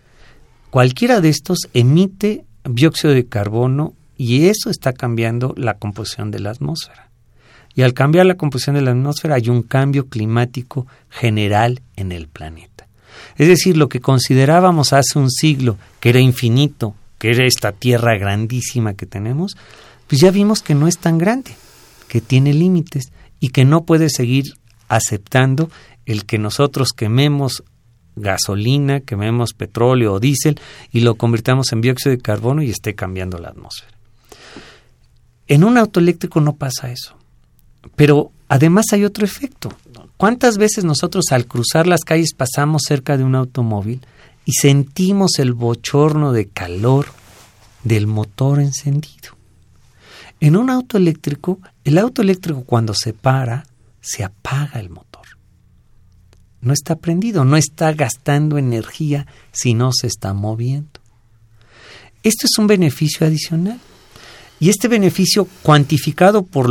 cualquiera 0.69 1.21
de 1.21 1.29
estos 1.29 1.59
emite 1.73 2.45
dióxido 2.63 3.13
de 3.13 3.27
carbono 3.27 3.93
y 4.17 4.47
eso 4.47 4.69
está 4.69 4.93
cambiando 4.93 5.53
la 5.55 5.75
composición 5.75 6.31
de 6.31 6.39
la 6.39 6.51
atmósfera. 6.51 7.08
Y 7.79 7.81
al 7.81 7.93
cambiar 7.93 8.25
la 8.25 8.35
composición 8.35 8.75
de 8.75 8.81
la 8.81 8.91
atmósfera 8.91 9.35
hay 9.35 9.47
un 9.47 9.63
cambio 9.63 10.09
climático 10.09 10.85
general 11.09 11.81
en 11.95 12.11
el 12.11 12.27
planeta. 12.27 12.89
Es 13.37 13.47
decir, 13.47 13.77
lo 13.77 13.87
que 13.87 14.01
considerábamos 14.01 14.91
hace 14.91 15.17
un 15.17 15.31
siglo 15.31 15.77
que 16.01 16.09
era 16.09 16.19
infinito, 16.19 16.93
que 17.19 17.29
era 17.29 17.45
esta 17.45 17.71
tierra 17.71 18.17
grandísima 18.17 18.95
que 18.95 19.05
tenemos, 19.05 19.55
pues 20.07 20.19
ya 20.19 20.29
vimos 20.29 20.61
que 20.61 20.75
no 20.75 20.89
es 20.89 20.97
tan 20.97 21.17
grande, 21.17 21.51
que 22.09 22.19
tiene 22.19 22.53
límites 22.53 23.13
y 23.39 23.47
que 23.47 23.63
no 23.63 23.85
puede 23.85 24.09
seguir 24.09 24.55
aceptando 24.89 25.71
el 26.05 26.25
que 26.25 26.37
nosotros 26.37 26.89
quememos 26.91 27.63
gasolina, 28.17 28.99
quememos 28.99 29.53
petróleo 29.53 30.15
o 30.15 30.19
diésel 30.19 30.59
y 30.91 30.99
lo 30.99 31.15
convirtamos 31.15 31.71
en 31.71 31.79
dióxido 31.79 32.13
de 32.13 32.21
carbono 32.21 32.61
y 32.61 32.71
esté 32.71 32.93
cambiando 32.93 33.37
la 33.37 33.47
atmósfera. 33.47 33.97
En 35.47 35.63
un 35.63 35.77
auto 35.77 36.01
eléctrico 36.01 36.41
no 36.41 36.57
pasa 36.57 36.91
eso. 36.91 37.18
Pero 37.95 38.31
además 38.47 38.87
hay 38.91 39.05
otro 39.05 39.25
efecto. 39.25 39.71
¿Cuántas 40.17 40.57
veces 40.57 40.83
nosotros 40.83 41.25
al 41.31 41.45
cruzar 41.45 41.87
las 41.87 42.01
calles 42.01 42.33
pasamos 42.33 42.83
cerca 42.85 43.17
de 43.17 43.23
un 43.23 43.35
automóvil 43.35 44.01
y 44.45 44.53
sentimos 44.53 45.37
el 45.37 45.53
bochorno 45.53 46.31
de 46.33 46.47
calor 46.47 47.05
del 47.83 48.07
motor 48.07 48.59
encendido. 48.59 49.37
En 50.39 50.55
un 50.55 50.69
auto 50.69 50.97
eléctrico, 50.97 51.59
el 51.83 51.97
auto 51.97 52.21
eléctrico 52.21 52.63
cuando 52.63 52.93
se 52.93 53.13
para, 53.13 53.67
se 54.01 54.23
apaga 54.23 54.79
el 54.79 54.89
motor. 54.89 55.27
No 56.61 56.73
está 56.73 56.95
prendido, 56.95 57.45
no 57.45 57.57
está 57.57 57.93
gastando 57.93 58.57
energía 58.57 59.27
si 59.51 59.73
no 59.73 59.91
se 59.93 60.07
está 60.07 60.33
moviendo. 60.33 60.99
Esto 62.23 62.47
es 62.47 62.57
un 62.57 62.67
beneficio 62.67 63.27
adicional. 63.27 63.79
Y 64.59 64.69
este 64.69 64.89
beneficio 64.89 65.47
cuantificado 65.61 66.43
por 66.43 66.69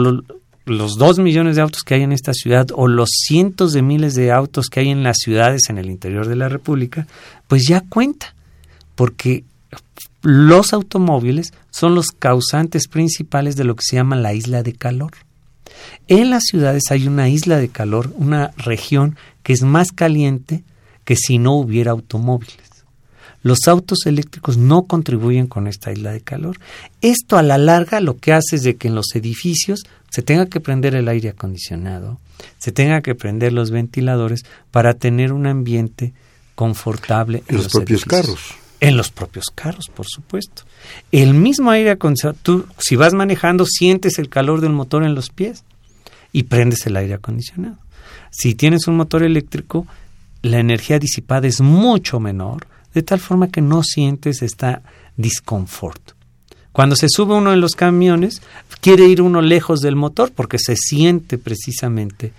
los 0.69 0.97
dos 0.97 1.19
millones 1.19 1.57
de 1.57 1.63
autos 1.63 1.83
que 1.83 1.95
hay 1.95 2.03
en 2.03 2.13
esta 2.13 2.33
ciudad 2.33 2.69
o 2.75 2.89
los 2.89 3.11
cientos 3.11 3.73
de 3.73 3.83
miles 3.83 4.15
de 4.15 4.33
autos 4.33 4.69
que 4.69 4.81
hay 4.81 4.89
en 4.89 5.03
las 5.03 5.19
ciudades 5.19 5.63
en 5.69 5.79
el 5.79 5.91
interior 5.91 6.27
de 6.27 6.37
la 6.37 6.49
República, 6.49 7.07
pues 7.47 7.67
ya 7.67 7.83
cuenta, 7.83 8.35
porque 8.95 9.45
los 10.23 10.73
automóviles 10.73 11.53
son 11.71 11.95
los 11.95 12.07
causantes 12.09 12.89
principales 12.89 13.57
de 13.57 13.65
lo 13.65 13.77
que 13.77 13.85
se 13.85 13.97
llama 13.97 14.17
la 14.17 14.35
isla 14.35 14.63
de 14.63 14.73
calor. 14.73 15.13
En 16.09 16.31
las 16.31 16.45
ciudades 16.45 16.91
hay 16.91 17.07
una 17.07 17.29
isla 17.29 17.59
de 17.59 17.69
calor, 17.69 18.13
una 18.17 18.51
región 18.57 19.17
que 19.43 19.53
es 19.53 19.63
más 19.63 19.93
caliente 19.93 20.65
que 21.05 21.17
si 21.17 21.39
no 21.39 21.55
hubiera 21.55 21.93
automóviles. 21.93 22.78
Los 23.43 23.69
autos 23.69 24.07
eléctricos 24.07 24.57
no 24.57 24.83
contribuyen 24.83 25.47
con 25.47 25.67
esta 25.67 25.93
isla 25.93 26.13
de 26.13 26.21
calor. 26.21 26.59
Esto 27.01 27.39
a 27.39 27.43
la 27.43 27.59
larga 27.59 28.01
lo 28.01 28.17
que 28.17 28.33
hace 28.33 28.57
es 28.57 28.63
de 28.63 28.77
que 28.77 28.89
en 28.89 28.95
los 28.95 29.15
edificios 29.15 29.85
se 30.11 30.23
tenga 30.23 30.47
que 30.47 30.61
prender 30.61 30.95
el 30.95 31.09
aire 31.09 31.31
acondicionado, 31.31 32.19
se 32.59 32.73
tenga 32.73 33.01
que 33.01 33.15
prender 33.15 33.53
los 33.53 33.71
ventiladores 33.71 34.45
para 34.71 34.95
tener 34.95 35.33
un 35.33 35.47
ambiente 35.47 36.13
confortable 36.55 37.43
en, 37.47 37.57
los, 37.57 37.69
propios 37.69 38.05
carros. 38.05 38.41
En 38.81 38.97
los 38.97 39.11
propios 39.11 39.47
carros, 39.55 39.87
por 39.95 40.07
supuesto. 40.07 40.63
El 41.13 41.35
mismo 41.35 41.71
aire 41.71 41.91
acondicionado, 41.91 42.39
tú 42.43 42.67
si 42.79 42.97
vas 42.97 43.15
manejando 43.15 43.65
sientes 43.65 44.19
el 44.19 44.29
calor 44.29 44.61
del 44.61 44.73
motor 44.73 45.05
en 45.05 45.15
los 45.15 45.31
pies 45.31 45.63
y 46.33 46.45
prendes 46.45 46.87
el 46.87 46.97
aire 46.97 47.15
acondicionado. 47.15 47.79
Si 48.31 48.55
tienes 48.55 48.87
un 48.87 48.97
motor 48.97 49.23
eléctrico, 49.23 49.87
la 50.43 50.59
energía 50.59 50.99
disipada 50.99 51.47
es 51.47 51.61
mucho 51.61 52.21
menor, 52.21 52.67
de 52.99 53.05
tal 53.05 53.21
forma 53.21 53.49
que 53.49 53.61
no 53.61 53.85
sientes 53.85 54.43
esta 54.43 54.83
disconfort. 55.17 56.15
Cuando 56.73 56.97
se 56.97 57.09
sube 57.09 57.35
uno 57.35 57.53
en 57.53 57.61
los 57.61 57.77
camiones, 57.77 58.43
quiere 58.81 59.07
ir 59.07 59.23
uno 59.23 59.41
lejos 59.41 59.81
del 59.81 59.95
motor 59.95 60.33
porque 60.35 60.59
se 60.59 60.75
siente 60.75 61.39
precisamente 61.39 62.33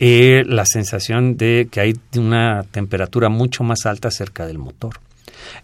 eh, 0.00 0.42
la 0.46 0.64
sensación 0.64 1.36
de 1.36 1.68
que 1.70 1.80
hay 1.80 1.94
una 2.16 2.62
temperatura 2.62 3.28
mucho 3.28 3.62
más 3.62 3.84
alta 3.84 4.10
cerca 4.10 4.46
del 4.46 4.56
motor. 4.56 5.00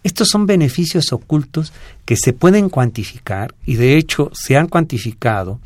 Estos 0.03 0.27
son 0.29 0.45
beneficios 0.45 1.11
ocultos 1.13 1.73
que 2.05 2.15
se 2.15 2.31
pueden 2.31 2.69
cuantificar 2.69 3.55
y 3.65 3.75
de 3.75 3.97
hecho 3.97 4.29
se 4.33 4.55
han 4.55 4.67
cuantificado 4.67 5.59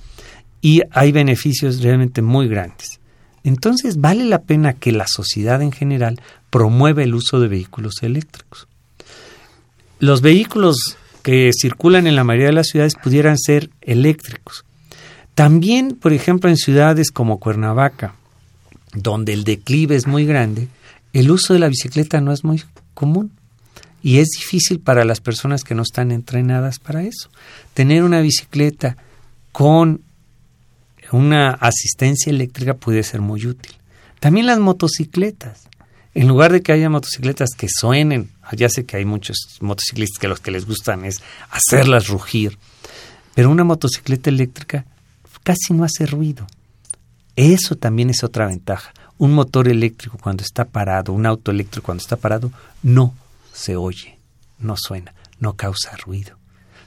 y 0.61 0.81
hay 0.91 1.11
beneficios 1.11 1.81
realmente 1.81 2.21
muy 2.21 2.47
grandes. 2.47 3.01
Entonces 3.43 3.99
vale 3.99 4.23
la 4.23 4.43
pena 4.43 4.73
que 4.73 4.93
la 4.93 5.07
sociedad 5.07 5.61
en 5.61 5.73
general 5.73 6.21
promueva 6.49 7.03
el 7.03 7.15
uso 7.15 7.41
de 7.41 7.49
vehículos 7.49 8.01
eléctricos. 8.01 8.67
Los 9.99 10.21
vehículos 10.21 10.97
que 11.23 11.51
circulan 11.53 12.07
en 12.07 12.15
la 12.15 12.23
mayoría 12.23 12.47
de 12.47 12.53
las 12.53 12.67
ciudades 12.67 12.95
pudieran 12.95 13.37
ser 13.37 13.69
eléctricos. 13.81 14.63
También, 15.35 15.95
por 15.95 16.13
ejemplo, 16.13 16.49
en 16.49 16.57
ciudades 16.57 17.11
como 17.11 17.39
Cuernavaca, 17.39 18.15
donde 18.93 19.33
el 19.33 19.43
declive 19.43 19.95
es 19.95 20.07
muy 20.07 20.25
grande, 20.25 20.67
el 21.13 21.31
uso 21.31 21.53
de 21.53 21.59
la 21.59 21.67
bicicleta 21.67 22.21
no 22.21 22.31
es 22.31 22.43
muy 22.43 22.63
común. 22.93 23.31
Y 24.03 24.19
es 24.19 24.29
difícil 24.29 24.79
para 24.79 25.03
las 25.03 25.19
personas 25.19 25.63
que 25.63 25.75
no 25.75 25.81
están 25.81 26.11
entrenadas 26.11 26.79
para 26.79 27.03
eso. 27.03 27.29
Tener 27.73 28.03
una 28.03 28.21
bicicleta 28.21 28.95
con 29.51 30.01
una 31.11 31.49
asistencia 31.49 32.29
eléctrica 32.29 32.75
puede 32.75 33.03
ser 33.03 33.21
muy 33.21 33.45
útil. 33.45 33.73
También 34.19 34.45
las 34.45 34.59
motocicletas. 34.59 35.67
En 36.17 36.27
lugar 36.27 36.51
de 36.51 36.63
que 36.63 36.71
haya 36.71 36.89
motocicletas 36.89 37.51
que 37.55 37.67
suenen, 37.69 38.31
ya 38.53 38.69
sé 38.69 38.87
que 38.87 38.97
hay 38.97 39.05
muchos 39.05 39.37
motociclistas 39.61 40.17
que 40.17 40.27
los 40.27 40.39
que 40.39 40.49
les 40.49 40.65
gustan 40.65 41.05
es 41.05 41.21
hacerlas 41.51 42.07
rugir, 42.07 42.57
pero 43.35 43.51
una 43.51 43.63
motocicleta 43.63 44.31
eléctrica 44.31 44.83
casi 45.43 45.75
no 45.75 45.83
hace 45.83 46.07
ruido. 46.07 46.47
Eso 47.35 47.75
también 47.75 48.09
es 48.09 48.23
otra 48.23 48.47
ventaja. 48.47 48.93
Un 49.19 49.33
motor 49.33 49.67
eléctrico 49.67 50.17
cuando 50.19 50.41
está 50.41 50.65
parado, 50.65 51.13
un 51.13 51.27
auto 51.27 51.51
eléctrico 51.51 51.85
cuando 51.85 52.01
está 52.01 52.15
parado, 52.15 52.51
no 52.81 53.13
se 53.53 53.75
oye, 53.75 54.17
no 54.57 54.75
suena, 54.75 55.13
no 55.39 55.53
causa 55.53 55.95
ruido 55.97 56.35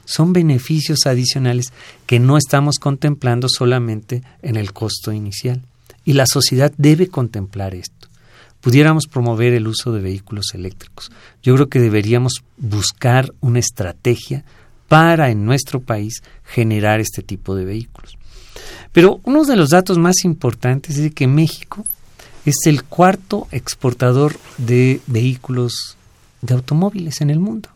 son 0.03 0.33
beneficios 0.33 1.05
adicionales 1.05 1.71
que 2.05 2.19
no 2.19 2.35
estamos 2.35 2.79
contemplando 2.79 3.47
solamente 3.47 4.23
en 4.41 4.57
el 4.57 4.73
costo 4.73 5.13
inicial. 5.13 5.61
Y 6.03 6.13
la 6.13 6.25
sociedad 6.25 6.73
debe 6.75 7.07
contemplar 7.07 7.75
esto. 7.75 8.10
Pudiéramos 8.61 9.07
promover 9.07 9.53
el 9.53 9.67
uso 9.67 9.91
de 9.91 10.01
vehículos 10.01 10.53
eléctricos. 10.53 11.11
Yo 11.43 11.55
creo 11.55 11.67
que 11.67 11.79
deberíamos 11.79 12.43
buscar 12.57 13.33
una 13.41 13.59
estrategia 13.59 14.45
para 14.87 15.29
en 15.29 15.45
nuestro 15.45 15.79
país 15.79 16.21
generar 16.45 16.99
este 16.99 17.23
tipo 17.23 17.55
de 17.55 17.65
vehículos. 17.65 18.17
Pero 18.91 19.19
uno 19.23 19.45
de 19.45 19.55
los 19.55 19.69
datos 19.69 19.97
más 19.97 20.23
importantes 20.23 20.97
es 20.97 21.13
que 21.13 21.27
México 21.27 21.85
es 22.45 22.55
el 22.65 22.83
cuarto 22.83 23.47
exportador 23.51 24.37
de 24.57 25.01
vehículos 25.07 25.97
de 26.41 26.53
automóviles 26.53 27.21
en 27.21 27.29
el 27.29 27.39
mundo. 27.39 27.69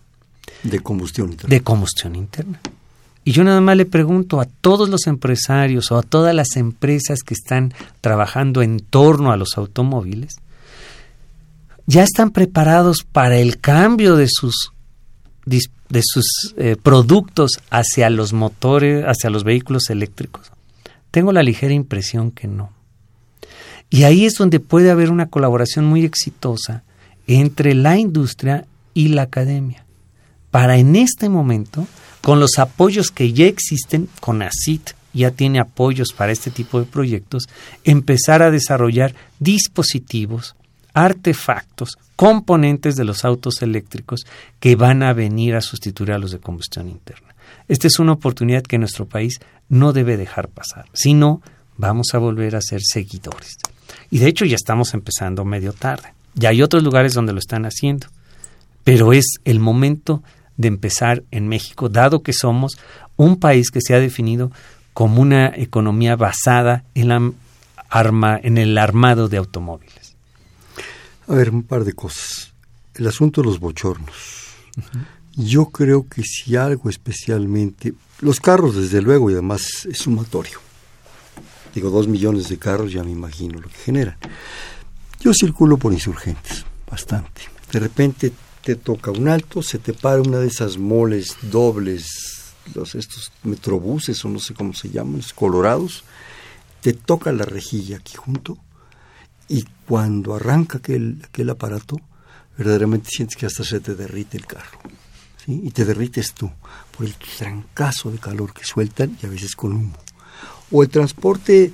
De 0.64 0.80
combustión 0.80 1.32
interna. 1.32 1.50
De 1.50 1.62
combustión 1.62 2.16
interna. 2.16 2.60
Y 3.24 3.32
yo 3.32 3.44
nada 3.44 3.62
más 3.62 3.76
le 3.76 3.86
pregunto 3.86 4.40
a 4.40 4.46
todos 4.46 4.88
los 4.90 5.08
empresarios 5.08 5.92
o 5.92 5.98
a 5.98 6.04
todas 6.04 6.36
las 6.36 6.56
empresas 6.58 7.24
que 7.24 7.34
están 7.34 7.74
trabajando 8.02 8.62
en 8.62 8.80
torno 8.80 9.32
a 9.32 9.38
los 9.38 9.58
automóviles, 9.58 10.36
¿ya 11.86 12.04
están 12.04 12.32
preparados 12.32 13.06
para 13.10 13.38
el 13.38 13.60
cambio 13.60 14.16
de 14.16 14.28
sus, 14.30 14.72
de 15.46 16.02
sus 16.04 16.54
eh, 16.58 16.76
productos 16.82 17.60
hacia 17.70 18.10
los 18.10 18.34
motores, 18.34 19.06
hacia 19.06 19.30
los 19.30 19.44
vehículos 19.44 19.90
eléctricos? 19.90 20.52
Tengo 21.12 21.32
la 21.32 21.44
ligera 21.44 21.74
impresión 21.74 22.32
que 22.32 22.48
no. 22.48 22.72
Y 23.90 24.04
ahí 24.04 24.26
es 24.26 24.36
donde 24.36 24.60
puede 24.60 24.92
haber 24.92 25.12
una 25.12 25.28
colaboración 25.28 25.86
muy 25.86 26.04
exitosa 26.04 26.84
entre 27.28 27.74
la 27.76 27.98
industria 27.98 28.66
y 28.94 29.10
la 29.10 29.24
academia 29.24 29.86
para 30.56 30.78
en 30.78 30.96
este 30.96 31.28
momento, 31.28 31.86
con 32.22 32.40
los 32.40 32.60
apoyos 32.60 33.12
que 33.12 33.34
ya 33.34 33.46
existen, 33.46 34.08
con 34.22 34.42
ACIT 34.42 34.92
ya 35.14 35.32
tiene 35.32 35.60
apoyos 35.60 36.14
para 36.16 36.32
este 36.32 36.50
tipo 36.50 36.80
de 36.80 36.86
proyectos, 36.86 37.50
empezar 37.84 38.42
a 38.42 38.52
desarrollar 38.52 39.14
dispositivos, 39.38 40.56
artefactos, 40.96 41.98
componentes 42.16 42.96
de 42.96 43.04
los 43.04 43.26
autos 43.26 43.62
eléctricos 43.62 44.26
que 44.60 44.76
van 44.76 45.04
a 45.04 45.14
venir 45.14 45.56
a 45.56 45.62
sustituir 45.62 46.14
a 46.14 46.18
los 46.18 46.32
de 46.32 46.40
combustión 46.40 46.90
interna. 46.90 47.36
Esta 47.68 47.88
es 47.88 48.00
una 48.00 48.14
oportunidad 48.14 48.64
que 48.64 48.80
nuestro 48.80 49.06
país 49.06 49.40
no 49.68 49.92
debe 49.92 50.16
dejar 50.18 50.48
pasar, 50.48 50.86
si 50.94 51.14
no, 51.14 51.42
vamos 51.78 52.08
a 52.14 52.18
volver 52.18 52.56
a 52.56 52.62
ser 52.62 52.82
seguidores. 52.82 53.58
Y 54.10 54.20
de 54.20 54.28
hecho 54.28 54.46
ya 54.46 54.56
estamos 54.56 54.94
empezando 54.94 55.44
medio 55.44 55.74
tarde. 55.74 56.14
Ya 56.34 56.50
hay 56.50 56.62
otros 56.62 56.82
lugares 56.82 57.14
donde 57.14 57.34
lo 57.34 57.40
están 57.40 57.66
haciendo, 57.66 58.08
pero 58.86 59.12
es 59.12 59.26
el 59.44 59.60
momento 59.60 60.24
de 60.56 60.70
empezar 60.70 61.24
en 61.32 61.50
México, 61.50 61.90
dado 61.90 62.24
que 62.24 62.32
somos 62.32 62.78
un 63.18 63.38
país 63.38 63.70
que 63.70 63.82
se 63.82 63.96
ha 63.96 64.00
definido 64.00 64.52
como 64.94 65.22
una 65.22 65.52
economía 65.56 66.16
basada 66.16 66.86
en, 66.94 67.10
la 67.10 67.32
arma, 67.90 68.40
en 68.42 68.58
el 68.58 68.78
armado 68.78 69.28
de 69.28 69.38
automóviles. 69.38 70.05
A 71.28 71.34
ver, 71.34 71.50
un 71.50 71.64
par 71.64 71.84
de 71.84 71.94
cosas. 71.94 72.54
El 72.94 73.08
asunto 73.08 73.42
de 73.42 73.48
los 73.48 73.60
bochornos. 73.60 74.16
Yo 75.36 75.66
creo 75.68 76.08
que 76.08 76.22
si 76.24 76.56
algo 76.56 76.90
especialmente... 76.90 77.94
Los 78.22 78.40
carros, 78.40 78.76
desde 78.76 79.02
luego, 79.02 79.30
y 79.30 79.34
además 79.34 79.86
es 79.90 79.98
sumatorio. 79.98 80.60
Digo, 81.74 81.90
dos 81.90 82.08
millones 82.08 82.48
de 82.48 82.58
carros, 82.58 82.92
ya 82.94 83.04
me 83.04 83.12
imagino 83.12 83.60
lo 83.60 83.68
que 83.68 83.76
generan. 83.76 84.18
Yo 85.20 85.34
circulo 85.34 85.78
por 85.78 85.92
insurgentes, 85.92 86.64
bastante. 86.90 87.42
De 87.72 87.80
repente 87.80 88.32
te 88.64 88.76
toca 88.76 89.12
un 89.12 89.28
alto, 89.28 89.62
se 89.62 89.80
te 89.80 89.94
para 89.94 90.22
una 90.22 90.38
de 90.38 90.48
esas 90.48 90.78
moles 90.78 91.36
dobles, 91.42 92.08
los 92.74 92.96
estos 92.96 93.32
metrobuses 93.44 94.24
o 94.24 94.30
no 94.30 94.40
sé 94.40 94.54
cómo 94.54 94.74
se 94.74 94.90
llaman, 94.90 95.18
los 95.18 95.34
colorados, 95.34 96.04
te 96.82 96.94
toca 96.94 97.32
la 97.32 97.44
rejilla 97.44 97.98
aquí 97.98 98.16
junto 98.16 98.58
y 99.48 99.66
cuando 99.88 100.36
arranca 100.36 100.80
aquel, 100.80 101.22
aquel 101.24 101.50
aparato, 101.50 101.98
verdaderamente 102.58 103.10
sientes 103.12 103.38
que 103.38 103.46
hasta 103.46 103.64
se 103.64 103.80
te 103.80 103.96
derrite 103.96 104.38
el 104.38 104.46
carro. 104.46 104.80
¿sí? 105.46 105.62
Y 105.64 105.72
te 105.72 105.86
derrites 105.86 106.34
tú 106.34 106.50
por 106.96 107.06
el 107.06 107.14
trancazo 107.16 108.12
de 108.12 108.18
calor 108.18 108.54
que 108.54 108.64
sueltan 108.64 109.18
y 109.22 109.26
a 109.26 109.30
veces 109.30 109.56
con 109.56 109.74
humo. 109.74 109.98
O 110.72 110.82
el 110.84 110.90
transporte, 110.90 111.72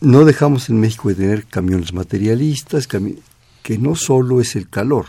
no 0.00 0.24
dejamos 0.24 0.68
en 0.68 0.80
México 0.80 1.08
de 1.08 1.16
tener 1.16 1.46
camiones 1.46 1.92
materialistas, 1.92 2.86
que 2.86 3.78
no 3.78 3.94
solo 3.94 4.40
es 4.40 4.56
el 4.56 4.68
calor, 4.68 5.06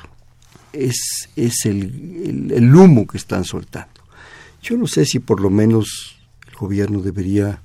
es, 0.74 1.30
es 1.36 1.66
el, 1.66 2.52
el, 2.52 2.76
humo 2.76 3.08
que 3.08 3.18
están 3.18 3.44
soltando. 3.44 4.02
Yo 4.62 4.78
no 4.78 4.88
sé 4.88 5.06
si 5.06 5.20
por 5.20 5.40
lo 5.40 5.50
menos 5.50 6.18
el 6.48 6.56
gobierno 6.56 7.02
debería, 7.02 7.62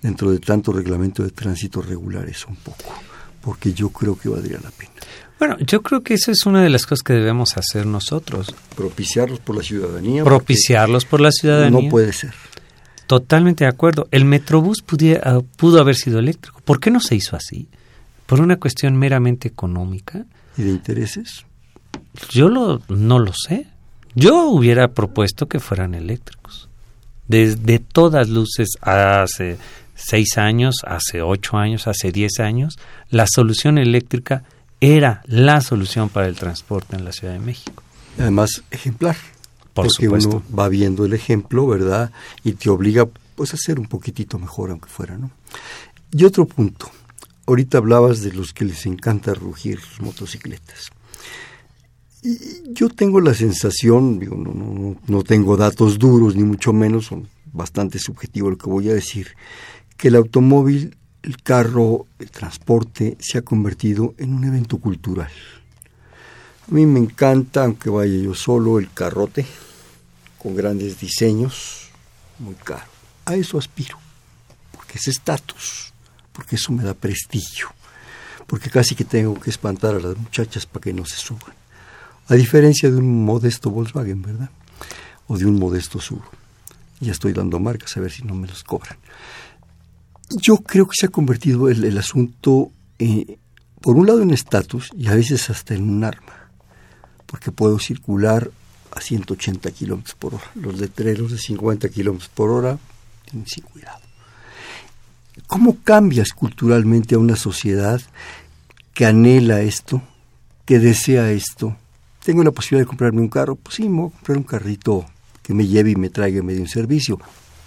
dentro 0.00 0.30
de 0.30 0.38
tanto 0.38 0.72
reglamento 0.72 1.22
de 1.22 1.30
tránsito, 1.30 1.82
regular 1.82 2.28
eso 2.28 2.48
un 2.48 2.56
poco, 2.56 2.94
porque 3.40 3.72
yo 3.72 3.90
creo 3.90 4.18
que 4.18 4.28
valdría 4.28 4.58
la 4.62 4.70
pena. 4.70 4.92
Bueno, 5.38 5.56
yo 5.60 5.82
creo 5.82 6.02
que 6.02 6.14
eso 6.14 6.32
es 6.32 6.46
una 6.46 6.62
de 6.62 6.68
las 6.68 6.84
cosas 6.84 7.02
que 7.02 7.12
debemos 7.12 7.56
hacer 7.56 7.86
nosotros. 7.86 8.54
Propiciarlos 8.74 9.38
por 9.38 9.56
la 9.56 9.62
ciudadanía. 9.62 10.24
Propiciarlos 10.24 11.04
por 11.04 11.20
la 11.20 11.30
ciudadanía. 11.30 11.80
No 11.82 11.88
puede 11.88 12.12
ser. 12.12 12.34
Totalmente 13.06 13.64
de 13.64 13.70
acuerdo. 13.70 14.08
El 14.10 14.24
Metrobús 14.24 14.82
pudiera, 14.82 15.40
pudo 15.56 15.80
haber 15.80 15.94
sido 15.94 16.18
eléctrico. 16.18 16.60
¿Por 16.64 16.80
qué 16.80 16.90
no 16.90 17.00
se 17.00 17.14
hizo 17.14 17.36
así? 17.36 17.68
¿Por 18.26 18.40
una 18.40 18.56
cuestión 18.56 18.96
meramente 18.96 19.48
económica? 19.48 20.26
¿Y 20.56 20.62
de 20.62 20.70
intereses? 20.70 21.46
Yo 22.30 22.48
lo, 22.48 22.82
no 22.88 23.18
lo 23.20 23.32
sé. 23.32 23.68
Yo 24.14 24.46
hubiera 24.46 24.88
propuesto 24.88 25.46
que 25.46 25.60
fueran 25.60 25.94
eléctricos. 25.94 26.68
Desde 27.28 27.78
todas 27.78 28.28
luces, 28.28 28.70
hace 28.80 29.56
seis 29.98 30.38
años, 30.38 30.76
hace 30.86 31.20
ocho 31.22 31.56
años, 31.56 31.86
hace 31.86 32.12
diez 32.12 32.38
años, 32.38 32.78
la 33.10 33.26
solución 33.26 33.78
eléctrica 33.78 34.44
era 34.80 35.22
la 35.26 35.60
solución 35.60 36.08
para 36.08 36.28
el 36.28 36.36
transporte 36.36 36.96
en 36.96 37.04
la 37.04 37.12
Ciudad 37.12 37.34
de 37.34 37.40
México. 37.40 37.82
Además, 38.18 38.62
ejemplar. 38.70 39.16
Por 39.74 39.86
porque 39.86 40.06
supuesto. 40.06 40.28
uno 40.28 40.56
va 40.56 40.68
viendo 40.68 41.04
el 41.04 41.12
ejemplo, 41.12 41.66
¿verdad? 41.66 42.10
Y 42.44 42.52
te 42.52 42.70
obliga 42.70 43.08
pues 43.34 43.54
a 43.54 43.56
ser 43.56 43.78
un 43.78 43.86
poquitito 43.86 44.38
mejor, 44.38 44.70
aunque 44.70 44.88
fuera, 44.88 45.16
¿no? 45.16 45.30
Y 46.12 46.24
otro 46.24 46.46
punto. 46.46 46.90
Ahorita 47.46 47.78
hablabas 47.78 48.22
de 48.22 48.32
los 48.32 48.52
que 48.52 48.64
les 48.64 48.86
encanta 48.86 49.34
rugir 49.34 49.80
sus 49.80 50.00
motocicletas. 50.00 50.90
Y 52.22 52.72
yo 52.72 52.88
tengo 52.88 53.20
la 53.20 53.34
sensación, 53.34 54.18
digo, 54.18 54.36
no, 54.36 54.52
no, 54.52 54.96
no 55.06 55.22
tengo 55.22 55.56
datos 55.56 55.98
duros, 55.98 56.34
ni 56.34 56.42
mucho 56.42 56.72
menos, 56.72 57.06
son 57.06 57.28
bastante 57.52 57.98
subjetivos 57.98 58.52
lo 58.52 58.58
que 58.58 58.68
voy 58.68 58.90
a 58.90 58.94
decir, 58.94 59.28
que 59.98 60.08
el 60.08 60.16
automóvil 60.16 60.96
el 61.22 61.42
carro, 61.42 62.06
el 62.18 62.30
transporte 62.30 63.18
se 63.20 63.38
ha 63.38 63.42
convertido 63.42 64.14
en 64.18 64.32
un 64.32 64.44
evento 64.44 64.78
cultural. 64.78 65.30
A 66.66 66.72
mí 66.72 66.86
me 66.86 67.00
encanta, 67.00 67.64
aunque 67.64 67.90
vaya 67.90 68.16
yo 68.16 68.34
solo, 68.34 68.78
el 68.78 68.90
carrote, 68.92 69.44
con 70.38 70.54
grandes 70.54 71.00
diseños, 71.00 71.88
muy 72.38 72.54
caro. 72.54 72.86
A 73.24 73.34
eso 73.34 73.58
aspiro, 73.58 73.98
porque 74.72 74.98
es 74.98 75.08
estatus, 75.08 75.92
porque 76.32 76.56
eso 76.56 76.72
me 76.72 76.84
da 76.84 76.94
prestigio, 76.94 77.68
porque 78.46 78.70
casi 78.70 78.94
que 78.94 79.04
tengo 79.04 79.38
que 79.38 79.50
espantar 79.50 79.96
a 79.96 80.00
las 80.00 80.16
muchachas 80.16 80.66
para 80.66 80.84
que 80.84 80.92
no 80.92 81.04
se 81.04 81.16
suban. 81.16 81.54
A 82.28 82.34
diferencia 82.34 82.90
de 82.90 82.96
un 82.96 83.24
modesto 83.24 83.70
Volkswagen, 83.70 84.22
¿verdad? 84.22 84.50
O 85.26 85.36
de 85.36 85.46
un 85.46 85.58
modesto 85.58 86.00
Sur. 86.00 86.22
Ya 87.00 87.12
estoy 87.12 87.32
dando 87.32 87.58
marcas 87.58 87.96
a 87.96 88.00
ver 88.00 88.10
si 88.10 88.22
no 88.22 88.34
me 88.34 88.46
los 88.46 88.64
cobran 88.64 88.98
yo 90.30 90.58
creo 90.58 90.86
que 90.86 90.96
se 90.98 91.06
ha 91.06 91.10
convertido 91.10 91.68
el, 91.68 91.96
asunto, 91.96 92.70
eh, 92.98 93.38
por 93.80 93.96
un 93.96 94.06
lado, 94.06 94.22
en 94.22 94.30
estatus 94.30 94.90
y 94.96 95.08
a 95.08 95.14
veces 95.14 95.50
hasta 95.50 95.74
en 95.74 95.88
un 95.88 96.04
arma, 96.04 96.50
porque 97.26 97.50
puedo 97.50 97.78
circular 97.78 98.50
a 98.90 99.00
180 99.00 99.70
kilómetros 99.70 100.14
por 100.14 100.34
hora. 100.34 100.50
Los 100.54 100.78
letreros 100.78 101.32
de 101.32 101.38
50 101.38 101.88
kilómetros 101.88 102.30
por 102.30 102.50
hora 102.50 102.78
sin 103.30 103.64
cuidado. 103.64 104.00
¿Cómo 105.46 105.78
cambias 105.82 106.32
culturalmente 106.32 107.14
a 107.14 107.18
una 107.18 107.36
sociedad 107.36 108.00
que 108.92 109.06
anhela 109.06 109.60
esto, 109.60 110.02
que 110.64 110.78
desea 110.78 111.30
esto? 111.30 111.76
¿Tengo 112.24 112.42
la 112.42 112.50
posibilidad 112.50 112.84
de 112.84 112.88
comprarme 112.88 113.20
un 113.20 113.28
carro? 113.28 113.54
Pues 113.54 113.76
sí, 113.76 113.88
me 113.88 114.00
voy 114.00 114.08
a 114.08 114.16
comprar 114.16 114.38
un 114.38 114.44
carrito 114.44 115.06
que 115.42 115.54
me 115.54 115.66
lleve 115.66 115.92
y 115.92 115.96
me 115.96 116.10
traiga 116.10 116.42
medio 116.42 116.60
un 116.60 116.68
servicio. 116.68 117.18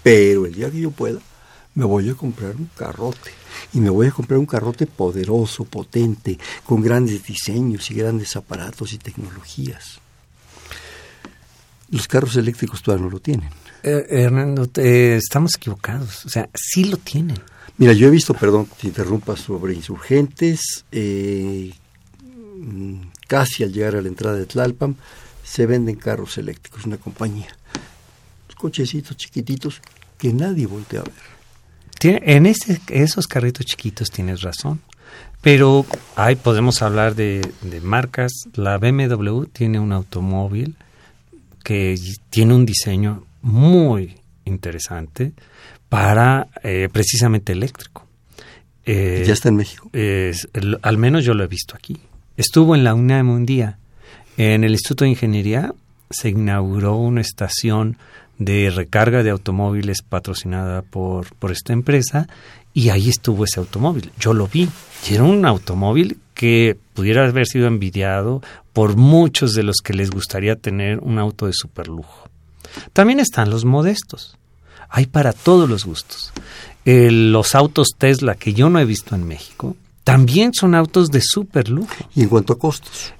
Pero 0.02 0.46
el 0.46 0.54
día 0.54 0.70
que 0.70 0.80
yo 0.80 0.90
pueda, 0.90 1.20
me 1.74 1.84
voy 1.84 2.10
a 2.10 2.14
comprar 2.14 2.56
un 2.56 2.70
carrote. 2.76 3.30
Y 3.72 3.80
me 3.80 3.90
voy 3.90 4.08
a 4.08 4.10
comprar 4.10 4.38
un 4.38 4.46
carrote 4.46 4.86
poderoso, 4.86 5.64
potente, 5.64 6.38
con 6.64 6.82
grandes 6.82 7.22
diseños 7.24 7.90
y 7.90 7.94
grandes 7.94 8.36
aparatos 8.36 8.92
y 8.92 8.98
tecnologías. 8.98 10.00
Los 11.90 12.08
carros 12.08 12.36
eléctricos 12.36 12.82
todavía 12.82 13.04
no 13.04 13.10
lo 13.10 13.20
tienen. 13.20 13.50
Eh, 13.82 14.06
Hernando, 14.08 14.68
eh, 14.76 15.18
estamos 15.22 15.56
equivocados. 15.56 16.24
O 16.26 16.28
sea, 16.28 16.48
sí 16.54 16.84
lo 16.84 16.96
tienen. 16.96 17.38
Mira, 17.78 17.92
yo 17.92 18.08
he 18.08 18.10
visto, 18.10 18.34
perdón, 18.34 18.68
te 18.80 18.86
interrumpa, 18.86 19.36
sobre 19.36 19.74
insurgentes, 19.74 20.84
eh, 20.92 21.72
casi 23.26 23.64
al 23.64 23.72
llegar 23.72 23.96
a 23.96 24.02
la 24.02 24.08
entrada 24.08 24.36
de 24.36 24.46
Tlalpan, 24.46 24.96
se 25.42 25.66
venden 25.66 25.96
carros 25.96 26.38
eléctricos, 26.38 26.84
una 26.84 26.98
compañía. 26.98 27.56
Cochecitos 28.56 29.16
chiquititos 29.16 29.80
que 30.16 30.32
nadie 30.32 30.66
voltea 30.66 31.00
a 31.00 31.04
ver. 31.04 31.31
En 32.04 32.46
esos 32.46 33.26
carritos 33.26 33.66
chiquitos 33.66 34.10
tienes 34.10 34.42
razón. 34.42 34.80
Pero 35.40 35.84
ahí 36.14 36.36
podemos 36.36 36.82
hablar 36.82 37.14
de, 37.14 37.42
de, 37.62 37.80
marcas. 37.80 38.32
La 38.54 38.78
BMW 38.78 39.44
tiene 39.52 39.80
un 39.80 39.92
automóvil 39.92 40.76
que 41.64 41.98
tiene 42.30 42.54
un 42.54 42.64
diseño 42.64 43.24
muy 43.42 44.16
interesante 44.44 45.32
para 45.88 46.48
eh, 46.62 46.88
precisamente 46.92 47.52
eléctrico. 47.52 48.06
Eh, 48.86 49.24
¿Ya 49.26 49.32
está 49.32 49.48
en 49.48 49.56
México? 49.56 49.90
Es, 49.92 50.48
el, 50.54 50.78
al 50.82 50.96
menos 50.96 51.24
yo 51.24 51.34
lo 51.34 51.44
he 51.44 51.48
visto 51.48 51.74
aquí. 51.76 52.00
Estuvo 52.36 52.74
en 52.74 52.84
la 52.84 52.94
UNAM 52.94 53.28
un 53.28 53.44
día. 53.44 53.78
En 54.36 54.64
el 54.64 54.72
Instituto 54.72 55.04
de 55.04 55.10
Ingeniería 55.10 55.74
se 56.12 56.30
inauguró 56.30 56.96
una 56.96 57.20
estación 57.20 57.96
de 58.38 58.70
recarga 58.70 59.22
de 59.22 59.30
automóviles 59.30 60.02
patrocinada 60.02 60.82
por, 60.82 61.34
por 61.36 61.52
esta 61.52 61.72
empresa 61.72 62.28
y 62.74 62.88
ahí 62.88 63.08
estuvo 63.08 63.44
ese 63.44 63.60
automóvil. 63.60 64.10
Yo 64.18 64.34
lo 64.34 64.48
vi 64.48 64.68
y 65.08 65.14
era 65.14 65.24
un 65.24 65.44
automóvil 65.44 66.18
que 66.34 66.76
pudiera 66.94 67.26
haber 67.26 67.46
sido 67.46 67.66
envidiado 67.66 68.42
por 68.72 68.96
muchos 68.96 69.52
de 69.52 69.62
los 69.62 69.76
que 69.82 69.92
les 69.92 70.10
gustaría 70.10 70.56
tener 70.56 70.98
un 71.00 71.18
auto 71.18 71.46
de 71.46 71.52
superlujo. 71.52 72.28
También 72.92 73.20
están 73.20 73.50
los 73.50 73.64
modestos. 73.64 74.36
Hay 74.88 75.06
para 75.06 75.32
todos 75.32 75.68
los 75.68 75.84
gustos. 75.84 76.32
Los 76.84 77.54
autos 77.54 77.90
Tesla 77.96 78.34
que 78.34 78.54
yo 78.54 78.70
no 78.70 78.78
he 78.78 78.84
visto 78.84 79.14
en 79.14 79.26
México 79.26 79.76
también 80.04 80.52
son 80.52 80.74
autos 80.74 81.10
de 81.10 81.20
superlujo. 81.22 81.94
¿Y 82.14 82.22
en 82.22 82.28
cuanto 82.28 82.54
a 82.54 82.58
costos? 82.58 83.14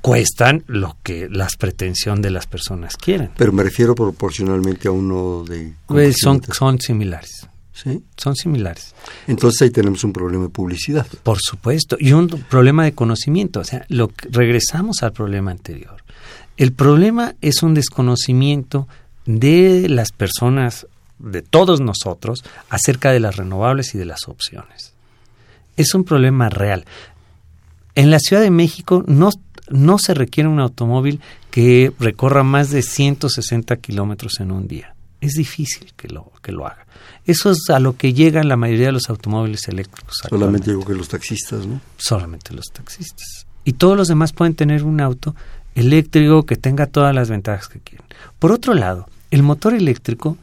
Cuestan 0.00 0.64
lo 0.66 0.96
que 1.02 1.28
las 1.30 1.56
pretensión 1.56 2.22
de 2.22 2.30
las 2.30 2.46
personas 2.46 2.96
quieren. 2.96 3.30
Pero 3.36 3.52
me 3.52 3.62
refiero 3.62 3.94
proporcionalmente 3.94 4.88
a 4.88 4.90
uno 4.90 5.44
de... 5.44 5.74
Pues 5.86 6.16
son, 6.20 6.42
son 6.52 6.80
similares. 6.80 7.48
¿Sí? 7.72 8.02
Son 8.16 8.34
similares. 8.34 8.94
Entonces 9.28 9.62
ahí 9.62 9.70
tenemos 9.70 10.02
un 10.02 10.12
problema 10.12 10.44
de 10.44 10.50
publicidad. 10.50 11.06
Por 11.22 11.38
supuesto. 11.38 11.96
Y 12.00 12.12
un 12.12 12.28
problema 12.28 12.84
de 12.84 12.92
conocimiento. 12.92 13.60
O 13.60 13.64
sea, 13.64 13.86
lo, 13.88 14.10
regresamos 14.30 15.04
al 15.04 15.12
problema 15.12 15.52
anterior. 15.52 16.02
El 16.56 16.72
problema 16.72 17.36
es 17.40 17.62
un 17.62 17.74
desconocimiento 17.74 18.88
de 19.26 19.88
las 19.88 20.10
personas, 20.10 20.88
de 21.20 21.42
todos 21.42 21.80
nosotros, 21.80 22.42
acerca 22.68 23.12
de 23.12 23.20
las 23.20 23.36
renovables 23.36 23.94
y 23.94 23.98
de 23.98 24.06
las 24.06 24.26
opciones. 24.26 24.92
Es 25.76 25.94
un 25.94 26.02
problema 26.02 26.48
real. 26.48 26.84
En 27.98 28.12
la 28.12 28.20
Ciudad 28.20 28.42
de 28.42 28.52
México 28.52 29.02
no, 29.08 29.30
no 29.70 29.98
se 29.98 30.14
requiere 30.14 30.48
un 30.48 30.60
automóvil 30.60 31.20
que 31.50 31.92
recorra 31.98 32.44
más 32.44 32.70
de 32.70 32.82
160 32.82 33.74
kilómetros 33.78 34.38
en 34.38 34.52
un 34.52 34.68
día. 34.68 34.94
Es 35.20 35.32
difícil 35.32 35.92
que 35.96 36.06
lo, 36.06 36.30
que 36.40 36.52
lo 36.52 36.68
haga. 36.68 36.86
Eso 37.24 37.50
es 37.50 37.58
a 37.70 37.80
lo 37.80 37.96
que 37.96 38.12
llegan 38.12 38.46
la 38.46 38.56
mayoría 38.56 38.86
de 38.86 38.92
los 38.92 39.10
automóviles 39.10 39.66
eléctricos. 39.66 40.14
Solamente 40.30 40.70
digo 40.70 40.84
que 40.84 40.94
los 40.94 41.08
taxistas, 41.08 41.66
¿no? 41.66 41.80
Solamente 41.96 42.54
los 42.54 42.66
taxistas. 42.66 43.48
Y 43.64 43.72
todos 43.72 43.96
los 43.96 44.06
demás 44.06 44.32
pueden 44.32 44.54
tener 44.54 44.84
un 44.84 45.00
auto 45.00 45.34
eléctrico 45.74 46.46
que 46.46 46.54
tenga 46.54 46.86
todas 46.86 47.12
las 47.12 47.28
ventajas 47.28 47.66
que 47.66 47.80
quieren. 47.80 48.06
Por 48.38 48.52
otro 48.52 48.74
lado, 48.74 49.08
el 49.32 49.42
motor 49.42 49.74
eléctrico 49.74 50.36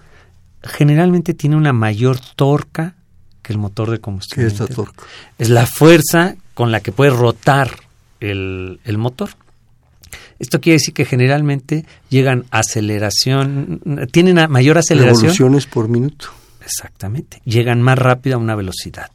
generalmente 0.62 1.34
tiene 1.34 1.56
una 1.56 1.72
mayor 1.72 2.20
torca 2.36 2.96
que 3.42 3.54
el 3.54 3.60
motor 3.60 3.92
de 3.92 4.00
combustión. 4.00 4.46
¿Qué 4.46 4.54
es 4.54 4.60
la 4.60 4.68
torca? 4.68 5.06
Es 5.38 5.50
la 5.50 5.66
fuerza 5.66 6.36
con 6.56 6.72
la 6.72 6.80
que 6.80 6.92
puede 6.92 7.12
rotar 7.12 7.70
el, 8.20 8.80
el 8.84 8.98
motor. 8.98 9.30
Esto 10.40 10.60
quiere 10.60 10.78
decir 10.78 10.94
que 10.94 11.06
generalmente 11.06 11.86
llegan 12.10 12.46
a 12.50 12.60
aceleración, 12.60 13.82
tienen 14.12 14.40
a 14.40 14.48
mayor 14.48 14.80
aceleración. 14.80 15.22
Revoluciones 15.22 15.68
por 15.68 15.88
minuto. 15.88 16.30
Exactamente. 16.62 17.42
Llegan 17.46 17.82
más 17.82 18.00
rápido 18.00 18.38
a 18.38 18.40
una 18.40 18.56
velocidad 18.56 19.12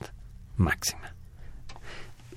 máxima. 0.56 1.14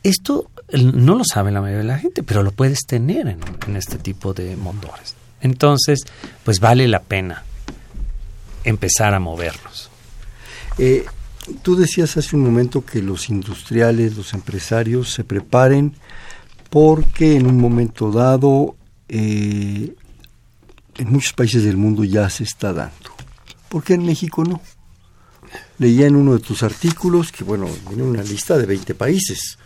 Esto 0.02 0.50
no 0.74 1.16
lo 1.16 1.24
sabe 1.24 1.52
la 1.52 1.62
mayoría 1.62 1.84
de 1.84 1.88
la 1.88 2.00
gente, 2.00 2.24
pero 2.24 2.44
lo 2.44 2.52
puedes 2.52 2.80
tener 2.88 3.28
en, 3.28 3.40
en 3.68 3.76
este 3.78 3.98
tipo 3.98 4.34
de 4.34 4.56
motores. 4.56 5.16
Entonces, 5.40 6.00
pues 6.44 6.60
vale 6.60 6.88
la 6.88 7.02
pena 7.02 7.44
empezar 8.64 9.14
a 9.14 9.20
moverlos. 9.20 9.90
Eh, 10.78 11.06
tú 11.62 11.76
decías 11.76 12.18
hace 12.18 12.36
un 12.36 12.44
momento 12.44 12.86
que 12.86 13.02
los 13.02 13.30
industriales, 13.30 14.16
los 14.16 14.34
empresarios 14.34 15.14
se 15.14 15.24
preparen 15.24 15.94
porque 16.70 17.36
en 17.36 17.46
un 17.46 17.60
momento 17.60 18.12
dado 18.12 18.76
eh, 19.08 19.94
en 20.98 21.12
muchos 21.12 21.34
países 21.34 21.64
del 21.64 21.78
mundo 21.78 22.04
ya 22.04 22.30
se 22.30 22.44
está 22.44 22.74
dando. 22.74 23.12
¿Por 23.70 23.84
qué 23.84 23.96
en 23.96 24.06
México 24.06 24.44
no? 24.44 24.62
Leía 25.78 26.08
en 26.08 26.16
uno 26.16 26.34
de 26.34 26.40
tus 26.40 26.64
artículos 26.64 27.32
que, 27.32 27.44
bueno, 27.44 27.68
viene 27.88 28.04
una 28.04 28.24
lista 28.24 28.58
de 28.58 28.66
20 28.66 28.96
países. 28.96 29.58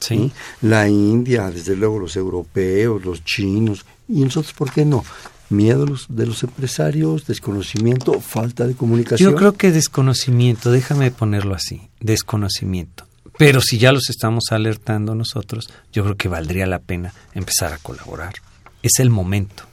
Sí. 0.00 0.30
La 0.62 0.88
India, 0.88 1.50
desde 1.50 1.76
luego 1.76 1.98
los 1.98 2.16
europeos, 2.16 3.04
los 3.04 3.24
chinos. 3.24 3.84
¿Y 4.08 4.22
nosotros 4.22 4.52
por 4.52 4.72
qué 4.72 4.84
no? 4.84 5.04
Miedo 5.48 5.86
de 6.08 6.26
los, 6.26 6.42
empresarios, 6.42 7.26
desconocimiento, 7.26 8.20
falta 8.20 8.66
de 8.66 8.74
comunicación. 8.74 9.30
Yo 9.30 9.36
creo 9.36 9.52
que 9.52 9.70
desconocimiento, 9.70 10.72
déjame 10.72 11.10
ponerlo 11.10 11.54
así, 11.54 11.88
desconocimiento. 12.00 13.06
Pero 13.38 13.60
si 13.60 13.78
ya 13.78 13.92
los 13.92 14.10
estamos 14.10 14.44
alertando 14.50 15.14
nosotros, 15.14 15.68
yo 15.92 16.02
creo 16.04 16.16
que 16.16 16.28
valdría 16.28 16.66
la 16.66 16.78
pena 16.78 17.12
empezar 17.34 17.72
a 17.72 17.78
colaborar. 17.78 18.34
Es 18.82 18.98
el 18.98 19.10
momento. 19.10 19.64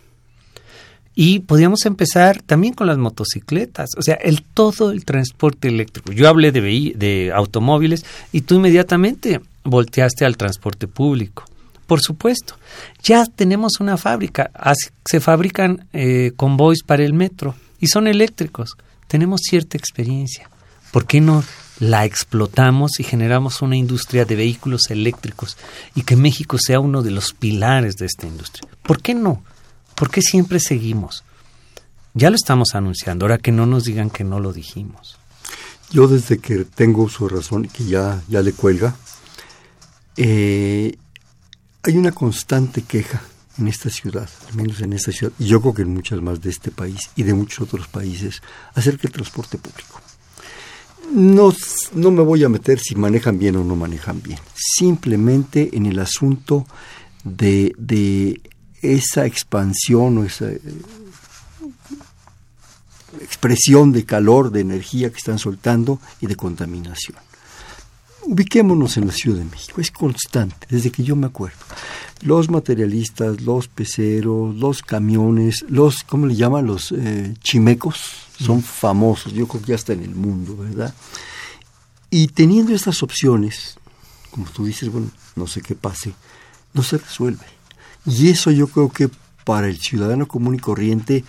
Y 1.15 1.39
podríamos 1.39 1.85
empezar 1.85 2.41
también 2.41 2.73
con 2.73 2.87
las 2.87 2.97
motocicletas, 2.97 3.91
o 3.97 4.01
sea, 4.01 4.15
el 4.15 4.41
todo 4.41 4.91
el 4.91 5.05
transporte 5.05 5.67
eléctrico. 5.67 6.11
Yo 6.11 6.27
hablé 6.27 6.51
de, 6.51 6.61
de 6.95 7.31
automóviles 7.33 8.03
y 8.31 8.41
tú 8.41 8.55
inmediatamente 8.55 9.39
volteaste 9.63 10.25
al 10.25 10.37
transporte 10.37 10.87
público. 10.87 11.45
Por 11.87 12.01
supuesto, 12.01 12.55
ya 13.03 13.25
tenemos 13.25 13.79
una 13.79 13.97
fábrica, 13.97 14.51
se 15.05 15.19
fabrican 15.19 15.87
eh, 15.93 16.31
convoys 16.35 16.83
para 16.83 17.03
el 17.03 17.13
metro 17.13 17.55
y 17.79 17.87
son 17.87 18.07
eléctricos. 18.07 18.77
Tenemos 19.07 19.41
cierta 19.43 19.77
experiencia. 19.77 20.49
¿Por 20.91 21.05
qué 21.05 21.21
no 21.21 21.43
la 21.79 22.05
explotamos 22.05 22.99
y 22.99 23.03
generamos 23.03 23.61
una 23.61 23.75
industria 23.75 24.25
de 24.25 24.35
vehículos 24.35 24.89
eléctricos 24.89 25.57
y 25.95 26.03
que 26.03 26.15
México 26.15 26.57
sea 26.57 26.79
uno 26.79 27.01
de 27.01 27.11
los 27.11 27.33
pilares 27.33 27.95
de 27.95 28.05
esta 28.05 28.27
industria? 28.27 28.69
¿Por 28.83 29.01
qué 29.01 29.13
no? 29.13 29.43
¿Por 29.95 30.09
qué 30.09 30.21
siempre 30.21 30.59
seguimos? 30.59 31.23
Ya 32.13 32.29
lo 32.29 32.35
estamos 32.35 32.75
anunciando, 32.75 33.25
ahora 33.25 33.39
que 33.39 33.51
no 33.51 33.65
nos 33.65 33.85
digan 33.85 34.09
que 34.09 34.23
no 34.23 34.39
lo 34.39 34.53
dijimos. 34.53 35.17
Yo 35.91 36.07
desde 36.07 36.37
que 36.37 36.63
tengo 36.63 37.09
su 37.09 37.27
razón, 37.27 37.67
que 37.67 37.85
ya, 37.85 38.21
ya 38.27 38.41
le 38.41 38.53
cuelga, 38.53 38.95
eh, 40.15 40.95
hay 41.83 41.97
una 41.97 42.11
constante 42.11 42.81
queja 42.81 43.21
en 43.57 43.67
esta 43.67 43.89
ciudad, 43.89 44.29
al 44.49 44.55
menos 44.55 44.81
en 44.81 44.93
esta 44.93 45.11
ciudad, 45.11 45.33
y 45.37 45.45
yo 45.45 45.61
creo 45.61 45.73
que 45.73 45.81
en 45.83 45.93
muchas 45.93 46.21
más 46.21 46.41
de 46.41 46.49
este 46.49 46.71
país 46.71 47.09
y 47.15 47.23
de 47.23 47.33
muchos 47.33 47.67
otros 47.67 47.87
países, 47.87 48.41
acerca 48.73 49.03
del 49.03 49.11
transporte 49.11 49.57
público. 49.57 49.99
No, 51.11 51.53
no 51.93 52.11
me 52.11 52.23
voy 52.23 52.43
a 52.43 52.49
meter 52.49 52.79
si 52.79 52.95
manejan 52.95 53.37
bien 53.37 53.57
o 53.57 53.63
no 53.63 53.75
manejan 53.75 54.21
bien, 54.23 54.39
simplemente 54.55 55.69
en 55.73 55.85
el 55.85 55.99
asunto 55.99 56.65
de, 57.23 57.75
de 57.77 58.41
esa 58.81 59.25
expansión 59.25 60.17
o 60.17 60.23
esa 60.23 60.49
eh, 60.49 60.61
expresión 63.21 63.91
de 63.91 64.05
calor, 64.05 64.51
de 64.51 64.61
energía 64.61 65.09
que 65.09 65.17
están 65.17 65.37
soltando 65.37 65.99
y 66.21 66.27
de 66.27 66.35
contaminación. 66.35 67.17
Ubiquémonos 68.33 68.97
en 68.97 69.05
la 69.05 69.13
Ciudad 69.13 69.37
de 69.37 69.45
México, 69.45 69.79
es 69.79 69.91
constante, 69.91 70.65
desde 70.67 70.89
que 70.89 71.03
yo 71.03 71.15
me 71.15 71.27
acuerdo. 71.27 71.59
Los 72.23 72.49
materialistas, 72.49 73.41
los 73.41 73.67
peceros, 73.67 74.55
los 74.55 74.81
camiones, 74.81 75.63
los, 75.69 76.03
¿cómo 76.03 76.25
le 76.25 76.33
llaman? 76.33 76.65
Los 76.65 76.91
eh, 76.93 77.35
chimecos, 77.43 77.99
son 78.39 78.63
famosos, 78.63 79.33
yo 79.33 79.47
creo 79.47 79.61
que 79.61 79.67
ya 79.67 79.75
está 79.75 79.93
en 79.93 80.01
el 80.01 80.15
mundo, 80.15 80.57
¿verdad? 80.57 80.95
Y 82.09 82.29
teniendo 82.29 82.73
estas 82.73 83.03
opciones, 83.03 83.77
como 84.31 84.47
tú 84.47 84.65
dices, 84.65 84.91
bueno, 84.91 85.11
no 85.35 85.45
sé 85.45 85.61
qué 85.61 85.75
pase, 85.75 86.15
no 86.73 86.81
se 86.81 86.97
resuelve. 86.97 87.45
Y 88.07 88.31
eso 88.31 88.49
yo 88.49 88.65
creo 88.65 88.89
que 88.89 89.11
para 89.45 89.67
el 89.67 89.77
ciudadano 89.77 90.27
común 90.27 90.55
y 90.55 90.59
corriente, 90.59 91.23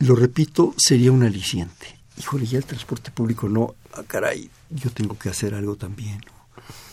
lo 0.00 0.16
repito, 0.16 0.74
sería 0.76 1.12
un 1.12 1.22
aliciente. 1.22 2.00
Híjole, 2.18 2.46
ya 2.46 2.58
el 2.58 2.64
transporte 2.64 3.12
público 3.12 3.48
no, 3.48 3.76
ah, 3.92 4.02
caray, 4.04 4.50
yo 4.70 4.90
tengo 4.90 5.18
que 5.18 5.28
hacer 5.28 5.54
algo 5.54 5.76
también. 5.76 6.20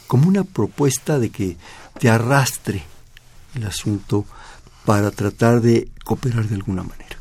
Como 0.08 0.28
una 0.28 0.44
propuesta 0.44 1.20
de 1.20 1.30
que 1.30 1.58
te 2.00 2.10
arrastre 2.10 2.84
el 3.56 3.66
asunto 3.66 4.26
para 4.86 5.12
tratar 5.12 5.62
de 5.62 5.90
cooperar 6.04 6.48
de 6.48 6.56
alguna 6.56 6.84
manera. 6.84 7.18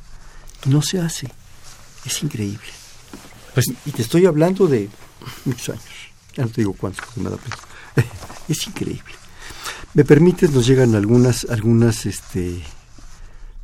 no 0.66 0.82
se 0.82 1.00
hace. 1.00 1.28
Es 2.05 2.22
increíble. 2.22 2.66
Pues, 3.55 3.66
y 3.84 3.90
te 3.90 4.03
estoy 4.03 4.26
hablando 4.26 4.66
de 4.66 4.88
muchos 5.44 5.70
años. 5.70 5.84
Ya 6.34 6.44
no 6.44 6.50
te 6.50 6.62
digo 6.62 6.72
cuántos, 6.72 7.05
porque 7.05 7.20
me 7.20 7.30
da 7.30 7.36
pena. 7.36 7.57
es 8.48 8.66
increíble. 8.66 9.12
Me 9.94 10.05
permites, 10.05 10.50
nos 10.50 10.66
llegan 10.66 10.94
algunas, 10.94 11.44
algunas 11.44 12.07
este, 12.07 12.62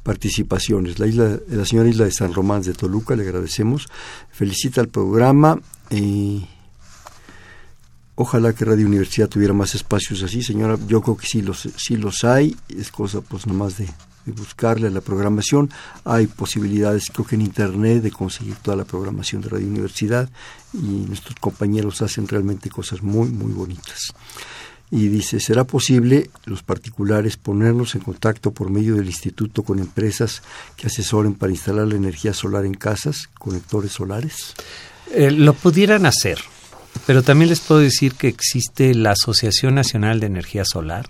participaciones. 0.02 0.98
La, 0.98 1.06
isla, 1.06 1.38
la 1.48 1.64
señora 1.64 1.88
Isla 1.88 2.04
de 2.04 2.12
San 2.12 2.34
Román 2.34 2.62
de 2.62 2.74
Toluca, 2.74 3.16
le 3.16 3.22
agradecemos. 3.22 3.86
Felicita 4.30 4.80
al 4.80 4.88
programa. 4.88 5.58
Eh, 5.90 6.46
ojalá 8.20 8.52
que 8.52 8.64
Radio 8.64 8.86
Universidad 8.86 9.28
tuviera 9.28 9.54
más 9.54 9.74
espacios 9.74 10.22
así, 10.22 10.42
señora. 10.42 10.76
Yo 10.88 11.00
creo 11.00 11.16
que 11.16 11.26
sí 11.26 11.40
los, 11.40 11.68
sí 11.76 11.96
los 11.96 12.24
hay. 12.24 12.56
Es 12.68 12.90
cosa 12.90 13.20
pues 13.20 13.46
nomás 13.46 13.78
de, 13.78 13.86
de 14.26 14.32
buscarle 14.32 14.88
a 14.88 14.90
la 14.90 15.00
programación. 15.00 15.70
Hay 16.04 16.26
posibilidades, 16.26 17.10
creo 17.12 17.26
que 17.26 17.36
en 17.36 17.42
Internet, 17.42 18.02
de 18.02 18.10
conseguir 18.10 18.56
toda 18.56 18.76
la 18.76 18.84
programación 18.84 19.40
de 19.40 19.50
Radio 19.50 19.68
Universidad 19.68 20.28
y 20.74 21.06
nuestros 21.06 21.36
compañeros 21.36 22.02
hacen 22.02 22.26
realmente 22.26 22.70
cosas 22.70 23.02
muy, 23.02 23.28
muy 23.28 23.52
bonitas 23.52 24.12
y 24.90 25.08
dice, 25.08 25.38
¿será 25.38 25.64
posible 25.64 26.30
los 26.46 26.62
particulares 26.62 27.36
ponernos 27.36 27.94
en 27.94 28.00
contacto 28.00 28.52
por 28.52 28.70
medio 28.70 28.96
del 28.96 29.06
instituto 29.06 29.62
con 29.62 29.78
empresas 29.78 30.42
que 30.76 30.86
asesoren 30.86 31.34
para 31.34 31.52
instalar 31.52 31.86
la 31.86 31.96
energía 31.96 32.32
solar 32.32 32.64
en 32.64 32.74
casas, 32.74 33.28
conectores 33.38 33.92
solares? 33.92 34.54
Eh, 35.12 35.30
lo 35.30 35.52
pudieran 35.52 36.06
hacer, 36.06 36.38
pero 37.06 37.22
también 37.22 37.48
les 37.48 37.60
puedo 37.60 37.80
decir 37.80 38.14
que 38.14 38.28
existe 38.28 38.94
la 38.94 39.12
Asociación 39.12 39.74
Nacional 39.74 40.20
de 40.20 40.26
Energía 40.26 40.64
Solar, 40.64 41.06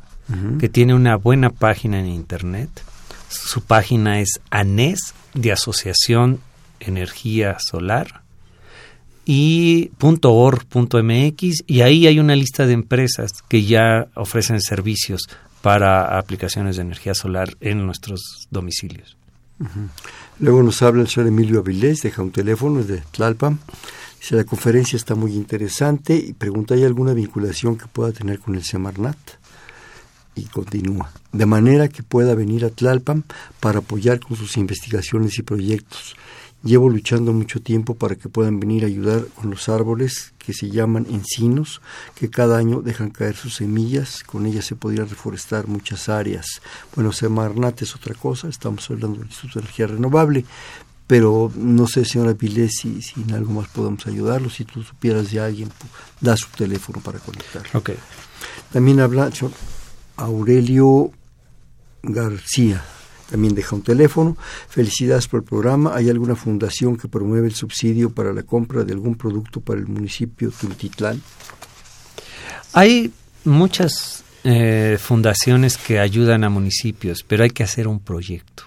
que 0.61 0.69
tiene 0.69 0.95
una 0.95 1.17
buena 1.17 1.49
página 1.49 1.99
en 2.01 2.07
Internet. 2.07 2.69
Su 3.31 3.63
página 3.63 4.21
es 4.21 4.41
ANES 4.51 5.15
de 5.33 5.53
Asociación 5.53 6.41
Energía 6.81 7.57
Solar 7.59 8.23
y 9.25 9.91
.org.mx 10.01 11.65
y 11.67 11.81
ahí 11.83 12.07
hay 12.07 12.19
una 12.19 12.35
lista 12.35 12.67
de 12.67 12.73
empresas 12.73 13.33
que 13.49 13.65
ya 13.65 14.09
ofrecen 14.15 14.61
servicios 14.61 15.29
para 15.61 16.19
aplicaciones 16.19 16.77
de 16.77 16.83
energía 16.83 17.15
solar 17.15 17.57
en 17.61 17.85
nuestros 17.85 18.49
domicilios. 18.51 19.17
Luego 20.39 20.63
nos 20.63 20.81
habla 20.83 21.03
el 21.03 21.09
señor 21.09 21.29
Emilio 21.29 21.59
Avilés, 21.59 22.03
deja 22.03 22.23
un 22.23 22.31
teléfono, 22.31 22.81
es 22.81 22.87
de 22.87 23.03
Tlalpan. 23.11 23.59
Dice, 24.21 24.37
la 24.37 24.45
conferencia 24.45 24.97
está 24.97 25.15
muy 25.15 25.35
interesante 25.35 26.17
y 26.17 26.33
pregunta, 26.33 26.75
¿hay 26.75 26.85
alguna 26.85 27.13
vinculación 27.13 27.77
que 27.77 27.87
pueda 27.87 28.13
tener 28.13 28.41
con 28.41 28.55
el 28.55 28.65
Semarnat? 28.65 29.17
Y 30.35 30.45
continúa, 30.45 31.11
de 31.33 31.47
manera 31.47 31.89
que 31.89 32.03
pueda 32.03 32.35
venir 32.35 32.65
a 32.65 32.71
Tlalpan 32.71 33.25
para 33.59 33.81
apoyar 33.81 34.21
con 34.21 34.37
sus 34.37 34.57
investigaciones 34.57 35.39
y 35.39 35.43
proyectos 35.43 36.15
Llevo 36.65 36.89
luchando 36.89 37.33
mucho 37.33 37.63
tiempo 37.63 37.95
para 37.95 38.17
que 38.17 38.29
puedan 38.29 38.59
venir 38.59 38.83
a 38.83 38.89
ayudar 38.89 39.27
con 39.29 39.49
los 39.49 39.69
árboles 39.69 40.35
que 40.39 40.53
se 40.53 40.69
llaman 40.69 41.07
encinos, 41.09 41.81
que 42.17 42.31
cada 42.31 42.59
año 42.59 42.83
dejan 42.83 43.11
caer 43.11 43.37
sus 43.37 43.55
semillas. 43.55 44.25
Con 44.25 44.45
ellas 44.45 44.65
se 44.65 44.75
podría 44.75 45.05
reforestar 45.05 45.69
muchas 45.69 46.09
áreas. 46.09 46.61
Bueno, 46.97 47.13
Semarnat 47.13 47.83
es 47.83 47.95
otra 47.95 48.15
cosa, 48.15 48.49
estamos 48.49 48.91
hablando 48.91 49.19
del 49.19 49.29
Instituto 49.29 49.61
de 49.61 49.67
Energía 49.67 49.87
Renovable, 49.87 50.45
pero 51.09 51.51
no 51.57 51.89
sé, 51.89 52.05
señora 52.05 52.35
Vilés, 52.35 52.77
si, 52.81 53.03
si, 53.03 53.21
en 53.23 53.33
algo 53.33 53.53
más 53.55 53.69
podemos 53.69 54.07
ayudarlo. 54.07 54.49
Si 54.49 54.65
tú 54.65 54.85
supieras 54.85 55.33
de 55.33 55.41
alguien, 55.41 55.71
da 56.21 56.37
su 56.37 56.47
teléfono 56.51 57.01
para 57.01 57.19
conectar. 57.19 57.65
Okay. 57.73 57.97
También 58.71 59.01
habla 59.01 59.31
Aurelio 60.17 61.11
García 62.03 62.85
también 63.29 63.55
deja 63.55 63.77
un 63.77 63.83
teléfono. 63.83 64.37
Felicidades 64.69 65.29
por 65.29 65.41
el 65.41 65.45
programa. 65.45 65.95
¿Hay 65.95 66.09
alguna 66.09 66.35
fundación 66.35 66.97
que 66.97 67.09
promueve 67.09 67.47
el 67.47 67.55
subsidio 67.55 68.11
para 68.11 68.33
la 68.33 68.43
compra 68.43 68.85
de 68.85 68.93
algún 68.93 69.17
producto 69.17 69.61
para 69.61 69.81
el 69.81 69.87
municipio 69.87 70.51
Tultitlán? 70.51 71.21
Hay 72.73 73.13
muchas 73.45 74.25
eh, 74.45 74.99
fundaciones 75.01 75.77
que 75.77 75.99
ayudan 75.99 76.45
a 76.45 76.49
municipios, 76.49 77.23
pero 77.23 77.45
hay 77.45 77.51
que 77.51 77.63
hacer 77.63 77.87
un 77.87 78.01
proyecto. 78.01 78.65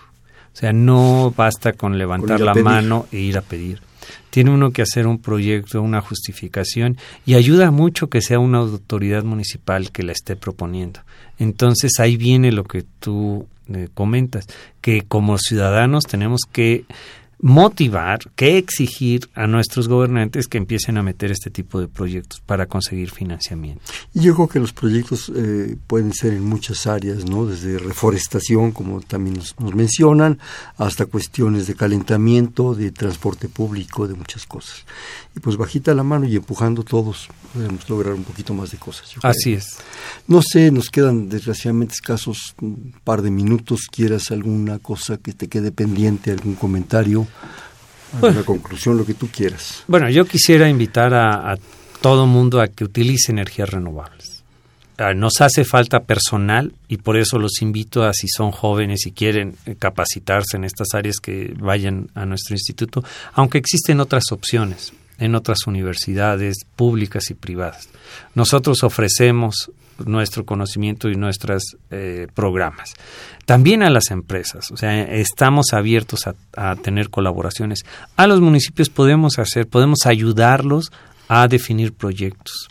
O 0.54 0.58
sea, 0.58 0.74
no 0.74 1.34
basta 1.36 1.74
con 1.74 1.98
levantar 1.98 2.42
la 2.42 2.54
mano 2.54 3.08
e 3.12 3.20
ir 3.20 3.38
a 3.38 3.42
pedir. 3.42 3.82
Tiene 4.30 4.52
uno 4.52 4.72
que 4.72 4.82
hacer 4.82 5.08
un 5.08 5.20
proyecto, 5.20 5.82
una 5.82 6.02
justificación 6.02 6.98
y 7.26 7.36
ayuda 7.36 7.72
mucho 7.72 8.10
que 8.10 8.22
sea 8.22 8.40
una 8.40 8.60
autoridad 8.60 9.24
municipal 9.24 9.92
que 9.92 10.04
la 10.04 10.12
esté 10.12 10.36
proponiendo. 10.36 11.02
Entonces 11.40 12.00
ahí 12.00 12.18
viene 12.18 12.52
lo 12.52 12.64
que 12.64 12.84
tú 13.00 13.48
comentas, 13.94 14.48
que 14.82 15.04
como 15.04 15.38
ciudadanos 15.38 16.06
tenemos 16.06 16.42
que 16.52 16.86
motivar, 17.42 18.20
que 18.36 18.58
exigir 18.58 19.28
a 19.34 19.48
nuestros 19.48 19.88
gobernantes 19.88 20.48
que 20.48 20.60
empiecen 20.60 20.98
a 20.98 21.04
meter 21.04 21.32
este 21.32 21.50
tipo 21.50 21.80
de 21.80 21.88
proyectos 21.88 22.40
para 22.42 22.68
conseguir 22.68 23.10
financiamiento. 23.10 23.82
Y 24.14 24.22
yo 24.22 24.36
creo 24.36 24.48
que 24.48 24.60
los 24.60 24.74
proyectos 24.74 25.32
eh, 25.36 25.76
pueden 25.88 26.14
ser 26.14 26.34
en 26.34 26.46
muchas 26.46 26.86
áreas, 26.86 27.26
¿no? 27.26 27.48
Desde 27.48 27.80
reforestación, 27.80 28.72
como 28.72 29.02
también 29.02 29.38
nos, 29.38 29.76
mencionan, 29.76 30.40
hasta 30.78 31.08
cuestiones 31.08 31.66
de 31.66 31.76
calentamiento, 31.76 32.76
de 32.76 32.92
transporte 32.92 33.50
público, 33.50 34.08
de 34.08 34.14
muchas 34.14 34.46
cosas. 34.46 34.86
Y 35.36 35.40
pues 35.40 35.58
bajita 35.58 35.96
la 35.96 36.04
mano 36.04 36.26
y 36.26 36.36
empujando 36.36 36.84
todos 36.84 37.30
podemos 37.54 37.90
lograr 37.90 38.14
un 38.14 38.24
poquito 38.24 38.54
más 38.54 38.72
de 38.72 38.78
cosas. 38.78 39.14
Así 39.24 39.54
es. 39.54 39.78
No 40.28 40.42
sé, 40.42 40.72
nos 40.72 40.90
quedan 40.90 41.30
desgraciadamente 41.30 41.96
escasos 41.96 42.56
un 42.62 42.94
par 43.04 43.22
de 43.22 43.32
minutos. 43.32 43.88
¿Quieras 43.92 44.32
alguna 44.32 44.80
cosa 44.80 45.18
que 45.18 45.34
te 45.34 45.48
quede 45.48 45.72
pendiente, 45.72 46.32
algún 46.32 46.56
comentario? 46.56 47.28
La 48.22 48.44
conclusión, 48.44 48.98
lo 48.98 49.06
que 49.06 49.14
tú 49.14 49.28
quieras. 49.28 49.84
Bueno, 49.88 50.10
yo 50.10 50.26
quisiera 50.26 50.70
invitar 50.70 51.14
a, 51.14 51.58
todo 52.02 52.26
mundo 52.26 52.62
a 52.62 52.68
que 52.68 52.84
utilice 52.84 53.32
energías 53.32 53.70
renovables. 53.70 54.44
Ah, 54.98 55.14
nos 55.14 55.42
hace 55.42 55.64
falta 55.64 56.02
personal 56.02 56.74
y 56.88 56.98
por 56.98 57.18
eso 57.18 57.40
los 57.40 57.62
invito 57.62 58.04
a 58.04 58.14
si 58.14 58.28
son 58.28 58.52
jóvenes 58.52 59.06
y 59.08 59.12
quieren 59.12 59.56
eh, 59.66 59.76
capacitarse 59.78 60.58
en 60.58 60.64
estas 60.64 60.90
áreas 60.94 61.18
que 61.20 61.54
vayan 61.58 62.10
a 62.14 62.26
nuestro 62.26 62.56
instituto, 62.56 63.04
aunque 63.34 63.58
existen 63.58 64.00
otras 64.00 64.32
opciones 64.32 64.94
en 65.22 65.36
otras 65.36 65.68
universidades 65.68 66.66
públicas 66.76 67.30
y 67.30 67.36
privadas. 67.36 67.88
Nosotros 68.36 68.84
ofrecemos 68.84 69.72
nuestro 70.06 70.46
conocimiento 70.46 71.10
y 71.10 71.16
nuestros 71.16 71.78
eh, 71.92 72.28
programas. 72.34 72.96
También 73.46 73.84
a 73.84 73.92
las 73.92 74.10
empresas, 74.10 74.72
o 74.72 74.78
sea, 74.78 75.04
estamos 75.04 75.74
abiertos 75.74 76.26
a, 76.28 76.76
tener 76.78 77.10
colaboraciones. 77.10 77.86
A 78.16 78.26
los 78.26 78.42
municipios 78.42 78.90
podemos 78.90 79.38
hacer, 79.38 79.68
podemos 79.68 80.06
ayudarlos 80.06 80.92
a 81.28 81.48
definir 81.48 81.94
proyectos, 81.94 82.68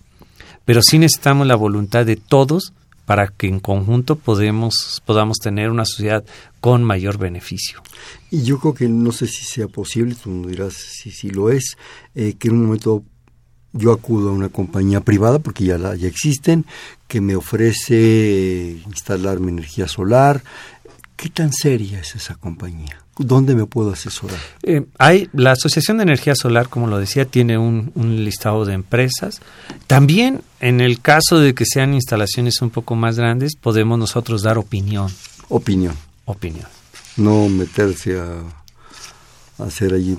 pero 0.64 0.82
sí 0.82 0.98
necesitamos 0.98 1.46
la 1.46 1.54
voluntad 1.54 2.04
de 2.04 2.16
todos 2.16 2.72
para 3.10 3.26
que 3.26 3.48
en 3.48 3.58
conjunto 3.58 4.14
podemos, 4.14 5.02
podamos 5.04 5.38
tener 5.38 5.68
una 5.72 5.84
sociedad 5.84 6.24
con 6.60 6.84
mayor 6.84 7.18
beneficio. 7.18 7.82
Y 8.30 8.44
yo 8.44 8.60
creo 8.60 8.72
que 8.72 8.88
no 8.88 9.10
sé 9.10 9.26
si 9.26 9.44
sea 9.44 9.66
posible, 9.66 10.14
tú 10.14 10.30
me 10.30 10.46
dirás 10.46 10.74
si, 10.74 11.10
si 11.10 11.28
lo 11.28 11.50
es, 11.50 11.76
eh, 12.14 12.34
que 12.38 12.46
en 12.46 12.54
un 12.54 12.66
momento 12.66 13.02
yo 13.72 13.90
acudo 13.90 14.28
a 14.28 14.32
una 14.32 14.48
compañía 14.48 15.00
privada, 15.00 15.40
porque 15.40 15.64
ya, 15.64 15.76
la, 15.76 15.96
ya 15.96 16.06
existen, 16.06 16.66
que 17.08 17.20
me 17.20 17.34
ofrece 17.34 18.78
instalarme 18.86 19.50
energía 19.50 19.88
solar. 19.88 20.44
¿Qué 21.20 21.28
tan 21.28 21.52
seria 21.52 22.00
es 22.00 22.14
esa 22.14 22.34
compañía? 22.36 22.98
¿Dónde 23.18 23.54
me 23.54 23.66
puedo 23.66 23.92
asesorar? 23.92 24.38
Eh, 24.62 24.86
hay 24.96 25.28
la 25.34 25.52
Asociación 25.52 25.98
de 25.98 26.04
Energía 26.04 26.34
Solar, 26.34 26.70
como 26.70 26.86
lo 26.86 26.98
decía, 26.98 27.26
tiene 27.26 27.58
un, 27.58 27.92
un, 27.94 28.24
listado 28.24 28.64
de 28.64 28.72
empresas. 28.72 29.42
También, 29.86 30.40
en 30.60 30.80
el 30.80 31.02
caso 31.02 31.38
de 31.38 31.52
que 31.52 31.66
sean 31.66 31.92
instalaciones 31.92 32.62
un 32.62 32.70
poco 32.70 32.94
más 32.94 33.18
grandes, 33.18 33.54
podemos 33.54 33.98
nosotros 33.98 34.44
dar 34.44 34.56
opinión. 34.56 35.12
Opinión. 35.50 35.94
Opinión. 36.24 36.64
No 37.18 37.50
meterse 37.50 38.18
a 38.18 38.40
hacer 39.62 39.92
allí 39.92 40.16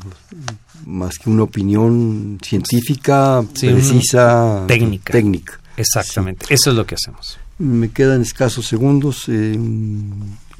más 0.85 1.17
que 1.17 1.31
una 1.31 1.41
opinión 1.41 2.37
científica, 2.43 3.43
precisa, 3.59 4.65
técnica. 4.67 5.11
técnica. 5.11 5.59
Exactamente, 5.77 6.45
eso 6.49 6.69
es 6.69 6.75
lo 6.75 6.85
que 6.85 6.93
hacemos. 6.93 7.39
Me 7.57 7.89
quedan 7.89 8.21
escasos 8.21 8.67
segundos. 8.67 9.27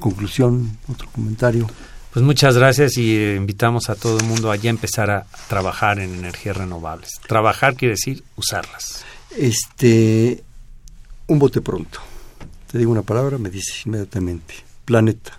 Conclusión, 0.02 0.76
otro 0.88 1.08
comentario. 1.10 1.66
Pues 2.12 2.22
muchas 2.22 2.58
gracias 2.58 2.98
y 2.98 3.16
eh, 3.16 3.36
invitamos 3.36 3.88
a 3.88 3.94
todo 3.94 4.18
el 4.18 4.24
mundo 4.24 4.50
allá 4.50 4.68
a 4.68 4.76
empezar 4.76 5.10
a 5.10 5.24
trabajar 5.48 5.98
en 5.98 6.12
energías 6.12 6.58
renovables. 6.58 7.12
Trabajar 7.26 7.74
quiere 7.74 7.94
decir 7.94 8.22
usarlas. 8.36 9.02
Este, 9.34 10.42
un 11.28 11.38
bote 11.38 11.62
pronto. 11.62 12.00
Te 12.70 12.76
digo 12.76 12.92
una 12.92 13.02
palabra, 13.02 13.38
me 13.38 13.48
dices 13.48 13.86
inmediatamente. 13.86 14.54
Planeta. 14.84 15.38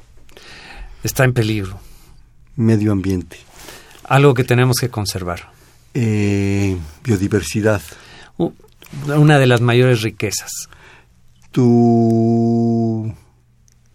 Está 1.03 1.26
en 1.26 1.34
peligro 1.34 1.80
medio 2.55 2.91
ambiente. 2.91 3.38
Algo 4.05 4.34
que 4.34 4.43
tenemos 4.43 4.78
que 4.80 4.89
conservar. 4.89 5.51
Eh, 5.93 6.78
biodiversidad. 7.03 7.82
una 9.05 9.38
de 9.38 9.45
las 9.45 9.61
mayores 9.61 10.01
riquezas. 10.01 10.70
Tu 11.51 13.14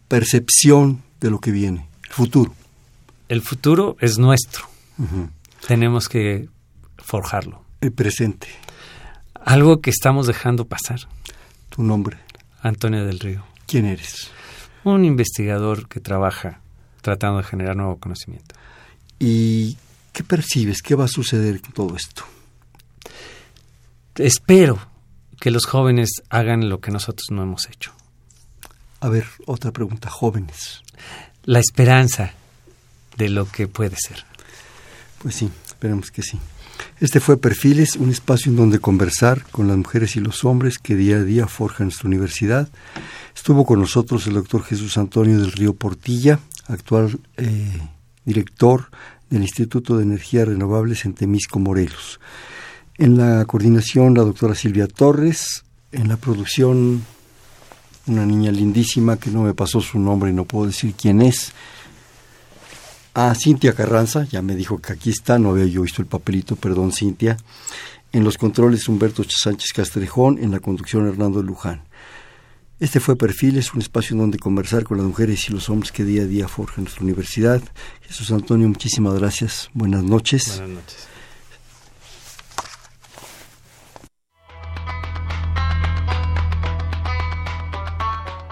percepción 0.09 1.03
de 1.21 1.31
lo 1.31 1.41
que 1.41 1.51
viene, 1.51 1.89
el 2.07 2.13
futuro. 2.13 2.55
El 3.29 3.43
futuro 3.43 3.97
es 4.01 4.19
nuestro. 4.19 4.65
Tenemos 5.67 6.09
que 6.09 6.49
forjarlo. 6.97 7.63
El 7.81 7.93
presente. 7.93 8.49
Algo 9.35 9.81
que 9.81 9.91
estamos 9.91 10.27
dejando 10.27 10.67
pasar. 10.67 11.01
Tu 11.69 11.83
nombre. 11.83 12.19
Antonio 12.63 13.05
del 13.05 13.21
Río. 13.21 13.45
¿Quién 13.67 13.85
eres? 13.85 14.31
Un 14.85 15.05
investigador 15.05 15.89
que 15.89 16.01
trabaja 16.01 16.61
tratando 17.03 17.39
de 17.39 17.45
generar 17.45 17.77
nuevo 17.77 17.99
conocimiento. 17.99 18.55
¿Y 19.19 19.77
qué 20.13 20.25
percibes? 20.25 20.83
¿Qué 20.83 20.95
va 20.95 21.05
a 21.05 21.09
suceder 21.09 21.61
con 21.61 21.73
todo 21.73 21.97
esto? 21.97 22.25
Espero 24.17 24.81
que 25.39 25.51
los 25.51 25.67
jóvenes 25.67 26.11
hagan 26.31 26.69
lo 26.69 26.81
que 26.81 26.91
nosotros 26.91 27.27
no 27.31 27.43
hemos 27.43 27.69
hecho. 27.69 27.93
A 29.01 29.09
ver, 29.09 29.27
otra 29.47 29.71
pregunta, 29.71 30.11
jóvenes. 30.11 30.83
La 31.45 31.61
esperanza 31.61 32.33
de 33.17 33.29
lo 33.29 33.49
que 33.49 33.69
puede 33.69 33.97
ser. 33.97 34.25
Pues 35.23 35.35
sí, 35.37 35.51
esperemos 35.67 36.11
que 36.11 36.23
sí. 36.23 36.39
Este 37.01 37.21
fue 37.21 37.37
Perfiles, 37.37 37.97
un 37.97 38.11
espacio 38.11 38.51
en 38.51 38.57
donde 38.57 38.81
conversar 38.81 39.45
con 39.51 39.69
las 39.69 39.77
mujeres 39.77 40.17
y 40.17 40.21
los 40.21 40.45
hombres 40.45 40.79
que 40.79 40.97
día 40.97 41.17
a 41.17 41.23
día 41.23 41.47
forjan 41.47 41.87
nuestra 41.87 42.09
universidad. 42.09 42.69
Estuvo 43.35 43.65
con 43.65 43.81
nosotros 43.81 44.27
el 44.27 44.35
doctor 44.35 44.65
Jesús 44.65 44.99
Antonio 44.99 45.39
del 45.39 45.53
Río 45.53 45.75
Portilla, 45.75 46.41
actual 46.67 47.19
eh, 47.37 47.81
director 48.25 48.91
del 49.31 49.43
Instituto 49.43 49.97
de 49.97 50.05
Energías 50.05 50.49
Renovables 50.49 51.05
en 51.05 51.15
Temisco, 51.15 51.59
Morelos. 51.59 52.21
En 52.97 53.17
la 53.17 53.45
coordinación, 53.45 54.15
la 54.15 54.25
doctora 54.25 54.55
Silvia 54.55 54.89
Torres. 54.89 55.65
En 55.93 56.09
la 56.09 56.17
producción, 56.17 57.05
una 58.09 58.27
niña 58.27 58.51
lindísima 58.51 59.17
que 59.17 59.31
no 59.31 59.43
me 59.43 59.55
pasó 59.55 59.81
su 59.81 59.99
nombre 59.99 60.31
y 60.31 60.33
no 60.33 60.45
puedo 60.45 60.67
decir 60.67 60.95
quién 60.95 61.23
es. 61.23 61.53
A 63.15 63.35
Cintia 63.35 63.73
Carranza, 63.73 64.25
ya 64.25 64.43
me 64.43 64.55
dijo 64.55 64.79
que 64.79 64.93
aquí 64.93 65.11
está, 65.11 65.39
no 65.39 65.51
había 65.51 65.67
yo 65.67 65.83
visto 65.83 66.03
el 66.03 66.09
papelito, 66.09 66.57
perdón 66.57 66.93
Cintia. 66.93 67.37
En 68.13 68.25
los 68.25 68.39
controles 68.39 68.89
Humberto 68.89 69.25
Sánchez 69.29 69.73
Castrejón, 69.73 70.39
en 70.39 70.51
la 70.51 70.61
conducción 70.61 71.07
Hernando 71.07 71.43
Luján. 71.43 71.83
Este 72.81 73.01
fue 73.01 73.17
Perfiles, 73.17 73.75
un 73.75 73.81
espacio 73.81 74.15
en 74.15 74.21
donde 74.21 74.39
conversar 74.39 74.85
con 74.85 74.99
las 74.99 75.07
mujeres 75.07 75.49
y 75.49 75.53
los 75.53 75.69
hombres 75.69 75.91
que 75.91 76.05
día 76.05 76.23
a 76.23 76.27
día 76.27 76.47
forjan 76.47 76.85
nuestra 76.85 77.03
universidad. 77.03 77.61
Jesús 78.03 78.31
Antonio, 78.31 78.69
muchísimas 78.69 79.15
gracias. 79.19 79.69
Buenas 79.75 80.05
noches. 80.05 80.59
Buenas 80.59 80.77
noches. 80.77 81.08